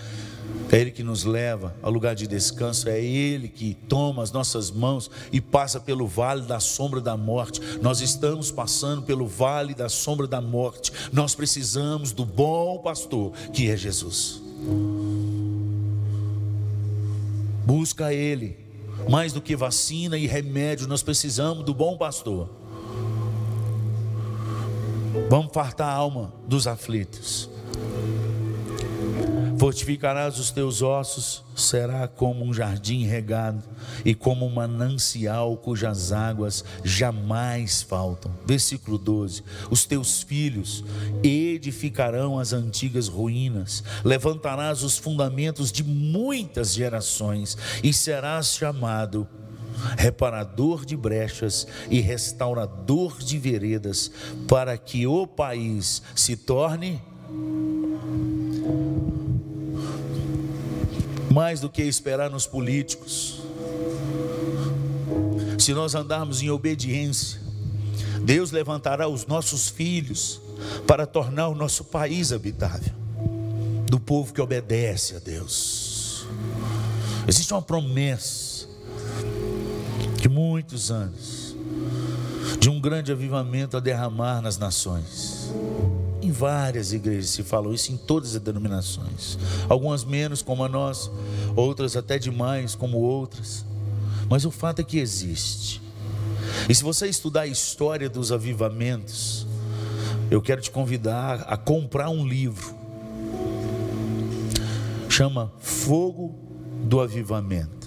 É 0.72 0.78
Ele 0.78 0.90
que 0.90 1.02
nos 1.02 1.24
leva 1.24 1.74
ao 1.82 1.90
lugar 1.90 2.14
de 2.14 2.26
descanso, 2.26 2.88
é 2.88 3.00
Ele 3.00 3.48
que 3.48 3.74
toma 3.88 4.22
as 4.22 4.32
nossas 4.32 4.70
mãos 4.70 5.10
e 5.30 5.40
passa 5.40 5.78
pelo 5.78 6.06
vale 6.06 6.42
da 6.42 6.58
sombra 6.58 7.00
da 7.00 7.16
morte. 7.16 7.60
Nós 7.82 8.00
estamos 8.00 8.50
passando 8.50 9.02
pelo 9.02 9.26
vale 9.26 9.74
da 9.74 9.88
sombra 9.88 10.26
da 10.26 10.40
morte. 10.40 10.92
Nós 11.12 11.34
precisamos 11.34 12.12
do 12.12 12.24
bom 12.24 12.78
pastor 12.78 13.32
que 13.52 13.68
é 13.68 13.76
Jesus. 13.76 14.40
Busca 17.66 18.12
Ele, 18.12 18.56
mais 19.08 19.32
do 19.32 19.40
que 19.40 19.54
vacina 19.54 20.16
e 20.16 20.26
remédio, 20.26 20.88
nós 20.88 21.02
precisamos 21.02 21.64
do 21.64 21.74
bom 21.74 21.96
pastor. 21.96 22.59
Vamos 25.30 25.52
fartar 25.52 25.88
a 25.88 25.92
alma 25.92 26.34
dos 26.48 26.66
aflitos. 26.66 27.48
Fortificarás 29.60 30.40
os 30.40 30.50
teus 30.50 30.82
ossos, 30.82 31.44
será 31.54 32.08
como 32.08 32.44
um 32.44 32.52
jardim 32.52 33.04
regado 33.04 33.62
e 34.04 34.12
como 34.12 34.44
um 34.44 34.52
manancial 34.52 35.56
cujas 35.56 36.10
águas 36.10 36.64
jamais 36.82 37.80
faltam. 37.80 38.32
Versículo 38.44 38.98
12: 38.98 39.44
Os 39.70 39.84
teus 39.84 40.20
filhos 40.20 40.82
edificarão 41.22 42.36
as 42.36 42.52
antigas 42.52 43.06
ruínas, 43.06 43.84
levantarás 44.04 44.82
os 44.82 44.98
fundamentos 44.98 45.70
de 45.70 45.84
muitas 45.84 46.74
gerações 46.74 47.56
e 47.84 47.92
serás 47.92 48.56
chamado 48.56 49.28
reparador 49.96 50.84
de 50.84 50.96
brechas 50.96 51.66
e 51.90 52.00
restaurador 52.00 53.18
de 53.18 53.38
veredas, 53.38 54.10
para 54.48 54.76
que 54.76 55.06
o 55.06 55.26
país 55.26 56.02
se 56.14 56.36
torne 56.36 57.00
mais 61.30 61.60
do 61.60 61.70
que 61.70 61.82
esperar 61.82 62.28
nos 62.30 62.46
políticos. 62.46 63.40
Se 65.58 65.72
nós 65.72 65.94
andarmos 65.94 66.42
em 66.42 66.50
obediência, 66.50 67.40
Deus 68.22 68.50
levantará 68.50 69.08
os 69.08 69.26
nossos 69.26 69.68
filhos 69.68 70.40
para 70.86 71.06
tornar 71.06 71.48
o 71.48 71.54
nosso 71.54 71.84
país 71.84 72.32
habitável, 72.32 72.92
do 73.86 73.98
povo 74.00 74.32
que 74.32 74.40
obedece 74.40 75.16
a 75.16 75.18
Deus. 75.18 76.26
Existe 77.26 77.52
uma 77.52 77.62
promessa 77.62 78.59
muitos 80.30 80.92
anos, 80.92 81.56
de 82.58 82.70
um 82.70 82.80
grande 82.80 83.10
avivamento 83.10 83.76
a 83.76 83.80
derramar 83.80 84.40
nas 84.40 84.56
nações. 84.56 85.52
Em 86.22 86.30
várias 86.30 86.92
igrejas 86.92 87.30
se 87.30 87.42
falou 87.42 87.74
isso, 87.74 87.90
em 87.90 87.96
todas 87.96 88.36
as 88.36 88.40
denominações. 88.40 89.36
Algumas 89.68 90.04
menos, 90.04 90.40
como 90.40 90.62
a 90.64 90.68
nossa, 90.68 91.10
outras 91.56 91.96
até 91.96 92.18
demais, 92.18 92.74
como 92.74 92.98
outras. 92.98 93.64
Mas 94.28 94.44
o 94.44 94.50
fato 94.50 94.80
é 94.80 94.84
que 94.84 94.98
existe. 94.98 95.82
E 96.68 96.74
se 96.74 96.84
você 96.84 97.08
estudar 97.08 97.42
a 97.42 97.46
história 97.46 98.08
dos 98.08 98.30
avivamentos, 98.30 99.46
eu 100.30 100.40
quero 100.40 100.60
te 100.60 100.70
convidar 100.70 101.44
a 101.48 101.56
comprar 101.56 102.08
um 102.08 102.24
livro. 102.26 102.74
Chama 105.08 105.50
Fogo 105.58 106.38
do 106.84 107.00
Avivamento. 107.00 107.79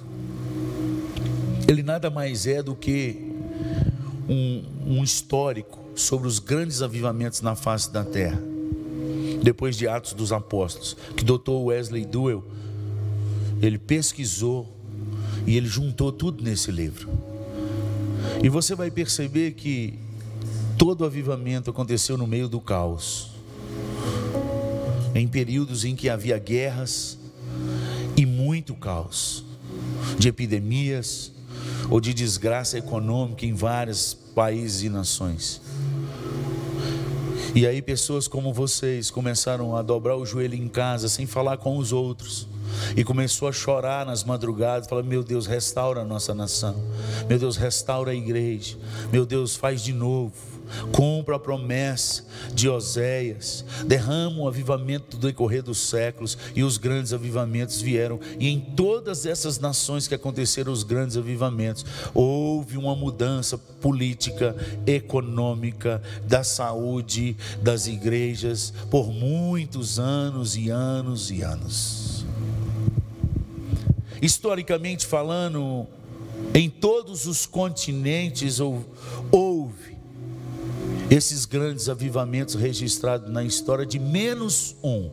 Ele 1.68 1.82
nada 1.82 2.09
mais 2.09 2.45
é 2.45 2.61
do 2.61 2.76
que 2.76 3.32
um, 4.28 4.64
um 4.86 5.03
histórico 5.03 5.80
sobre 5.95 6.28
os 6.28 6.39
grandes 6.39 6.82
avivamentos 6.82 7.41
na 7.41 7.55
face 7.55 7.91
da 7.91 8.03
terra. 8.03 8.41
Depois 9.41 9.76
de 9.76 9.88
Atos 9.88 10.14
dos 10.14 10.32
Apóstolos, 10.32 10.95
que 11.16 11.24
doutor 11.24 11.61
Wesley 11.61 12.05
Duell, 12.05 12.43
ele 13.61 13.78
pesquisou 13.78 14.74
e 15.45 15.55
ele 15.55 15.68
juntou 15.68 16.11
tudo 16.11 16.43
nesse 16.43 16.72
livro. 16.72 17.09
E 18.41 18.49
você 18.49 18.76
vai 18.76 18.89
perceber 18.89 19.51
que 19.51 19.99
todo 20.78 21.05
avivamento 21.05 21.70
aconteceu 21.70 22.18
no 22.18 22.28
meio 22.28 22.47
do 22.47 22.59
caos. 22.59 23.32
Em 25.16 25.28
períodos 25.28 25.86
em 25.86 25.95
que 25.95 26.09
havia 26.09 26.38
guerras 26.38 27.18
e 28.18 28.26
muito 28.26 28.74
caos, 28.74 29.45
de 30.18 30.28
epidemias 30.28 31.32
ou 31.90 32.00
de 32.00 32.14
desgraça 32.14 32.78
econômica 32.78 33.46
em 33.46 33.54
vários 33.54 34.14
países 34.14 34.84
e 34.84 34.90
nações. 34.90 35.62
E 37.56 37.68
aí 37.68 37.82
pessoas 37.82 38.28
como 38.28 38.52
vocês 38.52 39.12
começaram 39.12 39.76
a 39.76 39.82
dobrar 39.84 40.16
o 40.16 40.26
joelho 40.26 40.56
em 40.56 40.68
casa 40.68 41.08
sem 41.08 41.28
falar 41.28 41.58
com 41.58 41.78
os 41.78 41.94
outros. 41.94 42.48
E 42.98 43.04
começou 43.04 43.48
a 43.48 43.52
chorar 43.52 44.06
nas 44.06 44.24
madrugadas, 44.24 44.88
falando: 44.88 45.06
Meu 45.06 45.24
Deus, 45.24 45.46
restaura 45.46 46.02
a 46.02 46.04
nossa 46.04 46.34
nação. 46.34 46.76
Meu 47.30 47.38
Deus, 47.38 47.56
restaura 47.56 48.12
a 48.12 48.16
igreja. 48.16 48.76
Meu 49.12 49.26
Deus, 49.26 49.56
faz 49.56 49.84
de 49.84 49.94
novo. 49.94 50.53
Cumpra 50.92 51.36
a 51.36 51.40
promessa 51.40 52.26
de 52.54 52.70
Oséias. 52.70 53.66
Derrama 53.86 54.42
o 54.42 54.48
avivamento 54.48 55.18
do 55.18 55.28
decorrer 55.28 55.64
dos 55.64 55.78
séculos. 55.78 56.38
E 56.56 56.64
os 56.64 56.78
grandes 56.78 57.14
avivamentos 57.14 57.82
vieram. 57.82 58.20
E 58.40 58.48
em 58.48 58.60
todas 58.60 59.26
essas 59.26 59.60
nações 59.60 60.08
que 60.08 60.16
aconteceram 60.16 60.72
os 60.72 60.84
grandes 60.84 61.18
avivamentos, 61.18 61.86
houve 62.14 62.78
uma 62.78 62.96
mudança 62.96 63.58
política, 63.58 64.56
econômica, 64.86 66.02
da 66.26 66.44
saúde, 66.44 67.36
das 67.62 67.88
igrejas, 67.88 68.74
por 68.90 69.12
muitos 69.12 70.00
anos 70.00 70.56
e 70.56 70.70
anos 70.70 71.32
e 71.32 71.42
anos. 71.42 72.26
Historicamente 74.22 75.06
falando, 75.06 75.86
em 76.54 76.70
todos 76.70 77.26
os 77.26 77.46
continentes 77.46 78.60
houve 78.60 78.86
esses 81.16 81.45
grandes 81.45 81.89
avivamentos 81.89 82.55
registrados 82.55 83.32
na 83.32 83.43
história 83.43 83.86
de 83.86 83.99
menos 83.99 84.76
um. 84.84 85.11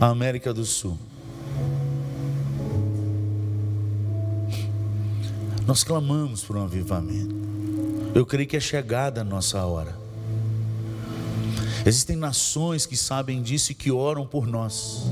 A 0.00 0.06
América 0.06 0.54
do 0.54 0.64
Sul. 0.64 0.96
Nós 5.66 5.82
clamamos 5.82 6.44
por 6.44 6.56
um 6.56 6.62
avivamento. 6.62 7.34
Eu 8.14 8.24
creio 8.24 8.48
que 8.48 8.56
é 8.56 8.60
chegada 8.60 9.22
a 9.22 9.24
nossa 9.24 9.64
hora. 9.64 9.96
Existem 11.84 12.16
nações 12.16 12.86
que 12.86 12.96
sabem 12.96 13.42
disso 13.42 13.72
e 13.72 13.74
que 13.74 13.90
oram 13.90 14.26
por 14.26 14.46
nós 14.46 15.06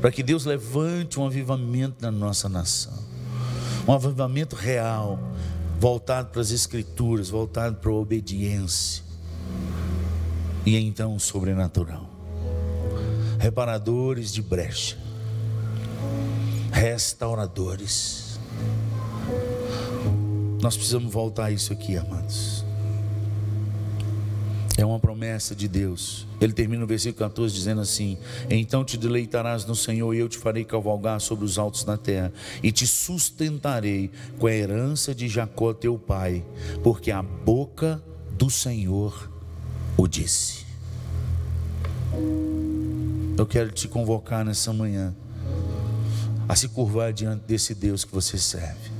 para 0.00 0.10
que 0.10 0.22
Deus 0.22 0.46
levante 0.46 1.20
um 1.20 1.26
avivamento 1.26 1.96
na 2.00 2.10
nossa 2.10 2.48
nação, 2.48 2.98
um 3.86 3.92
avivamento 3.92 4.56
real, 4.56 5.18
voltado 5.80 6.28
para 6.28 6.42
as 6.42 6.50
Escrituras, 6.50 7.30
voltado 7.30 7.76
para 7.76 7.90
a 7.90 7.94
obediência, 7.94 9.02
e 10.66 10.76
então 10.76 11.16
o 11.16 11.18
sobrenatural. 11.18 12.06
Reparadores 13.38 14.30
de 14.30 14.42
brecha, 14.42 14.98
restauradores. 16.70 18.38
Nós 20.60 20.76
precisamos 20.76 21.10
voltar 21.10 21.46
a 21.46 21.50
isso 21.50 21.72
aqui, 21.72 21.96
amados. 21.96 22.59
É 24.80 24.86
uma 24.86 24.98
promessa 24.98 25.54
de 25.54 25.68
Deus. 25.68 26.26
Ele 26.40 26.54
termina 26.54 26.82
o 26.82 26.86
versículo 26.86 27.28
14 27.28 27.54
dizendo 27.54 27.82
assim: 27.82 28.16
Então 28.48 28.82
te 28.82 28.96
deleitarás 28.96 29.66
no 29.66 29.76
Senhor, 29.76 30.14
e 30.14 30.18
eu 30.18 30.26
te 30.26 30.38
farei 30.38 30.64
cavalgar 30.64 31.20
sobre 31.20 31.44
os 31.44 31.58
altos 31.58 31.84
da 31.84 31.98
terra, 31.98 32.32
e 32.62 32.72
te 32.72 32.86
sustentarei 32.86 34.10
com 34.38 34.46
a 34.46 34.52
herança 34.52 35.14
de 35.14 35.28
Jacó 35.28 35.74
teu 35.74 35.98
pai, 35.98 36.42
porque 36.82 37.10
a 37.10 37.22
boca 37.22 38.02
do 38.38 38.48
Senhor 38.48 39.30
o 39.98 40.08
disse. 40.08 40.64
Eu 43.36 43.44
quero 43.44 43.70
te 43.70 43.86
convocar 43.86 44.46
nessa 44.46 44.72
manhã 44.72 45.14
a 46.48 46.56
se 46.56 46.68
curvar 46.68 47.12
diante 47.12 47.42
desse 47.46 47.74
Deus 47.74 48.02
que 48.02 48.14
você 48.14 48.38
serve. 48.38 48.90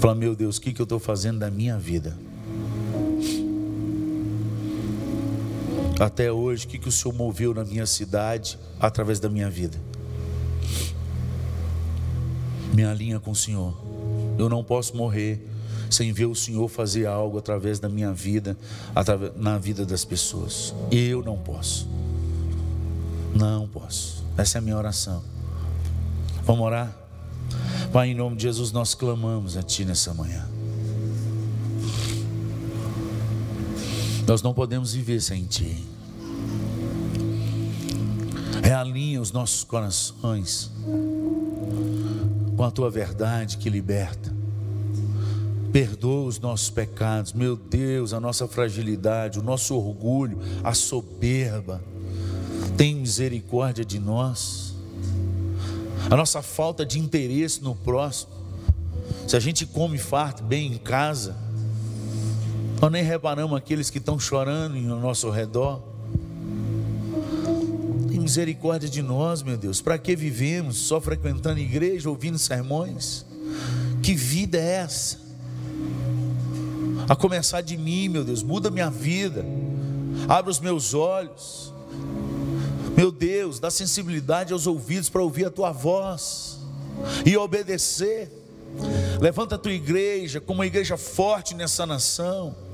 Falar, 0.00 0.16
meu 0.16 0.34
Deus, 0.34 0.56
o 0.56 0.60
que, 0.60 0.72
que 0.72 0.82
eu 0.82 0.84
estou 0.84 0.98
fazendo 0.98 1.38
da 1.38 1.48
minha 1.48 1.78
vida? 1.78 2.25
Até 5.98 6.30
hoje, 6.30 6.66
o 6.66 6.68
que, 6.68 6.78
que 6.78 6.88
o 6.88 6.92
Senhor 6.92 7.14
moveu 7.14 7.54
na 7.54 7.64
minha 7.64 7.86
cidade 7.86 8.58
através 8.78 9.18
da 9.18 9.28
minha 9.28 9.48
vida. 9.48 9.78
Me 12.72 12.84
alinha 12.84 13.18
com 13.18 13.30
o 13.30 13.36
Senhor. 13.36 13.74
Eu 14.38 14.48
não 14.48 14.62
posso 14.62 14.96
morrer 14.96 15.40
sem 15.90 16.12
ver 16.12 16.26
o 16.26 16.34
Senhor 16.34 16.68
fazer 16.68 17.06
algo 17.06 17.38
através 17.38 17.78
da 17.78 17.88
minha 17.88 18.12
vida, 18.12 18.56
na 19.36 19.56
vida 19.56 19.86
das 19.86 20.04
pessoas. 20.04 20.74
Eu 20.90 21.22
não 21.22 21.38
posso. 21.38 21.88
Não 23.34 23.66
posso. 23.66 24.24
Essa 24.36 24.58
é 24.58 24.60
a 24.60 24.62
minha 24.62 24.76
oração. 24.76 25.22
Vamos 26.42 26.66
orar? 26.66 26.94
Pai, 27.92 28.10
em 28.10 28.14
nome 28.14 28.36
de 28.36 28.42
Jesus, 28.42 28.72
nós 28.72 28.94
clamamos 28.94 29.56
a 29.56 29.62
Ti 29.62 29.84
nessa 29.84 30.12
manhã. 30.12 30.55
Nós 34.26 34.42
não 34.42 34.52
podemos 34.52 34.92
viver 34.92 35.20
sem 35.20 35.44
Ti. 35.44 35.84
Realinha 38.60 39.20
os 39.20 39.30
nossos 39.30 39.62
corações 39.62 40.72
com 42.56 42.64
a 42.64 42.70
Tua 42.70 42.90
verdade 42.90 43.56
que 43.56 43.70
liberta. 43.70 44.34
Perdoa 45.72 46.26
os 46.26 46.40
nossos 46.40 46.70
pecados, 46.70 47.32
meu 47.32 47.54
Deus, 47.54 48.12
a 48.12 48.18
nossa 48.18 48.48
fragilidade, 48.48 49.38
o 49.38 49.42
nosso 49.42 49.76
orgulho, 49.76 50.40
a 50.64 50.74
soberba. 50.74 51.80
Tem 52.76 52.96
misericórdia 52.96 53.84
de 53.84 54.00
nós. 54.00 54.74
A 56.10 56.16
nossa 56.16 56.42
falta 56.42 56.84
de 56.84 56.98
interesse 56.98 57.62
no 57.62 57.76
próximo. 57.76 58.32
Se 59.28 59.36
a 59.36 59.40
gente 59.40 59.66
come 59.66 59.98
farto 59.98 60.42
bem 60.42 60.72
em 60.72 60.78
casa, 60.78 61.45
nós 62.80 62.92
nem 62.92 63.02
reparamos 63.02 63.56
aqueles 63.56 63.88
que 63.88 63.98
estão 63.98 64.18
chorando 64.18 64.76
ao 64.92 65.00
nosso 65.00 65.30
redor. 65.30 65.82
Tem 68.08 68.20
misericórdia 68.20 68.88
de 68.88 69.00
nós, 69.00 69.42
meu 69.42 69.56
Deus. 69.56 69.80
Para 69.80 69.96
que 69.96 70.14
vivemos 70.14 70.76
só 70.76 71.00
frequentando 71.00 71.58
igreja, 71.58 72.10
ouvindo 72.10 72.38
sermões? 72.38 73.24
Que 74.02 74.14
vida 74.14 74.58
é 74.58 74.72
essa? 74.82 75.18
A 77.08 77.16
começar 77.16 77.62
de 77.62 77.78
mim, 77.78 78.08
meu 78.08 78.24
Deus, 78.24 78.42
muda 78.42 78.70
minha 78.70 78.90
vida. 78.90 79.44
Abre 80.28 80.50
os 80.50 80.60
meus 80.60 80.92
olhos. 80.92 81.72
Meu 82.94 83.10
Deus, 83.10 83.58
dá 83.58 83.70
sensibilidade 83.70 84.52
aos 84.52 84.66
ouvidos 84.66 85.08
para 85.08 85.22
ouvir 85.22 85.46
a 85.46 85.50
tua 85.50 85.72
voz 85.72 86.58
e 87.24 87.36
obedecer. 87.38 88.30
Levanta 89.18 89.54
a 89.54 89.58
tua 89.58 89.72
igreja 89.72 90.42
como 90.42 90.58
uma 90.58 90.66
igreja 90.66 90.98
forte 90.98 91.54
nessa 91.54 91.86
nação 91.86 92.65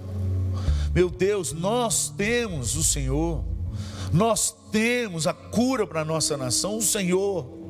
meu 0.94 1.08
Deus, 1.08 1.52
nós 1.52 2.12
temos 2.16 2.76
o 2.76 2.82
Senhor, 2.82 3.44
nós 4.12 4.54
temos 4.70 5.26
a 5.26 5.32
cura 5.32 5.86
para 5.86 6.02
a 6.02 6.04
nossa 6.04 6.36
nação, 6.36 6.78
o 6.78 6.82
Senhor. 6.82 7.62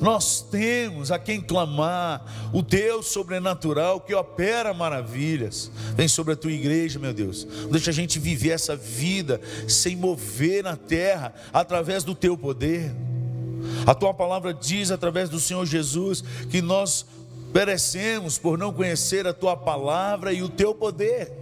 Nós 0.00 0.40
temos 0.40 1.12
a 1.12 1.18
quem 1.18 1.42
clamar, 1.42 2.24
o 2.54 2.62
Deus 2.62 3.06
sobrenatural 3.06 4.00
que 4.00 4.14
opera 4.14 4.72
maravilhas. 4.72 5.70
Vem 5.94 6.08
sobre 6.08 6.32
a 6.32 6.36
tua 6.36 6.52
igreja, 6.52 6.98
meu 6.98 7.12
Deus. 7.12 7.46
Deixa 7.70 7.90
a 7.90 7.92
gente 7.92 8.18
viver 8.18 8.50
essa 8.50 8.74
vida 8.74 9.40
sem 9.68 9.94
mover 9.94 10.64
na 10.64 10.74
terra 10.74 11.34
através 11.52 12.02
do 12.02 12.14
teu 12.14 12.36
poder. 12.36 12.90
A 13.86 13.94
tua 13.94 14.14
palavra 14.14 14.54
diz 14.54 14.90
através 14.90 15.28
do 15.28 15.38
Senhor 15.38 15.66
Jesus 15.66 16.24
que 16.48 16.62
nós 16.62 17.04
perecemos 17.52 18.38
por 18.38 18.56
não 18.56 18.72
conhecer 18.72 19.26
a 19.26 19.34
tua 19.34 19.54
palavra 19.54 20.32
e 20.32 20.42
o 20.42 20.48
teu 20.48 20.74
poder. 20.74 21.39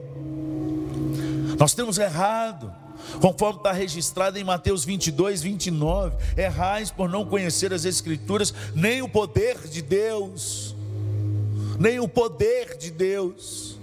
Nós 1.58 1.74
temos 1.74 1.98
errado, 1.98 2.72
conforme 3.20 3.58
está 3.58 3.72
registrado 3.72 4.38
em 4.38 4.44
Mateus 4.44 4.84
22, 4.84 5.42
29. 5.42 6.16
Errais 6.36 6.90
por 6.90 7.08
não 7.08 7.24
conhecer 7.24 7.72
as 7.72 7.84
Escrituras, 7.84 8.54
nem 8.74 9.02
o 9.02 9.08
poder 9.08 9.66
de 9.66 9.82
Deus, 9.82 10.76
nem 11.78 11.98
o 11.98 12.08
poder 12.08 12.76
de 12.78 12.90
Deus. 12.90 13.76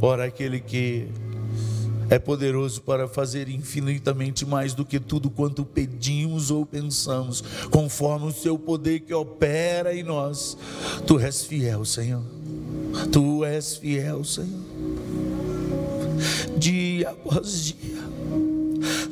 Ora, 0.00 0.26
aquele 0.26 0.60
que 0.60 1.08
é 2.10 2.18
poderoso 2.18 2.80
para 2.82 3.08
fazer 3.08 3.48
infinitamente 3.48 4.46
mais 4.46 4.74
do 4.74 4.84
que 4.84 5.00
tudo 5.00 5.30
quanto 5.30 5.64
pedimos 5.64 6.50
ou 6.50 6.64
pensamos, 6.64 7.42
conforme 7.70 8.26
o 8.26 8.32
seu 8.32 8.58
poder 8.58 9.00
que 9.00 9.12
opera 9.12 9.94
em 9.94 10.02
nós. 10.02 10.56
Tu 11.06 11.18
és 11.18 11.44
fiel, 11.44 11.84
Senhor. 11.84 12.37
Tu 13.12 13.44
és 13.44 13.76
fiel, 13.76 14.24
Senhor. 14.24 14.60
Dia 16.56 17.10
após 17.10 17.64
dia, 17.64 18.02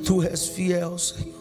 Tu 0.05 0.23
és 0.23 0.47
fiel, 0.49 0.99
Senhor. 0.99 1.35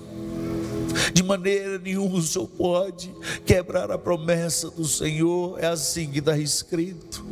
De 1.14 1.24
maneira 1.24 1.78
nenhuma 1.80 2.18
o 2.18 2.22
Senhor 2.22 2.48
pode 2.48 3.14
quebrar 3.46 3.92
a 3.92 3.98
promessa 3.98 4.70
do 4.70 4.86
Senhor, 4.86 5.60
é 5.60 5.68
assim 5.68 6.10
que 6.10 6.20
está 6.20 6.38
escrito. 6.38 7.24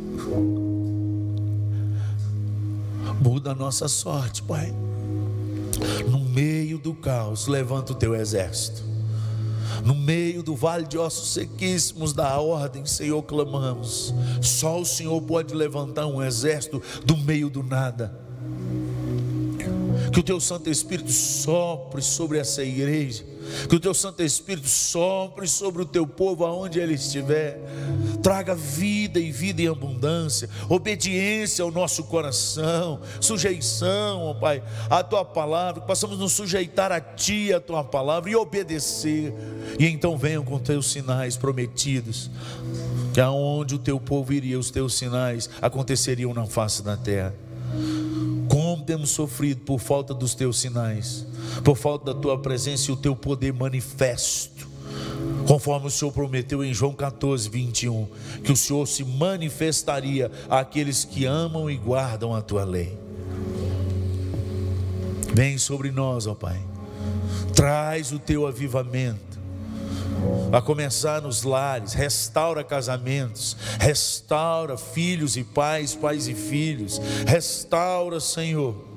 Muda 3.20 3.52
a 3.52 3.54
nossa 3.54 3.88
sorte, 3.88 4.42
Pai. 4.42 4.74
No 6.08 6.20
meio 6.20 6.78
do 6.78 6.94
caos, 6.94 7.46
levanta 7.46 7.92
o 7.92 7.94
teu 7.94 8.14
exército 8.14 8.93
no 9.84 9.94
meio 9.94 10.42
do 10.42 10.54
vale 10.54 10.86
de 10.86 10.98
ossos 10.98 11.32
sequíssimos 11.32 12.12
da 12.12 12.38
ordem, 12.38 12.84
Senhor, 12.84 13.22
clamamos. 13.22 14.14
Só 14.42 14.80
o 14.80 14.84
Senhor 14.84 15.20
pode 15.22 15.54
levantar 15.54 16.06
um 16.06 16.22
exército 16.22 16.82
do 17.04 17.16
meio 17.16 17.48
do 17.48 17.62
nada. 17.62 18.23
Que 20.14 20.20
o 20.20 20.22
teu 20.22 20.38
Santo 20.38 20.70
Espírito 20.70 21.10
sopre 21.10 22.00
sobre 22.00 22.38
essa 22.38 22.62
igreja. 22.62 23.24
Que 23.68 23.74
o 23.74 23.80
teu 23.80 23.92
Santo 23.92 24.22
Espírito 24.22 24.68
sopre 24.68 25.48
sobre 25.48 25.82
o 25.82 25.84
teu 25.84 26.06
povo 26.06 26.44
aonde 26.44 26.78
ele 26.78 26.94
estiver. 26.94 27.58
traga 28.22 28.54
vida 28.54 29.18
e 29.18 29.32
vida 29.32 29.60
em 29.60 29.66
abundância, 29.66 30.48
obediência 30.68 31.64
ao 31.64 31.72
nosso 31.72 32.04
coração, 32.04 33.00
sujeição, 33.20 34.22
ó 34.22 34.34
Pai, 34.34 34.62
à 34.88 35.02
tua 35.02 35.24
palavra, 35.24 35.80
que 35.80 35.86
possamos 35.88 36.16
nos 36.16 36.32
sujeitar 36.32 36.92
a 36.92 37.00
ti, 37.00 37.52
a 37.52 37.60
tua 37.60 37.82
palavra 37.82 38.30
e 38.30 38.36
obedecer. 38.36 39.34
E 39.80 39.86
então 39.86 40.16
venham 40.16 40.44
com 40.44 40.60
teus 40.60 40.92
sinais 40.92 41.36
prometidos, 41.36 42.30
que 43.12 43.20
aonde 43.20 43.74
o 43.74 43.78
teu 43.80 43.98
povo 43.98 44.32
iria, 44.32 44.60
os 44.60 44.70
teus 44.70 44.94
sinais 44.94 45.50
aconteceriam 45.60 46.32
na 46.32 46.46
face 46.46 46.84
da 46.84 46.96
terra. 46.96 47.34
Temos 48.86 49.10
sofrido 49.10 49.62
por 49.62 49.78
falta 49.80 50.12
dos 50.12 50.34
teus 50.34 50.60
sinais, 50.60 51.26
por 51.64 51.76
falta 51.76 52.12
da 52.12 52.20
tua 52.20 52.38
presença 52.38 52.90
e 52.90 52.94
o 52.94 52.96
teu 52.96 53.16
poder 53.16 53.52
manifesto 53.52 54.74
conforme 55.46 55.86
o 55.86 55.90
Senhor 55.90 56.10
prometeu 56.10 56.64
em 56.64 56.72
João 56.72 56.94
14, 56.94 57.48
21, 57.48 58.08
que 58.42 58.52
o 58.52 58.56
Senhor 58.56 58.86
se 58.86 59.04
manifestaria 59.04 60.30
àqueles 60.48 61.04
que 61.04 61.26
amam 61.26 61.70
e 61.70 61.76
guardam 61.76 62.34
a 62.34 62.40
tua 62.40 62.64
lei. 62.64 62.98
Vem 65.32 65.58
sobre 65.58 65.90
nós, 65.90 66.26
ó 66.26 66.34
Pai, 66.34 66.60
traz 67.54 68.12
o 68.12 68.18
teu 68.18 68.46
avivamento, 68.46 69.38
a 70.52 70.60
começar 70.60 71.20
nos 71.20 71.42
lares, 71.42 71.92
restaura 71.92 72.62
casamentos, 72.62 73.56
restaura 73.78 74.76
filhos 74.76 75.36
e 75.36 75.44
pais, 75.44 75.94
pais 75.94 76.28
e 76.28 76.34
filhos, 76.34 77.00
restaura, 77.26 78.20
Senhor 78.20 78.94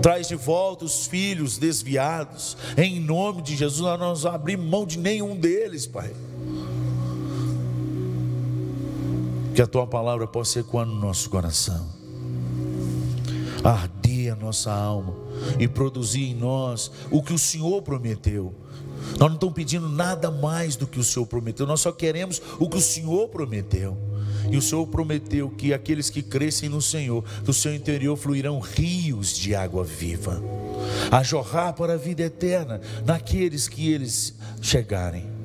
Traz 0.00 0.28
de 0.28 0.36
volta 0.36 0.84
os 0.84 1.06
filhos 1.06 1.58
desviados. 1.58 2.56
Em 2.76 3.00
nome 3.00 3.42
de 3.42 3.56
Jesus, 3.56 3.80
nós 3.80 3.98
não 3.98 4.06
vamos 4.06 4.26
abrir 4.26 4.56
mão 4.56 4.86
de 4.86 4.98
nenhum 4.98 5.36
deles, 5.36 5.86
Pai. 5.86 6.12
Que 9.54 9.62
a 9.62 9.66
tua 9.66 9.86
palavra 9.86 10.26
possa 10.26 10.60
ecoar 10.60 10.86
no 10.86 10.94
nosso 10.94 11.30
coração, 11.30 11.88
arder 13.64 14.32
a 14.32 14.36
nossa 14.36 14.70
alma 14.70 15.14
e 15.58 15.66
produzir 15.66 16.24
em 16.24 16.34
nós 16.34 16.90
o 17.10 17.22
que 17.22 17.32
o 17.32 17.38
Senhor 17.38 17.80
prometeu. 17.82 18.54
Nós 19.12 19.28
não 19.28 19.34
estamos 19.34 19.54
pedindo 19.54 19.88
nada 19.88 20.30
mais 20.30 20.76
do 20.76 20.86
que 20.86 20.98
o 20.98 21.04
Senhor 21.04 21.26
prometeu, 21.26 21.66
nós 21.66 21.80
só 21.80 21.92
queremos 21.92 22.40
o 22.58 22.68
que 22.68 22.76
o 22.76 22.80
Senhor 22.80 23.28
prometeu. 23.28 23.96
E 24.50 24.56
o 24.56 24.62
Senhor 24.62 24.86
prometeu 24.86 25.50
que 25.50 25.72
aqueles 25.72 26.08
que 26.08 26.22
crescem 26.22 26.68
no 26.68 26.80
Senhor, 26.80 27.24
do 27.42 27.52
seu 27.52 27.74
interior 27.74 28.16
fluirão 28.16 28.60
rios 28.60 29.36
de 29.36 29.54
água 29.54 29.82
viva, 29.82 30.40
a 31.10 31.22
jorrar 31.22 31.72
para 31.72 31.94
a 31.94 31.96
vida 31.96 32.22
eterna 32.22 32.80
naqueles 33.04 33.66
que 33.66 33.90
eles 33.90 34.34
chegarem. 34.60 35.36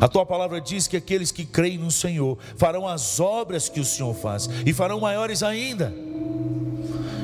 A 0.00 0.08
tua 0.08 0.26
palavra 0.26 0.60
diz 0.60 0.86
que 0.86 0.96
aqueles 0.96 1.30
que 1.30 1.44
creem 1.44 1.78
no 1.78 1.90
Senhor 1.90 2.36
farão 2.56 2.86
as 2.86 3.20
obras 3.20 3.68
que 3.68 3.80
o 3.80 3.84
Senhor 3.84 4.14
faz 4.14 4.48
e 4.66 4.72
farão 4.72 5.00
maiores 5.00 5.42
ainda. 5.42 5.94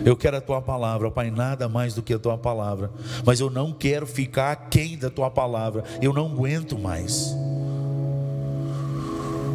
Eu 0.04 0.16
quero 0.16 0.36
a 0.36 0.40
tua 0.40 0.60
palavra, 0.60 1.10
Pai, 1.10 1.30
nada 1.30 1.68
mais 1.68 1.94
do 1.94 2.02
que 2.02 2.12
a 2.12 2.18
tua 2.18 2.36
palavra, 2.36 2.90
mas 3.24 3.40
eu 3.40 3.48
não 3.48 3.72
quero 3.72 4.06
ficar 4.06 4.52
aquém 4.52 4.98
da 4.98 5.08
tua 5.08 5.30
palavra, 5.30 5.82
eu 6.02 6.12
não 6.12 6.26
aguento 6.26 6.78
mais. 6.78 7.34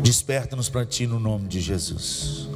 Desperta-nos 0.02 0.70
para 0.70 0.86
ti 0.86 1.06
no 1.06 1.20
nome 1.20 1.48
de 1.48 1.62
Jesus. 1.62 2.50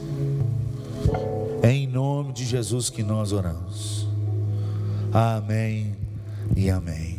É 1.62 1.72
em 1.72 1.88
nome 1.88 2.34
de 2.34 2.46
Jesus 2.46 2.90
que 2.90 3.04
nós 3.04 3.32
oramos. 3.32 4.08
Amém 5.14 5.96
e 6.58 6.70
amém. 6.70 7.13